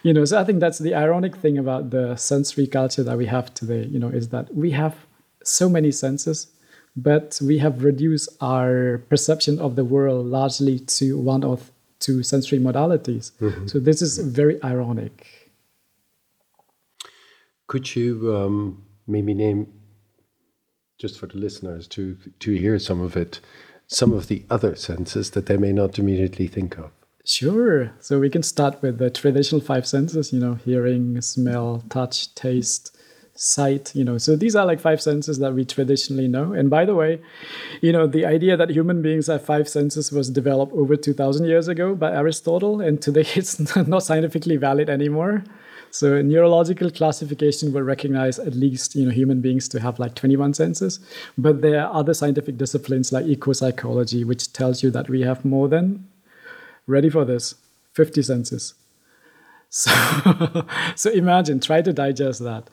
You 0.04 0.14
know, 0.14 0.26
so 0.26 0.40
I 0.40 0.44
think 0.44 0.60
that's 0.60 0.78
the 0.78 0.94
ironic 0.94 1.36
thing 1.38 1.58
about 1.58 1.90
the 1.90 2.16
sensory 2.16 2.68
culture 2.68 3.04
that 3.04 3.18
we 3.18 3.26
have 3.26 3.54
today, 3.56 3.86
you 3.86 3.98
know, 3.98 4.10
is 4.10 4.30
that 4.30 4.54
we 4.54 4.72
have 4.72 4.96
so 5.44 5.68
many 5.68 5.92
senses, 5.92 6.48
but 6.96 7.40
we 7.42 7.58
have 7.58 7.84
reduced 7.84 8.30
our 8.42 9.00
perception 9.10 9.60
of 9.60 9.76
the 9.76 9.86
world 9.86 10.28
largely 10.28 10.80
to 10.80 11.18
one 11.18 11.44
or 11.44 11.58
two 12.00 12.22
sensory 12.22 12.60
modalities. 12.60 13.32
Mm-hmm. 13.40 13.68
So 13.68 13.80
this 13.80 14.04
is 14.04 14.20
very 14.20 14.62
ironic. 14.64 15.37
Could 17.68 17.96
you 17.96 18.36
um, 18.36 18.84
maybe 19.08 19.34
name, 19.34 19.68
just 20.98 21.20
for 21.20 21.28
the 21.28 21.38
listeners 21.38 21.88
to 21.90 22.18
to 22.40 22.54
hear 22.54 22.80
some 22.80 23.02
of 23.02 23.16
it, 23.16 23.40
some 23.88 24.14
of 24.14 24.28
the 24.28 24.46
other 24.50 24.76
senses 24.76 25.32
that 25.32 25.46
they 25.46 25.58
may 25.58 25.74
not 25.74 26.00
immediately 26.00 26.48
think 26.48 26.78
of? 26.78 26.92
Sure. 27.26 27.92
So 28.00 28.20
we 28.20 28.30
can 28.30 28.42
start 28.42 28.82
with 28.82 29.00
the 29.00 29.10
traditional 29.10 29.60
five 29.60 29.86
senses. 29.86 30.32
You 30.32 30.40
know, 30.40 30.54
hearing, 30.54 31.20
smell, 31.22 31.84
touch, 31.90 32.34
taste, 32.36 32.98
sight 33.40 33.96
you 33.96 34.04
know 34.04 34.18
so 34.18 34.36
these 34.36 34.56
are 34.56 34.66
like 34.66 34.80
five 34.80 35.00
senses 35.02 35.38
that 35.38 35.54
we 35.54 35.64
traditionally 35.64 36.28
know 36.28 36.54
and 36.54 36.70
by 36.70 36.84
the 36.86 36.96
way 36.96 37.22
you 37.82 37.92
know 37.92 38.08
the 38.08 38.26
idea 38.26 38.58
that 38.58 38.72
human 38.72 39.02
beings 39.02 39.28
have 39.28 39.46
five 39.46 39.70
senses 39.70 40.12
was 40.12 40.30
developed 40.30 40.74
over 40.74 40.96
2000 40.96 41.46
years 41.46 41.68
ago 41.68 41.94
by 41.94 42.12
aristotle 42.12 42.82
and 42.82 43.02
today 43.02 43.26
it's 43.36 43.60
not 43.76 44.02
scientifically 44.02 44.58
valid 44.58 44.90
anymore 44.90 45.44
so 45.92 46.22
neurological 46.22 46.92
classification 46.92 47.74
will 47.74 47.82
recognize 47.82 48.40
at 48.40 48.54
least 48.54 48.96
you 48.96 49.06
know 49.06 49.12
human 49.12 49.42
beings 49.42 49.68
to 49.70 49.80
have 49.80 50.00
like 50.00 50.16
21 50.16 50.54
senses, 50.54 51.00
but 51.38 51.62
there 51.62 51.86
are 51.86 51.94
other 51.94 52.14
scientific 52.14 52.58
disciplines 52.58 53.12
like 53.12 53.26
ecopsychology 53.26 54.26
which 54.26 54.52
tells 54.54 54.84
you 54.84 54.92
that 54.92 55.10
we 55.10 55.22
have 55.22 55.46
more 55.46 55.68
than 55.68 56.08
ready 56.86 57.10
for 57.10 57.26
this 57.26 57.56
50 57.94 58.22
senses. 58.22 58.74
So, 59.70 59.92
so 60.96 61.12
imagine, 61.12 61.60
try 61.60 61.82
to 61.82 61.92
digest 61.92 62.42
that. 62.42 62.70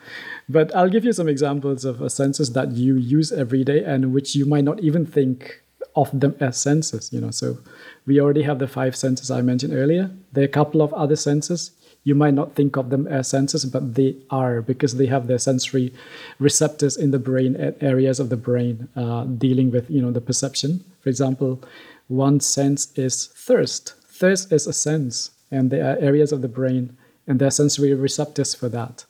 But 0.49 0.73
I'll 0.77 0.89
give 0.89 1.05
you 1.05 1.13
some 1.13 1.29
examples 1.29 1.85
of 1.85 2.01
uh, 2.01 2.09
senses 2.09 2.53
that 2.53 2.71
you 2.71 2.95
use 2.95 3.33
every 3.33 3.65
day 3.65 3.83
and 3.83 4.15
which 4.15 4.37
you 4.37 4.47
might 4.47 4.63
not 4.63 4.79
even 4.79 5.05
think 5.05 5.61
of 5.97 6.09
them 6.19 6.37
as 6.39 6.57
senses. 6.57 7.13
You 7.13 7.21
know, 7.21 7.33
so 7.33 7.59
we 8.07 8.21
already 8.21 8.43
have 8.43 8.61
the 8.61 8.69
five 8.69 8.95
senses 8.95 9.29
I 9.29 9.43
mentioned 9.43 9.75
earlier. 9.75 10.13
There 10.33 10.45
are 10.45 10.47
a 10.47 10.57
couple 10.61 10.83
of 10.83 10.95
other 10.95 11.17
senses 11.17 11.73
you 12.05 12.15
might 12.15 12.35
not 12.35 12.55
think 12.55 12.77
of 12.77 12.91
them 12.91 13.07
as 13.07 13.29
senses, 13.29 13.65
but 13.65 13.95
they 13.95 14.17
are 14.31 14.63
because 14.63 14.97
they 14.97 15.07
have 15.07 15.27
their 15.27 15.39
sensory 15.39 15.93
receptors 16.39 16.97
in 16.97 17.11
the 17.11 17.19
brain 17.19 17.57
at 17.57 17.83
areas 17.83 18.21
of 18.21 18.29
the 18.29 18.37
brain 18.37 18.89
uh, 18.95 19.25
dealing 19.25 19.71
with 19.71 19.91
you 19.91 20.01
know 20.01 20.13
the 20.13 20.21
perception. 20.21 20.85
For 21.01 21.09
example, 21.09 21.63
one 22.09 22.41
sense 22.41 22.97
is 22.97 23.27
thirst. 23.27 23.95
Thirst 24.07 24.53
is 24.53 24.67
a 24.67 24.73
sense, 24.73 25.31
and 25.51 25.71
there 25.71 25.85
are 25.85 25.99
areas 25.99 26.31
of 26.31 26.43
the 26.43 26.49
brain 26.49 26.97
and 27.27 27.39
there 27.39 27.49
are 27.49 27.53
sensory 27.53 27.95
receptors 27.95 28.55
for 28.55 28.69
that. 28.69 29.05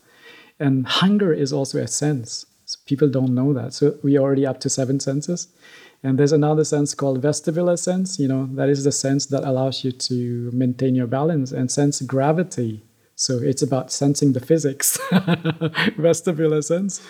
And 0.58 0.86
hunger 0.86 1.32
is 1.32 1.52
also 1.52 1.78
a 1.78 1.88
sense. 1.88 2.46
So 2.66 2.78
people 2.86 3.08
don't 3.08 3.34
know 3.34 3.52
that. 3.52 3.72
So 3.74 3.98
we 4.02 4.16
are 4.16 4.20
already 4.20 4.46
up 4.46 4.60
to 4.60 4.70
seven 4.70 5.00
senses. 5.00 5.48
And 6.04 6.18
there's 6.18 6.32
another 6.32 6.64
sense 6.64 6.94
called 6.94 7.22
vestibular 7.22 7.78
sense, 7.78 8.18
you 8.18 8.28
know, 8.28 8.46
that 8.52 8.68
is 8.68 8.84
the 8.84 8.92
sense 8.92 9.24
that 9.26 9.42
allows 9.42 9.84
you 9.84 9.90
to 9.90 10.50
maintain 10.52 10.94
your 10.94 11.06
balance 11.06 11.50
and 11.50 11.72
sense 11.72 12.02
gravity. 12.02 12.82
So 13.16 13.38
it's 13.38 13.62
about 13.62 13.90
sensing 13.90 14.34
the 14.34 14.40
physics, 14.40 14.98
vestibular 15.10 16.62
sense. 16.62 17.00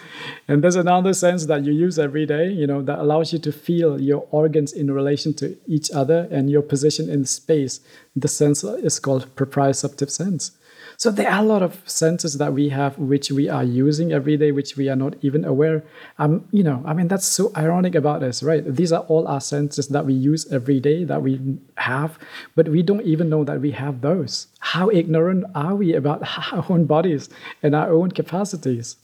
And 0.46 0.62
there's 0.62 0.76
another 0.76 1.12
sense 1.12 1.46
that 1.46 1.64
you 1.64 1.72
use 1.72 1.98
every 1.98 2.24
day, 2.24 2.50
you 2.50 2.68
know, 2.68 2.82
that 2.82 3.00
allows 3.00 3.32
you 3.32 3.40
to 3.40 3.50
feel 3.50 4.00
your 4.00 4.28
organs 4.30 4.72
in 4.72 4.92
relation 4.92 5.34
to 5.34 5.56
each 5.66 5.90
other 5.90 6.28
and 6.30 6.48
your 6.48 6.62
position 6.62 7.10
in 7.10 7.24
space. 7.24 7.80
The 8.14 8.28
sense 8.28 8.62
is 8.62 9.00
called 9.00 9.34
proprioceptive 9.34 10.10
sense. 10.10 10.52
So 10.96 11.10
there 11.10 11.30
are 11.30 11.40
a 11.40 11.46
lot 11.46 11.62
of 11.62 11.82
senses 11.88 12.38
that 12.38 12.52
we 12.52 12.68
have 12.68 12.98
which 12.98 13.30
we 13.30 13.48
are 13.48 13.64
using 13.64 14.12
every 14.12 14.36
day, 14.36 14.52
which 14.52 14.76
we 14.76 14.88
are 14.88 14.96
not 14.96 15.16
even 15.22 15.44
aware. 15.44 15.84
Um, 16.18 16.46
you 16.52 16.62
know, 16.62 16.82
I 16.86 16.94
mean 16.94 17.08
that's 17.08 17.26
so 17.26 17.52
ironic 17.56 17.94
about 17.94 18.22
us, 18.22 18.42
right? 18.42 18.64
These 18.64 18.92
are 18.92 19.02
all 19.02 19.26
our 19.26 19.40
senses 19.40 19.88
that 19.88 20.06
we 20.06 20.14
use 20.14 20.50
every 20.52 20.80
day 20.80 21.04
that 21.04 21.22
we 21.22 21.58
have, 21.76 22.18
but 22.54 22.68
we 22.68 22.82
don't 22.82 23.02
even 23.02 23.28
know 23.28 23.44
that 23.44 23.60
we 23.60 23.72
have 23.72 24.00
those. 24.00 24.46
How 24.60 24.90
ignorant 24.90 25.44
are 25.54 25.74
we 25.74 25.94
about 25.94 26.22
our 26.52 26.64
own 26.68 26.84
bodies 26.84 27.28
and 27.62 27.74
our 27.74 27.92
own 27.92 28.10
capacities? 28.10 28.96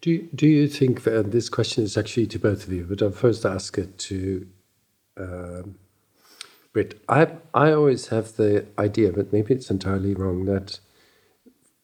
Do 0.00 0.22
do 0.34 0.46
you 0.46 0.68
think 0.68 1.02
that 1.02 1.32
this 1.32 1.48
question 1.48 1.82
is 1.82 1.96
actually 1.96 2.28
to 2.28 2.38
both 2.38 2.66
of 2.66 2.72
you, 2.72 2.86
but 2.88 3.02
I'll 3.02 3.10
first 3.10 3.44
ask 3.44 3.76
it 3.78 3.98
to 3.98 4.46
um, 5.16 5.74
I 7.08 7.32
I 7.54 7.72
always 7.72 8.08
have 8.08 8.36
the 8.36 8.66
idea, 8.78 9.12
but 9.12 9.32
maybe 9.32 9.54
it's 9.54 9.70
entirely 9.70 10.14
wrong, 10.14 10.44
that 10.46 10.80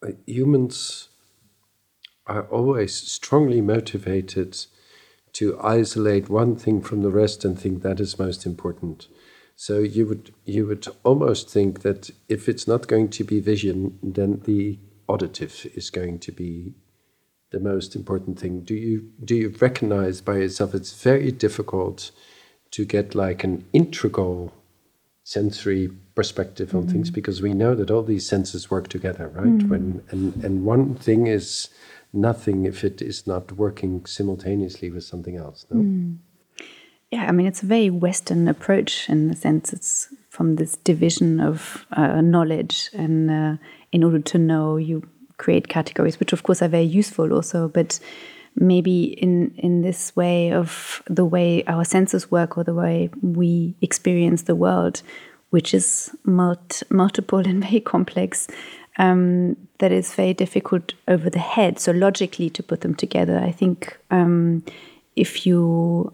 uh, 0.03 0.11
humans 0.25 1.09
are 2.27 2.43
always 2.43 2.93
strongly 2.95 3.61
motivated 3.61 4.65
to 5.33 5.59
isolate 5.61 6.29
one 6.29 6.55
thing 6.55 6.81
from 6.81 7.01
the 7.01 7.11
rest 7.11 7.45
and 7.45 7.59
think 7.59 7.81
that 7.81 7.99
is 7.99 8.17
most 8.17 8.45
important. 8.45 9.07
So 9.55 9.79
you 9.79 10.05
would 10.07 10.33
you 10.45 10.65
would 10.67 10.87
almost 11.03 11.49
think 11.49 11.81
that 11.81 12.09
if 12.27 12.49
it's 12.49 12.67
not 12.67 12.87
going 12.87 13.09
to 13.09 13.23
be 13.23 13.39
vision, 13.39 13.99
then 14.01 14.41
the 14.45 14.79
auditive 15.07 15.67
is 15.75 15.89
going 15.89 16.19
to 16.19 16.31
be 16.31 16.73
the 17.51 17.59
most 17.59 17.95
important 17.95 18.39
thing. 18.39 18.61
Do 18.61 18.73
you 18.73 19.11
do 19.23 19.35
you 19.35 19.55
recognize 19.59 20.21
by 20.21 20.37
yourself 20.37 20.75
it's 20.75 21.01
very 21.03 21.31
difficult 21.31 22.11
to 22.71 22.85
get 22.85 23.15
like 23.15 23.43
an 23.43 23.65
integral 23.71 24.53
sensory 25.25 25.89
perspective 26.13 26.73
on 26.75 26.83
mm. 26.83 26.91
things 26.91 27.09
because 27.09 27.41
we 27.41 27.51
know 27.53 27.73
that 27.73 27.89
all 27.89 28.03
these 28.03 28.25
senses 28.25 28.69
work 28.69 28.87
together, 28.87 29.27
right? 29.29 29.57
Mm. 29.57 29.69
When 29.69 30.03
and 30.11 30.45
and 30.45 30.63
one 30.63 30.95
thing 30.95 31.27
is 31.27 31.69
nothing 32.13 32.65
if 32.65 32.83
it 32.83 33.01
is 33.01 33.27
not 33.27 33.51
working 33.51 34.05
simultaneously 34.05 34.91
with 34.91 35.03
something 35.03 35.35
else. 35.35 35.65
No. 35.69 35.81
Mm. 35.81 36.17
Yeah, 37.11 37.25
I 37.25 37.31
mean 37.31 37.47
it's 37.47 37.63
a 37.63 37.65
very 37.65 37.89
Western 37.89 38.47
approach 38.47 39.09
in 39.09 39.27
the 39.27 39.35
sense 39.35 39.73
it's 39.73 40.13
from 40.29 40.57
this 40.57 40.75
division 40.77 41.39
of 41.39 41.85
uh, 41.93 42.21
knowledge, 42.21 42.89
and 42.93 43.31
uh, 43.31 43.55
in 43.91 44.03
order 44.03 44.19
to 44.19 44.37
know, 44.37 44.77
you 44.77 45.01
create 45.37 45.67
categories, 45.67 46.19
which 46.19 46.33
of 46.33 46.43
course 46.43 46.61
are 46.61 46.67
very 46.67 46.83
useful 46.83 47.33
also, 47.33 47.67
but 47.67 47.99
maybe 48.55 49.03
in 49.03 49.53
in 49.57 49.81
this 49.81 50.15
way 50.15 50.51
of 50.51 51.03
the 51.07 51.25
way 51.25 51.63
our 51.67 51.83
senses 51.83 52.31
work 52.31 52.57
or 52.57 52.63
the 52.63 52.73
way 52.73 53.09
we 53.21 53.75
experience 53.81 54.43
the 54.43 54.55
world, 54.55 55.01
which 55.49 55.73
is 55.73 56.15
multiple 56.23 57.39
and 57.47 57.63
very 57.63 57.79
complex, 57.79 58.47
um, 58.97 59.55
that 59.79 59.91
is 59.91 60.13
very 60.13 60.33
difficult 60.33 60.93
over 61.07 61.29
the 61.29 61.39
head. 61.39 61.79
So 61.79 61.91
logically 61.91 62.49
to 62.51 62.63
put 62.63 62.81
them 62.81 62.95
together, 62.95 63.39
I 63.39 63.51
think 63.51 63.97
um, 64.11 64.63
if 65.15 65.45
you 65.45 66.13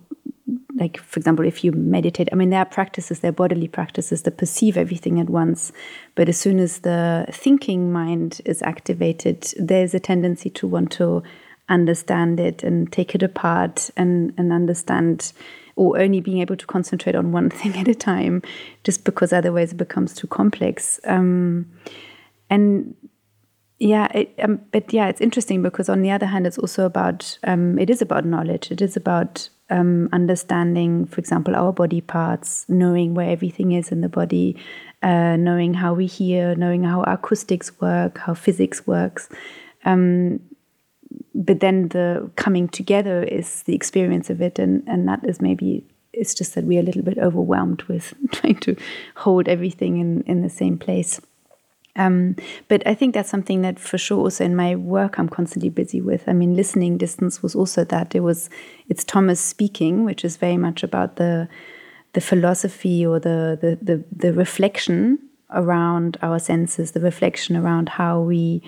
like 0.75 0.97
for 0.97 1.19
example 1.19 1.45
if 1.45 1.63
you 1.63 1.71
meditate 1.71 2.27
i 2.31 2.35
mean 2.35 2.49
there 2.49 2.59
are 2.59 2.65
practices 2.65 3.19
there 3.19 3.29
are 3.29 3.33
bodily 3.33 3.67
practices 3.67 4.23
that 4.23 4.37
perceive 4.37 4.77
everything 4.77 5.19
at 5.19 5.29
once 5.29 5.71
but 6.15 6.27
as 6.27 6.37
soon 6.37 6.59
as 6.59 6.79
the 6.79 7.25
thinking 7.31 7.91
mind 7.91 8.41
is 8.45 8.61
activated 8.61 9.53
there's 9.57 9.93
a 9.93 9.99
tendency 9.99 10.49
to 10.49 10.67
want 10.67 10.91
to 10.91 11.23
understand 11.71 12.39
it 12.39 12.63
and 12.63 12.91
take 12.91 13.15
it 13.15 13.23
apart 13.23 13.89
and, 13.97 14.33
and 14.37 14.51
understand 14.51 15.33
or 15.75 15.99
only 15.99 16.19
being 16.19 16.39
able 16.39 16.57
to 16.57 16.67
concentrate 16.67 17.15
on 17.15 17.31
one 17.31 17.49
thing 17.59 17.75
at 17.77 17.87
a 17.87 17.95
time, 17.95 18.41
just 18.83 19.03
because 19.03 19.33
otherwise 19.33 19.71
it 19.71 19.77
becomes 19.77 20.13
too 20.13 20.27
complex. 20.27 20.99
Um, 21.05 21.71
and 22.49 22.95
yeah, 23.79 24.07
it, 24.13 24.35
um, 24.43 24.61
but 24.71 24.93
yeah, 24.93 25.07
it's 25.07 25.21
interesting 25.21 25.63
because 25.63 25.89
on 25.89 26.03
the 26.03 26.11
other 26.11 26.27
hand, 26.27 26.45
it's 26.45 26.59
also 26.59 26.85
about 26.85 27.39
um, 27.45 27.79
it 27.79 27.89
is 27.89 28.01
about 28.01 28.25
knowledge. 28.25 28.69
It 28.69 28.79
is 28.79 28.95
about 28.95 29.49
um, 29.71 30.07
understanding, 30.13 31.05
for 31.07 31.19
example, 31.19 31.55
our 31.55 31.73
body 31.73 32.01
parts, 32.01 32.65
knowing 32.69 33.15
where 33.15 33.29
everything 33.29 33.71
is 33.71 33.91
in 33.91 34.01
the 34.01 34.09
body, 34.09 34.55
uh, 35.01 35.35
knowing 35.35 35.73
how 35.73 35.95
we 35.95 36.05
hear, 36.05 36.53
knowing 36.53 36.83
how 36.83 37.01
acoustics 37.03 37.79
work, 37.81 38.19
how 38.19 38.35
physics 38.35 38.85
works. 38.85 39.29
Um, 39.83 40.41
but 41.33 41.59
then 41.59 41.89
the 41.89 42.29
coming 42.35 42.67
together 42.67 43.23
is 43.23 43.63
the 43.63 43.75
experience 43.75 44.29
of 44.29 44.41
it, 44.41 44.59
and 44.59 44.83
and 44.87 45.07
that 45.07 45.23
is 45.23 45.41
maybe 45.41 45.85
it's 46.13 46.33
just 46.33 46.55
that 46.55 46.65
we're 46.65 46.81
a 46.81 46.83
little 46.83 47.03
bit 47.03 47.17
overwhelmed 47.17 47.83
with 47.83 48.13
trying 48.31 48.57
to 48.57 48.75
hold 49.15 49.47
everything 49.47 49.97
in 49.97 50.23
in 50.23 50.41
the 50.41 50.49
same 50.49 50.77
place. 50.77 51.21
Um, 51.97 52.37
but 52.69 52.85
I 52.87 52.93
think 52.93 53.13
that's 53.13 53.29
something 53.29 53.63
that 53.63 53.77
for 53.77 53.97
sure 53.97 54.19
also 54.19 54.45
in 54.45 54.55
my 54.55 54.75
work 54.75 55.17
I'm 55.17 55.27
constantly 55.27 55.69
busy 55.69 55.99
with. 55.99 56.23
I 56.27 56.33
mean, 56.33 56.55
listening 56.55 56.97
distance 56.97 57.43
was 57.43 57.53
also 57.53 57.83
that. 57.85 58.15
It 58.15 58.21
was 58.21 58.49
it's 58.87 59.03
Thomas 59.03 59.41
speaking, 59.41 60.05
which 60.05 60.23
is 60.23 60.37
very 60.37 60.57
much 60.57 60.83
about 60.83 61.17
the 61.17 61.49
the 62.13 62.21
philosophy 62.21 63.05
or 63.05 63.19
the 63.19 63.57
the 63.59 63.77
the, 63.81 64.03
the 64.15 64.33
reflection 64.33 65.19
around 65.53 66.17
our 66.21 66.39
senses, 66.39 66.91
the 66.91 67.01
reflection 67.01 67.57
around 67.57 67.89
how 67.89 68.21
we 68.21 68.61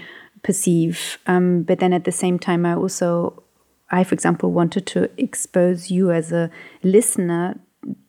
perceive. 0.44 1.18
Um, 1.26 1.64
but 1.64 1.80
then 1.80 1.94
at 1.94 2.04
the 2.04 2.12
same 2.12 2.38
time, 2.38 2.66
I 2.66 2.76
also, 2.76 3.44
I 3.90 4.04
for 4.04 4.14
example, 4.14 4.52
wanted 4.52 4.86
to 4.88 5.10
expose 5.18 5.90
you 5.90 6.12
as 6.12 6.32
a 6.32 6.50
listener 6.84 7.60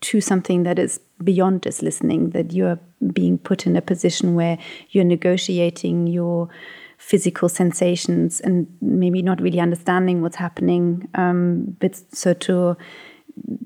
to 0.02 0.20
something 0.20 0.62
that 0.64 0.78
is 0.78 1.00
beyond 1.22 1.62
just 1.62 1.82
listening, 1.82 2.30
that 2.30 2.52
you're 2.52 2.78
being 3.12 3.38
put 3.38 3.66
in 3.66 3.76
a 3.76 3.82
position 3.82 4.34
where 4.34 4.58
you're 4.90 5.04
negotiating 5.04 6.06
your 6.06 6.48
physical 6.98 7.48
sensations 7.48 8.40
and 8.40 8.66
maybe 8.80 9.20
not 9.20 9.40
really 9.40 9.60
understanding 9.60 10.22
what's 10.22 10.36
happening. 10.36 11.08
Um, 11.14 11.76
but 11.80 12.00
so 12.12 12.34
to 12.34 12.76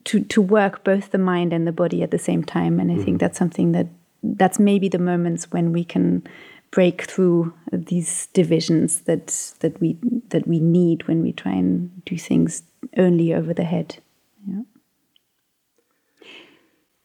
to 0.05 0.21
to 0.21 0.41
work 0.43 0.83
both 0.83 1.11
the 1.11 1.19
mind 1.19 1.53
and 1.53 1.67
the 1.67 1.73
body 1.73 2.03
at 2.03 2.11
the 2.11 2.19
same 2.19 2.43
time, 2.43 2.81
and 2.81 2.91
I 2.91 2.95
mm. 2.95 3.05
think 3.05 3.21
that's 3.21 3.39
something 3.39 3.73
that 3.73 3.87
that's 4.23 4.59
maybe 4.59 4.89
the 4.89 4.99
moments 4.99 5.53
when 5.53 5.73
we 5.73 5.85
can 5.85 6.27
break 6.71 7.03
through 7.03 7.53
these 7.73 8.27
divisions 8.35 9.01
that 9.03 9.27
that 9.61 9.81
we 9.81 9.99
that 10.29 10.47
we 10.47 10.59
need 10.59 11.07
when 11.09 11.23
we 11.23 11.33
try 11.33 11.53
and 11.53 12.05
do 12.05 12.17
things 12.19 12.63
only 12.97 13.35
over 13.35 13.55
the 13.55 13.65
head. 13.65 13.99
Yeah. 14.47 14.63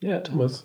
Yeah, 0.02 0.20
Thomas. 0.20 0.64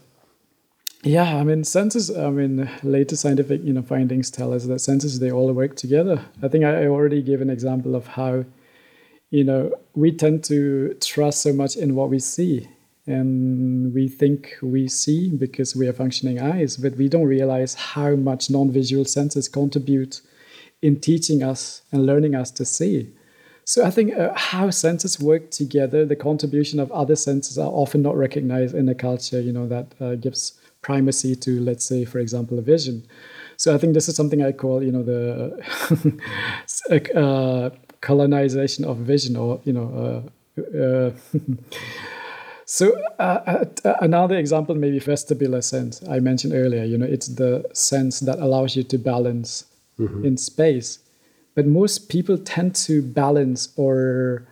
Yeah, 1.04 1.36
I 1.36 1.44
mean, 1.44 1.62
senses. 1.62 2.10
I 2.10 2.30
mean, 2.30 2.68
later 2.82 3.14
scientific 3.14 3.62
you 3.62 3.72
know 3.72 3.82
findings 3.82 4.30
tell 4.30 4.52
us 4.52 4.66
that 4.66 4.80
senses 4.80 5.20
they 5.20 5.30
all 5.30 5.52
work 5.52 5.76
together. 5.76 6.24
I 6.42 6.48
think 6.48 6.64
I 6.64 6.86
already 6.86 7.22
gave 7.22 7.40
an 7.40 7.50
example 7.50 7.94
of 7.94 8.08
how, 8.08 8.44
you 9.30 9.44
know, 9.44 9.70
we 9.94 10.10
tend 10.10 10.42
to 10.44 10.94
trust 11.00 11.42
so 11.42 11.52
much 11.52 11.76
in 11.76 11.94
what 11.94 12.10
we 12.10 12.18
see, 12.18 12.68
and 13.08 13.94
we 13.94 14.06
think 14.06 14.56
we 14.60 14.86
see 14.86 15.30
because 15.30 15.74
we 15.74 15.88
are 15.88 15.92
functioning 15.94 16.40
eyes, 16.40 16.76
but 16.76 16.96
we 16.96 17.08
don't 17.08 17.24
realize 17.24 17.74
how 17.74 18.14
much 18.14 18.50
non-visual 18.50 19.06
senses 19.06 19.48
contribute 19.48 20.20
in 20.82 21.00
teaching 21.00 21.42
us 21.42 21.82
and 21.90 22.04
learning 22.04 22.34
us 22.34 22.50
to 22.52 22.64
see. 22.66 23.10
So 23.64 23.84
I 23.84 23.90
think 23.90 24.14
uh, 24.14 24.32
how 24.34 24.70
senses 24.70 25.18
work 25.18 25.50
together, 25.50 26.04
the 26.04 26.16
contribution 26.16 26.78
of 26.80 26.92
other 26.92 27.16
senses 27.16 27.58
are 27.58 27.70
often 27.70 28.02
not 28.02 28.16
recognized 28.16 28.74
in 28.74 28.88
a 28.88 28.94
culture, 28.94 29.40
you 29.40 29.52
know, 29.52 29.66
that 29.68 29.94
uh, 30.00 30.14
gives 30.14 30.58
primacy 30.82 31.34
to, 31.36 31.60
let's 31.60 31.84
say, 31.84 32.04
for 32.04 32.18
example, 32.18 32.58
a 32.58 32.62
vision. 32.62 33.06
So 33.56 33.74
I 33.74 33.78
think 33.78 33.94
this 33.94 34.08
is 34.08 34.16
something 34.16 34.42
I 34.42 34.52
call, 34.52 34.82
you 34.82 34.92
know, 34.92 35.02
the 35.02 36.20
uh, 37.14 37.70
colonization 38.00 38.84
of 38.84 38.98
vision, 38.98 39.36
or 39.36 39.60
you 39.64 39.72
know. 39.72 40.24
Uh, 42.68 43.24
uh, 43.24 43.64
so 43.82 43.90
uh, 43.90 43.94
another 44.00 44.36
example, 44.36 44.74
maybe 44.74 45.00
vestibular 45.00 45.62
sense. 45.62 46.02
I 46.08 46.20
mentioned 46.20 46.52
earlier. 46.54 46.84
You 46.84 46.98
know, 46.98 47.06
it's 47.06 47.28
the 47.28 47.64
sense 47.72 48.20
that 48.20 48.38
allows 48.38 48.76
you 48.76 48.82
to 48.84 48.98
balance 48.98 49.64
mm-hmm. 49.98 50.24
in 50.24 50.36
space 50.36 50.98
but 51.58 51.66
most 51.66 52.08
people 52.08 52.38
tend 52.38 52.76
to 52.86 53.02
balance 53.02 53.70
or 53.74 54.46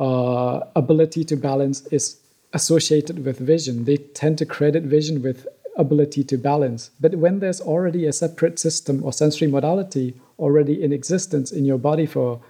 uh, 0.00 0.58
ability 0.74 1.22
to 1.22 1.36
balance 1.36 1.86
is 1.92 2.16
associated 2.52 3.24
with 3.24 3.38
vision. 3.38 3.84
They 3.84 3.98
tend 3.98 4.38
to 4.38 4.44
credit 4.44 4.82
vision 4.82 5.22
with 5.22 5.46
ability 5.76 6.24
to 6.24 6.36
balance. 6.36 6.90
But 6.98 7.14
when 7.14 7.38
there's 7.38 7.60
already 7.60 8.06
a 8.06 8.12
separate 8.12 8.58
system 8.58 9.04
or 9.04 9.12
sensory 9.12 9.46
modality 9.46 10.20
already 10.40 10.82
in 10.82 10.92
existence 10.92 11.52
in 11.52 11.64
your 11.64 11.78
body 11.78 12.06
for 12.06 12.40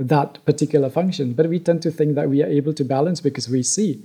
that 0.00 0.44
particular 0.44 0.90
function, 0.90 1.32
but 1.34 1.48
we 1.48 1.60
tend 1.60 1.82
to 1.82 1.92
think 1.92 2.16
that 2.16 2.28
we 2.28 2.42
are 2.42 2.48
able 2.48 2.74
to 2.74 2.84
balance 2.84 3.20
because 3.20 3.48
we 3.48 3.62
see. 3.62 4.02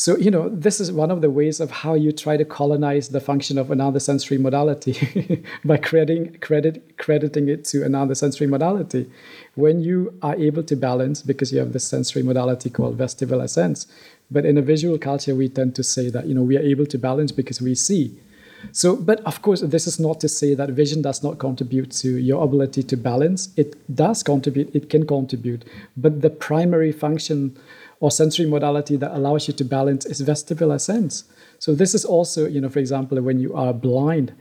So, 0.00 0.16
you 0.16 0.30
know, 0.30 0.48
this 0.48 0.80
is 0.80 0.90
one 0.90 1.10
of 1.10 1.20
the 1.20 1.28
ways 1.28 1.60
of 1.60 1.70
how 1.70 1.92
you 1.92 2.10
try 2.10 2.38
to 2.38 2.44
colonize 2.46 3.10
the 3.10 3.20
function 3.20 3.58
of 3.58 3.70
another 3.70 4.00
sensory 4.00 4.38
modality 4.38 5.44
by 5.66 5.76
crediting, 5.76 6.38
credit, 6.40 6.96
crediting 6.96 7.50
it 7.50 7.66
to 7.66 7.84
another 7.84 8.14
sensory 8.14 8.46
modality. 8.46 9.10
When 9.56 9.82
you 9.82 10.18
are 10.22 10.34
able 10.36 10.62
to 10.62 10.74
balance, 10.74 11.20
because 11.20 11.52
you 11.52 11.58
have 11.58 11.74
this 11.74 11.86
sensory 11.86 12.22
modality 12.22 12.70
called 12.70 12.96
vestibular 12.96 13.46
sense, 13.46 13.86
but 14.30 14.46
in 14.46 14.56
a 14.56 14.62
visual 14.62 14.96
culture, 14.96 15.34
we 15.34 15.50
tend 15.50 15.74
to 15.74 15.82
say 15.82 16.08
that, 16.08 16.24
you 16.24 16.34
know, 16.34 16.44
we 16.44 16.56
are 16.56 16.62
able 16.62 16.86
to 16.86 16.96
balance 16.96 17.30
because 17.30 17.60
we 17.60 17.74
see. 17.74 18.18
So, 18.72 18.96
but 18.96 19.20
of 19.26 19.42
course, 19.42 19.60
this 19.60 19.86
is 19.86 20.00
not 20.00 20.18
to 20.20 20.30
say 20.30 20.54
that 20.54 20.70
vision 20.70 21.02
does 21.02 21.22
not 21.22 21.38
contribute 21.38 21.90
to 22.02 22.16
your 22.16 22.42
ability 22.42 22.84
to 22.84 22.96
balance. 22.96 23.50
It 23.58 23.76
does 23.94 24.22
contribute, 24.22 24.74
it 24.74 24.88
can 24.88 25.06
contribute, 25.06 25.66
but 25.94 26.22
the 26.22 26.30
primary 26.30 26.90
function 26.90 27.58
or 28.00 28.10
sensory 28.10 28.46
modality 28.46 28.96
that 28.96 29.14
allows 29.14 29.46
you 29.46 29.54
to 29.54 29.64
balance 29.64 30.06
is 30.06 30.22
vestibular 30.22 30.80
sense. 30.80 31.24
So 31.58 31.74
this 31.74 31.94
is 31.94 32.04
also, 32.04 32.46
you 32.46 32.60
know, 32.60 32.70
for 32.70 32.78
example, 32.78 33.20
when 33.20 33.38
you 33.38 33.54
are 33.54 33.74
blind, 33.74 34.32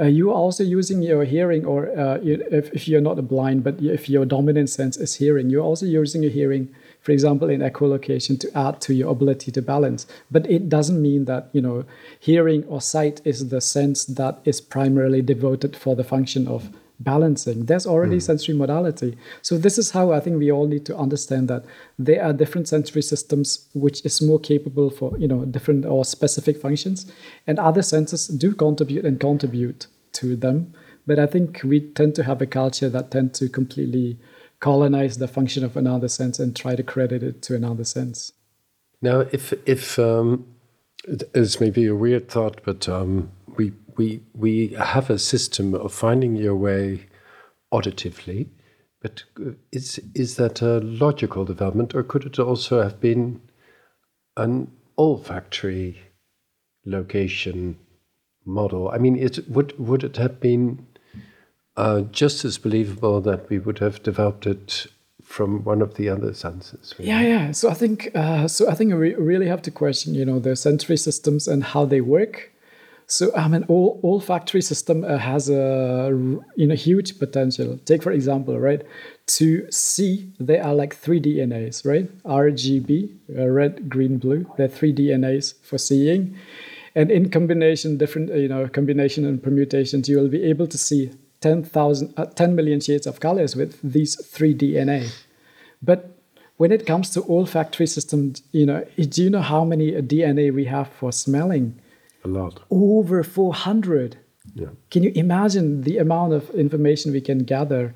uh, 0.00 0.04
you 0.04 0.30
are 0.30 0.34
also 0.34 0.62
using 0.62 1.02
your 1.02 1.24
hearing, 1.24 1.64
or 1.64 1.88
uh, 1.98 2.18
if, 2.22 2.72
if 2.72 2.86
you're 2.86 3.00
not 3.00 3.18
a 3.18 3.22
blind, 3.22 3.64
but 3.64 3.80
if 3.80 4.08
your 4.08 4.24
dominant 4.24 4.70
sense 4.70 4.96
is 4.96 5.16
hearing, 5.16 5.50
you're 5.50 5.62
also 5.62 5.86
using 5.86 6.22
your 6.22 6.30
hearing, 6.30 6.72
for 7.00 7.10
example, 7.10 7.48
in 7.48 7.60
echolocation 7.60 8.38
to 8.38 8.58
add 8.58 8.80
to 8.80 8.94
your 8.94 9.10
ability 9.10 9.50
to 9.52 9.62
balance. 9.62 10.06
But 10.30 10.48
it 10.48 10.68
doesn't 10.68 11.02
mean 11.02 11.24
that, 11.24 11.48
you 11.52 11.60
know, 11.60 11.84
hearing 12.20 12.62
or 12.64 12.80
sight 12.80 13.20
is 13.24 13.48
the 13.48 13.60
sense 13.60 14.04
that 14.04 14.38
is 14.44 14.60
primarily 14.60 15.20
devoted 15.20 15.76
for 15.76 15.96
the 15.96 16.04
function 16.04 16.46
of 16.46 16.70
balancing. 17.00 17.66
There's 17.66 17.86
already 17.86 18.16
mm. 18.16 18.22
sensory 18.22 18.54
modality. 18.54 19.16
So 19.42 19.56
this 19.56 19.78
is 19.78 19.92
how 19.92 20.12
I 20.12 20.20
think 20.20 20.38
we 20.38 20.50
all 20.50 20.66
need 20.66 20.84
to 20.86 20.96
understand 20.96 21.48
that 21.48 21.64
there 21.98 22.22
are 22.24 22.32
different 22.32 22.68
sensory 22.68 23.02
systems 23.02 23.68
which 23.74 24.04
is 24.04 24.20
more 24.20 24.40
capable 24.40 24.90
for 24.90 25.16
you 25.18 25.28
know 25.28 25.44
different 25.44 25.84
or 25.84 26.04
specific 26.04 26.60
functions, 26.60 27.10
and 27.46 27.58
other 27.58 27.82
senses 27.82 28.28
do 28.28 28.54
contribute 28.54 29.04
and 29.04 29.20
contribute 29.20 29.86
to 30.12 30.36
them. 30.36 30.72
But 31.06 31.18
I 31.18 31.26
think 31.26 31.62
we 31.64 31.80
tend 31.80 32.14
to 32.16 32.24
have 32.24 32.42
a 32.42 32.46
culture 32.46 32.88
that 32.90 33.10
tend 33.10 33.34
to 33.34 33.48
completely 33.48 34.18
colonize 34.60 35.18
the 35.18 35.28
function 35.28 35.64
of 35.64 35.76
another 35.76 36.08
sense 36.08 36.38
and 36.38 36.54
try 36.54 36.74
to 36.74 36.82
credit 36.82 37.22
it 37.22 37.42
to 37.42 37.54
another 37.54 37.84
sense. 37.84 38.32
Now, 39.00 39.20
if 39.20 39.52
if 39.66 39.98
um, 39.98 40.46
it's 41.06 41.60
maybe 41.60 41.86
a 41.86 41.94
weird 41.94 42.28
thought, 42.28 42.60
but 42.64 42.88
um, 42.88 43.30
we 43.56 43.72
we 43.96 44.22
we 44.34 44.68
have 44.78 45.10
a 45.10 45.18
system 45.18 45.74
of 45.74 45.92
finding 45.92 46.36
your 46.36 46.56
way 46.56 47.06
auditively, 47.72 48.48
but 49.00 49.24
uh, 49.40 49.50
is 49.72 50.00
is 50.14 50.36
that 50.36 50.62
a 50.62 50.78
logical 50.80 51.44
development, 51.44 51.94
or 51.94 52.02
could 52.02 52.24
it 52.24 52.38
also 52.38 52.82
have 52.82 53.00
been 53.00 53.40
an 54.36 54.70
olfactory 54.96 55.98
location 56.84 57.78
model? 58.44 58.90
I 58.90 58.98
mean, 58.98 59.16
it, 59.16 59.48
would 59.48 59.78
would 59.78 60.04
it 60.04 60.16
have 60.16 60.40
been 60.40 60.86
uh, 61.76 62.00
just 62.00 62.44
as 62.44 62.58
believable 62.58 63.20
that 63.20 63.48
we 63.48 63.58
would 63.58 63.78
have 63.78 64.02
developed 64.02 64.46
it 64.46 64.86
from 65.28 65.62
one 65.64 65.82
of 65.82 65.94
the 65.94 66.08
other 66.08 66.32
senses? 66.32 66.94
Yeah, 66.98 67.20
yeah. 67.20 67.52
So 67.52 67.70
I 67.70 67.74
think 67.74 68.10
uh, 68.14 68.48
so. 68.48 68.68
I 68.68 68.74
think 68.74 68.94
we 68.94 69.14
really 69.14 69.46
have 69.46 69.62
to 69.62 69.70
question, 69.70 70.14
you 70.14 70.24
know, 70.24 70.38
the 70.38 70.56
sensory 70.56 70.96
systems 70.96 71.46
and 71.46 71.62
how 71.62 71.84
they 71.84 72.00
work 72.00 72.52
so 73.10 73.34
I 73.34 73.48
mean, 73.48 73.64
all 73.68 73.98
olfactory 74.04 74.60
system 74.60 75.02
uh, 75.02 75.16
has 75.16 75.48
a 75.48 76.10
you 76.56 76.66
know 76.66 76.74
huge 76.74 77.18
potential. 77.18 77.78
Take 77.86 78.02
for 78.02 78.12
example, 78.12 78.60
right? 78.60 78.82
To 79.38 79.66
see, 79.72 80.30
they 80.38 80.58
are 80.60 80.74
like 80.74 80.94
three 80.94 81.18
DNAs, 81.18 81.86
right? 81.86 82.06
RGB, 82.24 83.16
uh, 83.38 83.46
red, 83.48 83.88
green, 83.88 84.18
blue. 84.18 84.44
They're 84.58 84.68
three 84.68 84.92
DNAs 84.92 85.54
for 85.62 85.78
seeing, 85.78 86.36
and 86.94 87.10
in 87.10 87.30
combination, 87.30 87.96
different 87.96 88.28
you 88.28 88.48
know 88.48 88.68
combination 88.68 89.24
and 89.24 89.42
permutations, 89.42 90.06
you 90.06 90.18
will 90.18 90.28
be 90.28 90.42
able 90.42 90.66
to 90.66 90.76
see 90.76 91.10
10,000, 91.40 92.14
uh, 92.16 92.26
10 92.26 92.54
million 92.54 92.80
shades 92.80 93.06
of 93.06 93.20
colors 93.20 93.54
with 93.54 93.78
these 93.82 94.16
three 94.26 94.54
DNA. 94.54 95.10
But 95.82 96.18
when 96.56 96.72
it 96.72 96.86
comes 96.86 97.10
to 97.10 97.22
olfactory 97.28 97.86
system, 97.86 98.34
you 98.52 98.66
know, 98.66 98.84
do 98.96 99.22
you 99.22 99.30
know 99.30 99.40
how 99.40 99.64
many 99.64 99.92
DNA 99.92 100.52
we 100.52 100.64
have 100.64 100.88
for 100.88 101.12
smelling? 101.12 101.78
A 102.24 102.28
lot. 102.28 102.60
Over 102.70 103.22
400. 103.22 104.18
Yeah. 104.54 104.68
Can 104.90 105.04
you 105.04 105.12
imagine 105.14 105.82
the 105.82 105.98
amount 105.98 106.32
of 106.32 106.50
information 106.50 107.12
we 107.12 107.20
can 107.20 107.44
gather, 107.44 107.94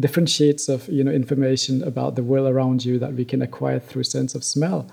different 0.00 0.30
shades 0.30 0.68
of 0.68 0.88
you 0.88 1.04
know 1.04 1.10
information 1.10 1.82
about 1.82 2.14
the 2.14 2.22
world 2.22 2.48
around 2.48 2.84
you 2.84 2.98
that 2.98 3.12
we 3.14 3.24
can 3.24 3.42
acquire 3.42 3.78
through 3.78 4.04
sense 4.04 4.34
of 4.34 4.42
smell? 4.42 4.90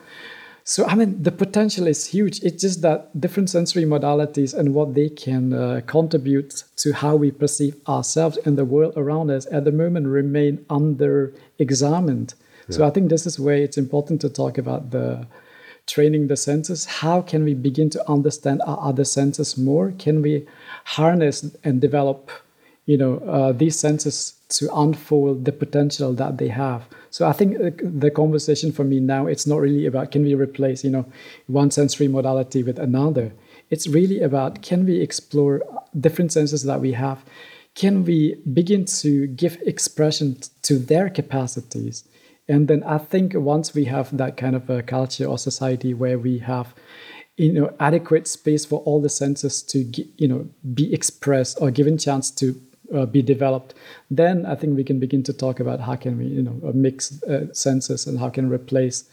So 0.68 0.84
I 0.88 0.96
mean, 0.96 1.22
the 1.22 1.32
potential 1.32 1.86
is 1.86 2.08
huge. 2.08 2.42
It's 2.42 2.60
just 2.60 2.82
that 2.82 3.22
different 3.22 3.52
sensory 3.52 3.84
modalities 3.86 4.52
and 4.52 4.74
what 4.74 4.96
they 4.96 5.10
can 5.10 5.54
uh, 5.54 5.82
contribute 5.86 6.64
to 6.78 6.92
how 6.92 7.16
we 7.16 7.30
perceive 7.30 7.76
ourselves 7.88 8.38
and 8.46 8.58
the 8.58 8.66
world 8.66 8.94
around 8.98 9.30
us 9.30 9.46
at 9.52 9.64
the 9.64 9.72
moment 9.72 10.08
remain 10.08 10.66
under 10.68 11.32
examined. 11.60 12.34
Yeah. 12.68 12.78
So 12.78 12.88
I 12.88 12.90
think 12.90 13.10
this 13.10 13.28
is 13.28 13.40
where 13.40 13.58
it's 13.58 13.78
important 13.78 14.22
to 14.22 14.30
talk 14.30 14.58
about 14.58 14.90
the 14.90 15.28
training 15.86 16.30
the 16.30 16.36
senses. 16.36 16.86
How 16.86 17.22
can 17.22 17.44
we 17.44 17.54
begin 17.54 17.92
to 17.92 18.10
understand 18.10 18.64
our 18.66 18.80
other 18.82 19.06
senses 19.06 19.56
more? 19.60 19.94
Can 20.00 20.24
we 20.24 20.48
harness 20.86 21.46
and 21.64 21.80
develop, 21.80 22.32
you 22.88 22.98
know, 22.98 23.20
uh, 23.20 23.52
these 23.52 23.78
senses 23.78 24.34
to 24.50 24.70
unfold 24.76 25.46
the 25.46 25.52
potential 25.52 26.14
that 26.14 26.38
they 26.38 26.50
have? 26.50 26.88
So 27.10 27.28
I 27.28 27.32
think 27.32 27.56
uh, 27.56 27.72
the 27.82 28.12
conversation 28.12 28.72
for 28.72 28.84
me 28.84 29.00
now 29.00 29.28
it's 29.28 29.48
not 29.48 29.62
really 29.62 29.86
about 29.86 30.12
can 30.12 30.24
we 30.24 30.36
replace, 30.36 30.84
you 30.84 30.92
know, 30.92 31.06
one 31.48 31.72
sensory 31.72 32.08
modality 32.08 32.64
with 32.64 32.80
another. 32.80 33.34
It's 33.70 33.88
really 33.88 34.22
about 34.22 34.62
can 34.62 34.86
we 34.86 35.02
explore 35.02 35.64
different 36.00 36.32
senses 36.32 36.64
that 36.64 36.82
we 36.82 36.92
have? 36.94 37.24
Can 37.74 38.06
we 38.06 38.36
begin 38.54 38.86
to 39.02 39.28
give 39.28 39.58
expression 39.66 40.38
to 40.64 40.78
their 40.78 41.10
capacities? 41.10 42.04
And 42.48 42.68
then 42.68 42.84
I 42.84 43.00
think 43.00 43.34
once 43.34 43.74
we 43.74 43.86
have 43.86 44.16
that 44.18 44.38
kind 44.38 44.56
of 44.56 44.70
a 44.70 44.84
culture 44.84 45.26
or 45.26 45.38
society 45.38 45.94
where 45.94 46.20
we 46.20 46.40
have 46.40 46.74
you 47.38 47.52
know 47.52 47.74
adequate 47.80 48.28
space 48.28 48.66
for 48.66 48.80
all 48.82 49.02
the 49.02 49.10
senses 49.10 49.62
to 49.64 49.80
you 50.18 50.28
know 50.28 50.48
be 50.74 50.94
expressed 50.94 51.58
or 51.60 51.72
given 51.72 51.98
chance 51.98 52.32
to 52.32 52.60
uh, 52.94 53.06
be 53.06 53.22
developed 53.22 53.74
then 54.12 54.46
i 54.46 54.56
think 54.56 54.76
we 54.76 54.84
can 54.84 55.00
begin 55.00 55.24
to 55.24 55.34
talk 55.34 55.60
about 55.60 55.80
how 55.80 55.96
can 55.96 56.18
we 56.18 56.26
you 56.26 56.42
know 56.42 56.72
mix 56.74 57.22
uh, 57.24 57.52
senses 57.54 58.06
and 58.08 58.20
how 58.20 58.30
can 58.30 58.50
replace 58.50 59.06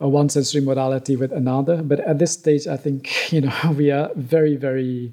uh, 0.00 0.08
one 0.08 0.28
sensory 0.28 0.60
modality 0.60 1.16
with 1.16 1.32
another 1.32 1.82
but 1.82 2.00
at 2.00 2.18
this 2.18 2.32
stage 2.32 2.66
i 2.66 2.76
think 2.76 3.10
you 3.32 3.40
know 3.40 3.74
we 3.76 3.90
are 3.90 4.10
very 4.16 4.56
very 4.56 5.12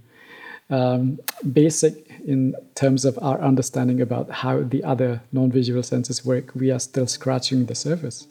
um, 0.70 1.20
basic 1.52 2.10
in 2.26 2.56
terms 2.76 3.06
of 3.06 3.18
our 3.22 3.40
understanding 3.42 4.02
about 4.02 4.30
how 4.30 4.62
the 4.62 4.84
other 4.84 5.22
non-visual 5.32 5.84
senses 5.84 6.26
work, 6.26 6.52
we 6.54 6.72
are 6.72 6.80
still 6.80 7.08
scratching 7.08 7.66
the 7.66 7.76
surface. 7.76 8.28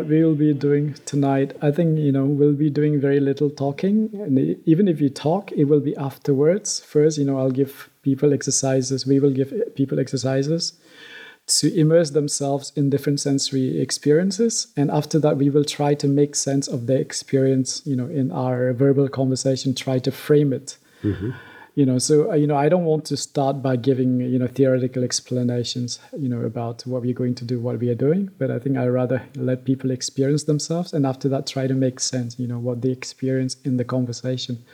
What 0.00 0.08
we 0.08 0.24
will 0.24 0.34
be 0.34 0.54
doing 0.54 0.94
tonight, 1.04 1.54
I 1.60 1.70
think, 1.70 1.98
you 1.98 2.10
know, 2.10 2.24
we'll 2.24 2.54
be 2.54 2.70
doing 2.70 2.98
very 2.98 3.20
little 3.20 3.50
talking. 3.50 4.08
And 4.14 4.56
even 4.64 4.88
if 4.88 4.98
we 4.98 5.10
talk, 5.10 5.52
it 5.52 5.64
will 5.64 5.80
be 5.80 5.94
afterwards. 5.96 6.80
First, 6.80 7.18
you 7.18 7.26
know, 7.26 7.38
I'll 7.38 7.50
give 7.50 7.90
people 8.02 8.32
exercises, 8.32 9.06
we 9.06 9.20
will 9.20 9.30
give 9.30 9.52
people 9.74 10.00
exercises 10.00 10.72
to 11.58 11.66
immerse 11.78 12.10
themselves 12.10 12.72
in 12.76 12.88
different 12.88 13.20
sensory 13.20 13.78
experiences. 13.78 14.72
And 14.74 14.90
after 14.90 15.18
that, 15.18 15.36
we 15.36 15.50
will 15.50 15.64
try 15.64 15.92
to 15.94 16.08
make 16.08 16.34
sense 16.34 16.66
of 16.66 16.86
their 16.86 16.98
experience, 16.98 17.82
you 17.84 17.96
know, 17.96 18.06
in 18.06 18.32
our 18.32 18.72
verbal 18.72 19.08
conversation, 19.08 19.74
try 19.74 19.98
to 19.98 20.10
frame 20.10 20.54
it. 20.54 20.78
Mm-hmm 21.02 21.30
you 21.74 21.86
know 21.86 21.98
so 21.98 22.30
uh, 22.30 22.34
you 22.34 22.46
know 22.46 22.56
i 22.56 22.68
don't 22.68 22.84
want 22.84 23.04
to 23.04 23.16
start 23.16 23.62
by 23.62 23.76
giving 23.76 24.20
you 24.20 24.38
know 24.38 24.46
theoretical 24.46 25.04
explanations 25.04 26.00
you 26.18 26.28
know 26.28 26.40
about 26.40 26.84
what 26.86 27.02
we're 27.02 27.14
going 27.14 27.34
to 27.34 27.44
do 27.44 27.60
what 27.60 27.78
we 27.78 27.88
are 27.88 27.94
doing 27.94 28.28
but 28.38 28.50
i 28.50 28.58
think 28.58 28.76
i 28.76 28.86
rather 28.86 29.22
let 29.36 29.64
people 29.64 29.90
experience 29.90 30.44
themselves 30.44 30.92
and 30.92 31.06
after 31.06 31.28
that 31.28 31.46
try 31.46 31.66
to 31.66 31.74
make 31.74 32.00
sense 32.00 32.38
you 32.38 32.46
know 32.46 32.58
what 32.58 32.82
they 32.82 32.90
experience 32.90 33.56
in 33.64 33.76
the 33.76 33.84
conversation. 33.84 34.64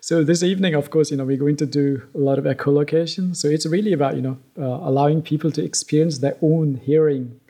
So 0.00 0.24
this 0.24 0.42
evening 0.42 0.74
of 0.74 0.90
course 0.90 1.10
you 1.10 1.16
know 1.16 1.24
we're 1.24 1.44
going 1.46 1.56
to 1.56 1.66
do 1.66 2.02
a 2.14 2.18
lot 2.18 2.38
of 2.38 2.44
echolocation. 2.44 3.34
So 3.36 3.48
it's 3.48 3.66
really 3.66 3.92
about 3.92 4.16
you 4.16 4.22
know 4.22 4.38
uh, 4.58 4.88
allowing 4.88 5.22
people 5.22 5.50
to 5.52 5.64
experience 5.64 6.18
their 6.18 6.36
own 6.42 6.76
hearing 6.76 7.40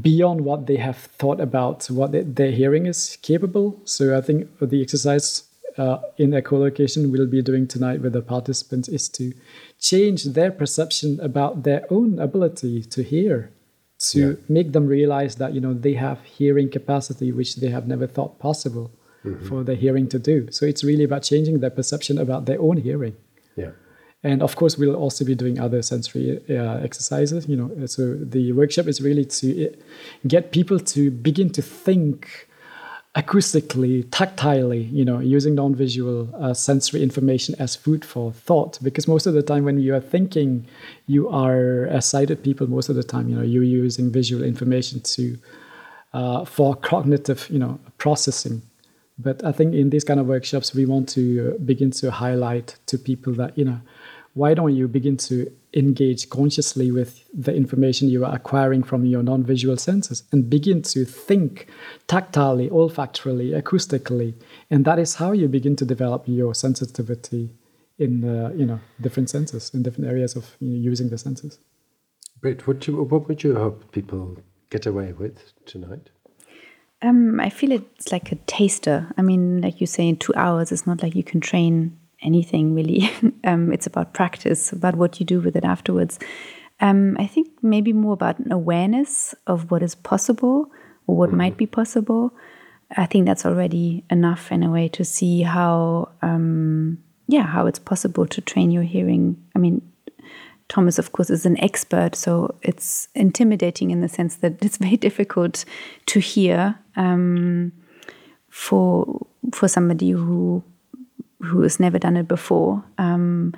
beyond 0.00 0.40
what 0.40 0.66
they 0.66 0.76
have 0.76 0.96
thought 0.96 1.40
about 1.40 1.88
what 1.90 2.10
they, 2.12 2.22
their 2.22 2.50
hearing 2.50 2.86
is 2.86 3.18
capable. 3.22 3.80
So 3.84 4.16
i 4.16 4.20
think 4.20 4.38
the 4.60 4.82
exercise 4.82 5.44
uh, 5.78 5.98
in 6.16 6.30
echolocation 6.30 7.10
we'll 7.10 7.26
be 7.26 7.42
doing 7.42 7.66
tonight 7.66 8.00
with 8.00 8.12
the 8.12 8.22
participants 8.22 8.88
is 8.88 9.08
to 9.08 9.32
change 9.78 10.24
their 10.24 10.50
perception 10.50 11.18
about 11.20 11.62
their 11.62 11.84
own 11.90 12.18
ability 12.18 12.82
to 12.82 13.02
hear 13.02 13.52
to 13.98 14.30
yeah. 14.30 14.34
make 14.48 14.72
them 14.72 14.86
realize 14.86 15.36
that 15.36 15.54
you 15.54 15.60
know 15.60 15.72
they 15.72 15.94
have 15.94 16.22
hearing 16.24 16.70
capacity 16.70 17.32
which 17.32 17.56
they 17.56 17.68
have 17.68 17.86
never 17.86 18.06
thought 18.06 18.38
possible 18.38 18.90
mm-hmm. 19.24 19.46
for 19.48 19.64
their 19.64 19.76
hearing 19.76 20.08
to 20.08 20.18
do 20.18 20.50
so 20.50 20.66
it's 20.66 20.84
really 20.84 21.04
about 21.04 21.22
changing 21.22 21.60
their 21.60 21.70
perception 21.70 22.18
about 22.18 22.46
their 22.46 22.60
own 22.60 22.76
hearing 22.76 23.16
yeah 23.56 23.70
and 24.22 24.42
of 24.42 24.56
course 24.56 24.76
we'll 24.76 24.96
also 24.96 25.24
be 25.24 25.34
doing 25.34 25.58
other 25.58 25.82
sensory 25.82 26.40
uh, 26.50 26.78
exercises 26.78 27.48
you 27.48 27.56
know 27.56 27.86
so 27.86 28.14
the 28.14 28.52
workshop 28.52 28.86
is 28.86 29.00
really 29.00 29.24
to 29.24 29.68
uh, 29.68 29.72
get 30.26 30.52
people 30.52 30.78
to 30.78 31.10
begin 31.10 31.50
to 31.50 31.62
think 31.62 32.45
acoustically, 33.16 34.04
tactilely, 34.04 34.92
you 34.92 35.02
know, 35.02 35.20
using 35.20 35.54
non-visual 35.54 36.28
uh, 36.38 36.52
sensory 36.52 37.02
information 37.02 37.54
as 37.58 37.74
food 37.74 38.04
for 38.04 38.30
thought. 38.30 38.78
Because 38.82 39.08
most 39.08 39.26
of 39.26 39.32
the 39.32 39.42
time, 39.42 39.64
when 39.64 39.80
you 39.80 39.94
are 39.94 40.00
thinking, 40.00 40.66
you 41.06 41.26
are 41.30 41.86
as 41.86 42.04
sighted 42.04 42.44
people. 42.44 42.66
Most 42.66 42.90
of 42.90 42.96
the 42.96 43.02
time, 43.02 43.28
you 43.28 43.34
know, 43.34 43.42
you're 43.42 43.64
using 43.64 44.12
visual 44.12 44.44
information 44.44 45.00
to 45.00 45.38
uh, 46.12 46.44
for 46.44 46.76
cognitive, 46.76 47.48
you 47.50 47.58
know, 47.58 47.80
processing. 47.96 48.60
But 49.18 49.42
I 49.42 49.52
think 49.52 49.74
in 49.74 49.88
these 49.88 50.04
kind 50.04 50.20
of 50.20 50.26
workshops, 50.26 50.74
we 50.74 50.84
want 50.84 51.08
to 51.10 51.58
begin 51.64 51.90
to 51.92 52.10
highlight 52.10 52.76
to 52.86 52.98
people 52.98 53.32
that 53.34 53.56
you 53.56 53.64
know, 53.64 53.80
why 54.34 54.52
don't 54.52 54.76
you 54.76 54.88
begin 54.88 55.16
to 55.16 55.50
engage 55.76 56.30
consciously 56.30 56.90
with 56.90 57.28
the 57.34 57.54
information 57.54 58.08
you 58.08 58.24
are 58.24 58.34
acquiring 58.34 58.82
from 58.82 59.04
your 59.04 59.22
non-visual 59.22 59.76
senses 59.76 60.24
and 60.32 60.48
begin 60.48 60.80
to 60.80 61.04
think 61.04 61.68
tactilely, 62.08 62.70
olfactorily, 62.70 63.50
acoustically, 63.50 64.34
and 64.70 64.84
that 64.84 64.98
is 64.98 65.16
how 65.16 65.32
you 65.32 65.46
begin 65.46 65.76
to 65.76 65.84
develop 65.84 66.24
your 66.26 66.54
sensitivity 66.54 67.50
in 67.98 68.20
the 68.20 68.54
you 68.56 68.66
know 68.66 68.80
different 69.00 69.30
senses 69.30 69.70
in 69.72 69.82
different 69.82 70.08
areas 70.08 70.36
of 70.36 70.56
you 70.60 70.68
know, 70.68 70.76
using 70.76 71.10
the 71.10 71.18
senses. 71.18 71.58
Britt, 72.40 72.66
what, 72.66 72.86
you, 72.86 73.02
what 73.02 73.28
would 73.28 73.42
you 73.42 73.54
hope 73.54 73.92
people 73.92 74.38
get 74.70 74.86
away 74.86 75.12
with 75.12 75.52
tonight? 75.64 76.10
Um, 77.02 77.40
I 77.40 77.50
feel 77.50 77.72
it's 77.72 78.12
like 78.12 78.32
a 78.32 78.36
taster. 78.46 79.12
I 79.16 79.22
mean, 79.22 79.60
like 79.60 79.80
you 79.80 79.86
say, 79.86 80.08
in 80.08 80.16
two 80.16 80.34
hours, 80.34 80.72
it's 80.72 80.86
not 80.86 81.02
like 81.02 81.14
you 81.14 81.24
can 81.24 81.40
train 81.40 81.98
anything 82.22 82.74
really. 82.74 83.10
um, 83.44 83.72
it's 83.72 83.86
about 83.86 84.14
practice, 84.14 84.72
about 84.72 84.96
what 84.96 85.20
you 85.20 85.26
do 85.26 85.40
with 85.40 85.56
it 85.56 85.64
afterwards. 85.64 86.18
Um, 86.80 87.16
I 87.18 87.26
think 87.26 87.48
maybe 87.62 87.92
more 87.92 88.12
about 88.12 88.38
an 88.38 88.52
awareness 88.52 89.34
of 89.46 89.70
what 89.70 89.82
is 89.82 89.94
possible 89.94 90.70
or 91.06 91.16
what 91.16 91.28
mm-hmm. 91.28 91.38
might 91.38 91.56
be 91.56 91.66
possible. 91.66 92.32
I 92.96 93.06
think 93.06 93.26
that's 93.26 93.46
already 93.46 94.04
enough 94.10 94.52
in 94.52 94.62
a 94.62 94.70
way 94.70 94.88
to 94.88 95.04
see 95.04 95.42
how, 95.42 96.10
um, 96.22 96.98
yeah, 97.26 97.44
how 97.44 97.66
it's 97.66 97.78
possible 97.78 98.26
to 98.26 98.40
train 98.40 98.70
your 98.70 98.84
hearing. 98.84 99.42
I 99.56 99.58
mean, 99.58 99.82
Thomas, 100.68 100.98
of 100.98 101.12
course, 101.12 101.30
is 101.30 101.46
an 101.46 101.58
expert, 101.60 102.14
so 102.14 102.54
it's 102.62 103.08
intimidating 103.14 103.90
in 103.90 104.00
the 104.00 104.08
sense 104.08 104.36
that 104.36 104.58
it's 104.64 104.76
very 104.76 104.96
difficult 104.96 105.64
to 106.06 106.20
hear 106.20 106.78
um, 106.96 107.72
for 108.50 109.26
for 109.52 109.68
somebody 109.68 110.10
who 110.10 110.62
who 111.42 111.62
has 111.62 111.78
never 111.80 111.98
done 111.98 112.16
it 112.16 112.28
before. 112.28 112.82
Um, 112.98 113.54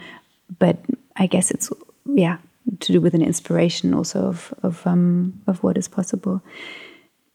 but 0.58 0.78
I 1.16 1.26
guess 1.26 1.50
it's 1.50 1.70
yeah 2.06 2.38
to 2.80 2.92
do 2.92 3.00
with 3.00 3.14
an 3.14 3.22
inspiration 3.22 3.94
also 3.94 4.26
of 4.26 4.54
of 4.62 4.86
um, 4.86 5.40
of 5.46 5.62
what 5.62 5.78
is 5.78 5.88
possible. 5.88 6.42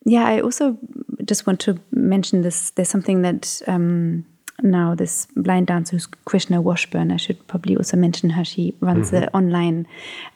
Yeah, 0.06 0.26
I 0.26 0.42
also 0.42 0.78
just 1.26 1.48
want 1.48 1.60
to 1.62 1.80
mention 1.92 2.42
this. 2.42 2.72
There's 2.72 2.90
something 2.90 3.22
that 3.22 3.62
um, 3.68 4.26
now 4.62 4.96
this 4.96 5.28
blind 5.36 5.68
dancer 5.68 5.96
who's 5.96 6.08
Krishna 6.26 6.62
Washburn. 6.62 7.12
I 7.12 7.18
should 7.18 7.46
probably 7.48 7.78
also 7.78 7.98
mention 7.98 8.32
her. 8.32 8.44
She 8.44 8.74
runs 8.82 9.12
mm 9.12 9.18
-hmm. 9.18 9.24
an 9.24 9.30
online 9.34 9.86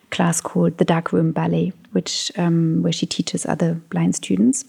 class 0.09 0.41
called 0.41 0.77
the 0.77 0.85
Dark 0.85 1.11
Room 1.11 1.31
Ballet, 1.31 1.73
which 1.91 2.31
um, 2.37 2.81
where 2.81 2.93
she 2.93 3.05
teaches 3.05 3.45
other 3.45 3.77
blind 3.89 4.15
students. 4.15 4.65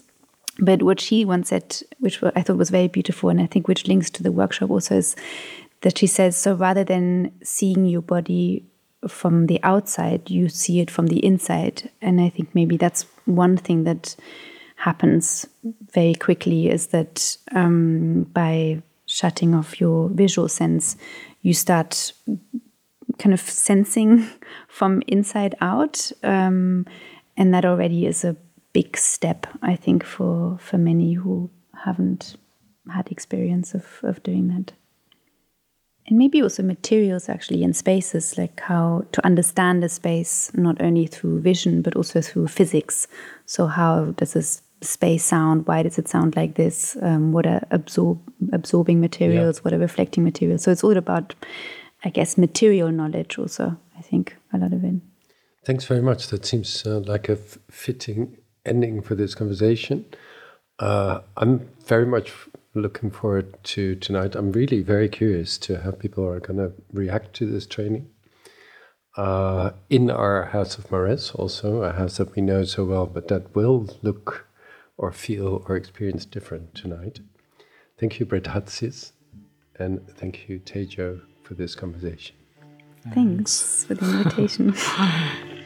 But 0.59 0.83
what 0.83 0.99
she 0.99 1.25
once 1.25 1.49
said, 1.49 1.81
which 1.99 2.21
I 2.23 2.41
thought 2.41 2.57
was 2.57 2.69
very 2.69 2.87
beautiful, 2.87 3.29
and 3.29 3.41
I 3.41 3.45
think 3.45 3.67
which 3.67 3.87
links 3.87 4.09
to 4.11 4.23
the 4.23 4.31
workshop 4.31 4.69
also, 4.69 4.97
is 4.97 5.15
that 5.81 5.97
she 5.97 6.07
says, 6.07 6.35
so 6.35 6.53
rather 6.53 6.83
than 6.83 7.31
seeing 7.41 7.85
your 7.85 8.01
body 8.01 8.65
from 9.07 9.47
the 9.47 9.61
outside, 9.63 10.29
you 10.29 10.49
see 10.49 10.81
it 10.81 10.91
from 10.91 11.07
the 11.07 11.23
inside. 11.25 11.89
And 12.01 12.19
I 12.19 12.29
think 12.29 12.53
maybe 12.53 12.75
that's 12.75 13.05
one 13.25 13.55
thing 13.55 13.85
that 13.85 14.15
happens 14.75 15.47
very 15.93 16.15
quickly 16.15 16.69
is 16.69 16.87
that 16.87 17.37
um, 17.53 18.23
by 18.33 18.81
shutting 19.05 19.55
off 19.55 19.79
your 19.79 20.09
visual 20.09 20.49
sense, 20.49 20.97
you 21.41 21.53
start 21.53 22.11
kind 23.17 23.33
of 23.33 23.39
sensing 23.39 24.27
from 24.67 25.01
inside 25.07 25.55
out. 25.61 26.11
Um, 26.23 26.85
and 27.37 27.53
that 27.53 27.63
already 27.63 28.05
is 28.05 28.25
a 28.25 28.35
big 28.73 28.97
step, 28.97 29.47
I 29.61 29.75
think, 29.75 30.03
for, 30.03 30.57
for 30.59 30.77
many 30.77 31.13
who 31.13 31.49
haven't 31.83 32.35
had 32.91 33.11
experience 33.11 33.73
of, 33.73 33.85
of 34.03 34.21
doing 34.23 34.47
that. 34.49 34.73
And 36.07 36.17
maybe 36.17 36.41
also 36.41 36.63
materials 36.63 37.29
actually 37.29 37.63
in 37.63 37.73
spaces, 37.73 38.37
like 38.37 38.59
how 38.61 39.05
to 39.11 39.23
understand 39.25 39.83
a 39.83 39.89
space 39.89 40.51
not 40.55 40.81
only 40.81 41.05
through 41.05 41.41
vision 41.41 41.83
but 41.83 41.95
also 41.95 42.19
through 42.19 42.47
physics. 42.47 43.07
So, 43.45 43.67
how 43.67 44.05
does 44.17 44.33
this 44.33 44.63
space 44.81 45.23
sound? 45.23 45.67
Why 45.67 45.83
does 45.83 45.99
it 45.99 46.07
sound 46.07 46.35
like 46.35 46.55
this? 46.55 46.97
Um, 47.03 47.31
what 47.31 47.45
are 47.45 47.61
absorb 47.69 48.19
absorbing 48.51 48.99
materials? 48.99 49.57
Yeah. 49.57 49.61
What 49.61 49.73
are 49.73 49.77
reflecting 49.77 50.23
materials? 50.23 50.63
So, 50.63 50.71
it's 50.71 50.83
all 50.83 50.97
about, 50.97 51.35
I 52.03 52.09
guess, 52.09 52.39
material 52.39 52.91
knowledge 52.91 53.37
also, 53.37 53.77
I 53.95 54.01
think, 54.01 54.35
a 54.51 54.57
lot 54.57 54.73
of 54.73 54.83
it. 54.83 54.95
Thanks 55.63 55.85
very 55.85 56.01
much. 56.01 56.29
That 56.29 56.43
seems 56.43 56.87
uh, 56.87 57.01
like 57.01 57.29
a 57.29 57.35
fitting 57.35 58.37
ending 58.65 59.01
for 59.01 59.15
this 59.15 59.35
conversation. 59.35 60.05
Uh, 60.79 61.21
I'm 61.37 61.69
very 61.85 62.05
much 62.05 62.31
looking 62.73 63.11
forward 63.11 63.61
to 63.63 63.95
tonight. 63.95 64.35
I'm 64.35 64.51
really 64.51 64.81
very 64.81 65.09
curious 65.09 65.57
to 65.59 65.81
how 65.81 65.91
people 65.91 66.25
are 66.25 66.39
going 66.39 66.57
to 66.57 66.73
react 66.93 67.33
to 67.35 67.45
this 67.45 67.65
training. 67.65 68.09
Uh, 69.17 69.71
in 69.89 70.09
our 70.09 70.45
House 70.45 70.77
of 70.77 70.89
Marres, 70.91 71.33
also 71.35 71.83
a 71.83 71.91
house 71.91 72.17
that 72.17 72.35
we 72.35 72.41
know 72.41 72.63
so 72.63 72.85
well, 72.85 73.05
but 73.05 73.27
that 73.27 73.53
will 73.55 73.89
look 74.01 74.47
or 74.97 75.11
feel 75.11 75.63
or 75.67 75.75
experience 75.75 76.25
different 76.25 76.75
tonight. 76.75 77.19
Thank 77.97 78.19
you, 78.19 78.25
Britt 78.25 78.45
Hatzius, 78.45 79.11
and 79.77 80.07
thank 80.09 80.47
you, 80.47 80.59
Tajo, 80.59 81.21
for 81.43 81.55
this 81.55 81.75
conversation. 81.75 82.35
Thanks 83.13 83.83
for 83.85 83.95
the 83.95 84.05
invitation. 84.05 84.73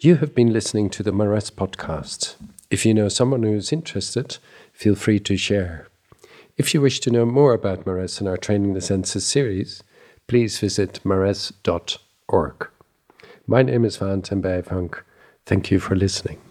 You 0.00 0.14
have 0.18 0.32
been 0.32 0.52
listening 0.52 0.90
to 0.90 1.02
the 1.02 1.10
Marres 1.10 1.50
podcast. 1.50 2.36
If 2.70 2.86
you 2.86 2.94
know 2.94 3.08
someone 3.08 3.42
who 3.42 3.54
is 3.54 3.72
interested, 3.72 4.38
feel 4.72 4.94
free 4.94 5.18
to 5.18 5.36
share. 5.36 5.88
If 6.56 6.72
you 6.72 6.80
wish 6.80 7.00
to 7.00 7.10
know 7.10 7.26
more 7.26 7.52
about 7.52 7.84
Marres 7.84 8.20
and 8.20 8.28
our 8.28 8.36
Training 8.36 8.74
the 8.74 8.80
Senses 8.80 9.26
series, 9.26 9.82
please 10.28 10.60
visit 10.60 11.00
marres.org. 11.02 12.68
My 13.48 13.62
name 13.62 13.84
is 13.84 13.98
Valentijn. 13.98 15.02
Thank 15.44 15.72
you 15.72 15.80
for 15.80 15.96
listening. 15.96 16.47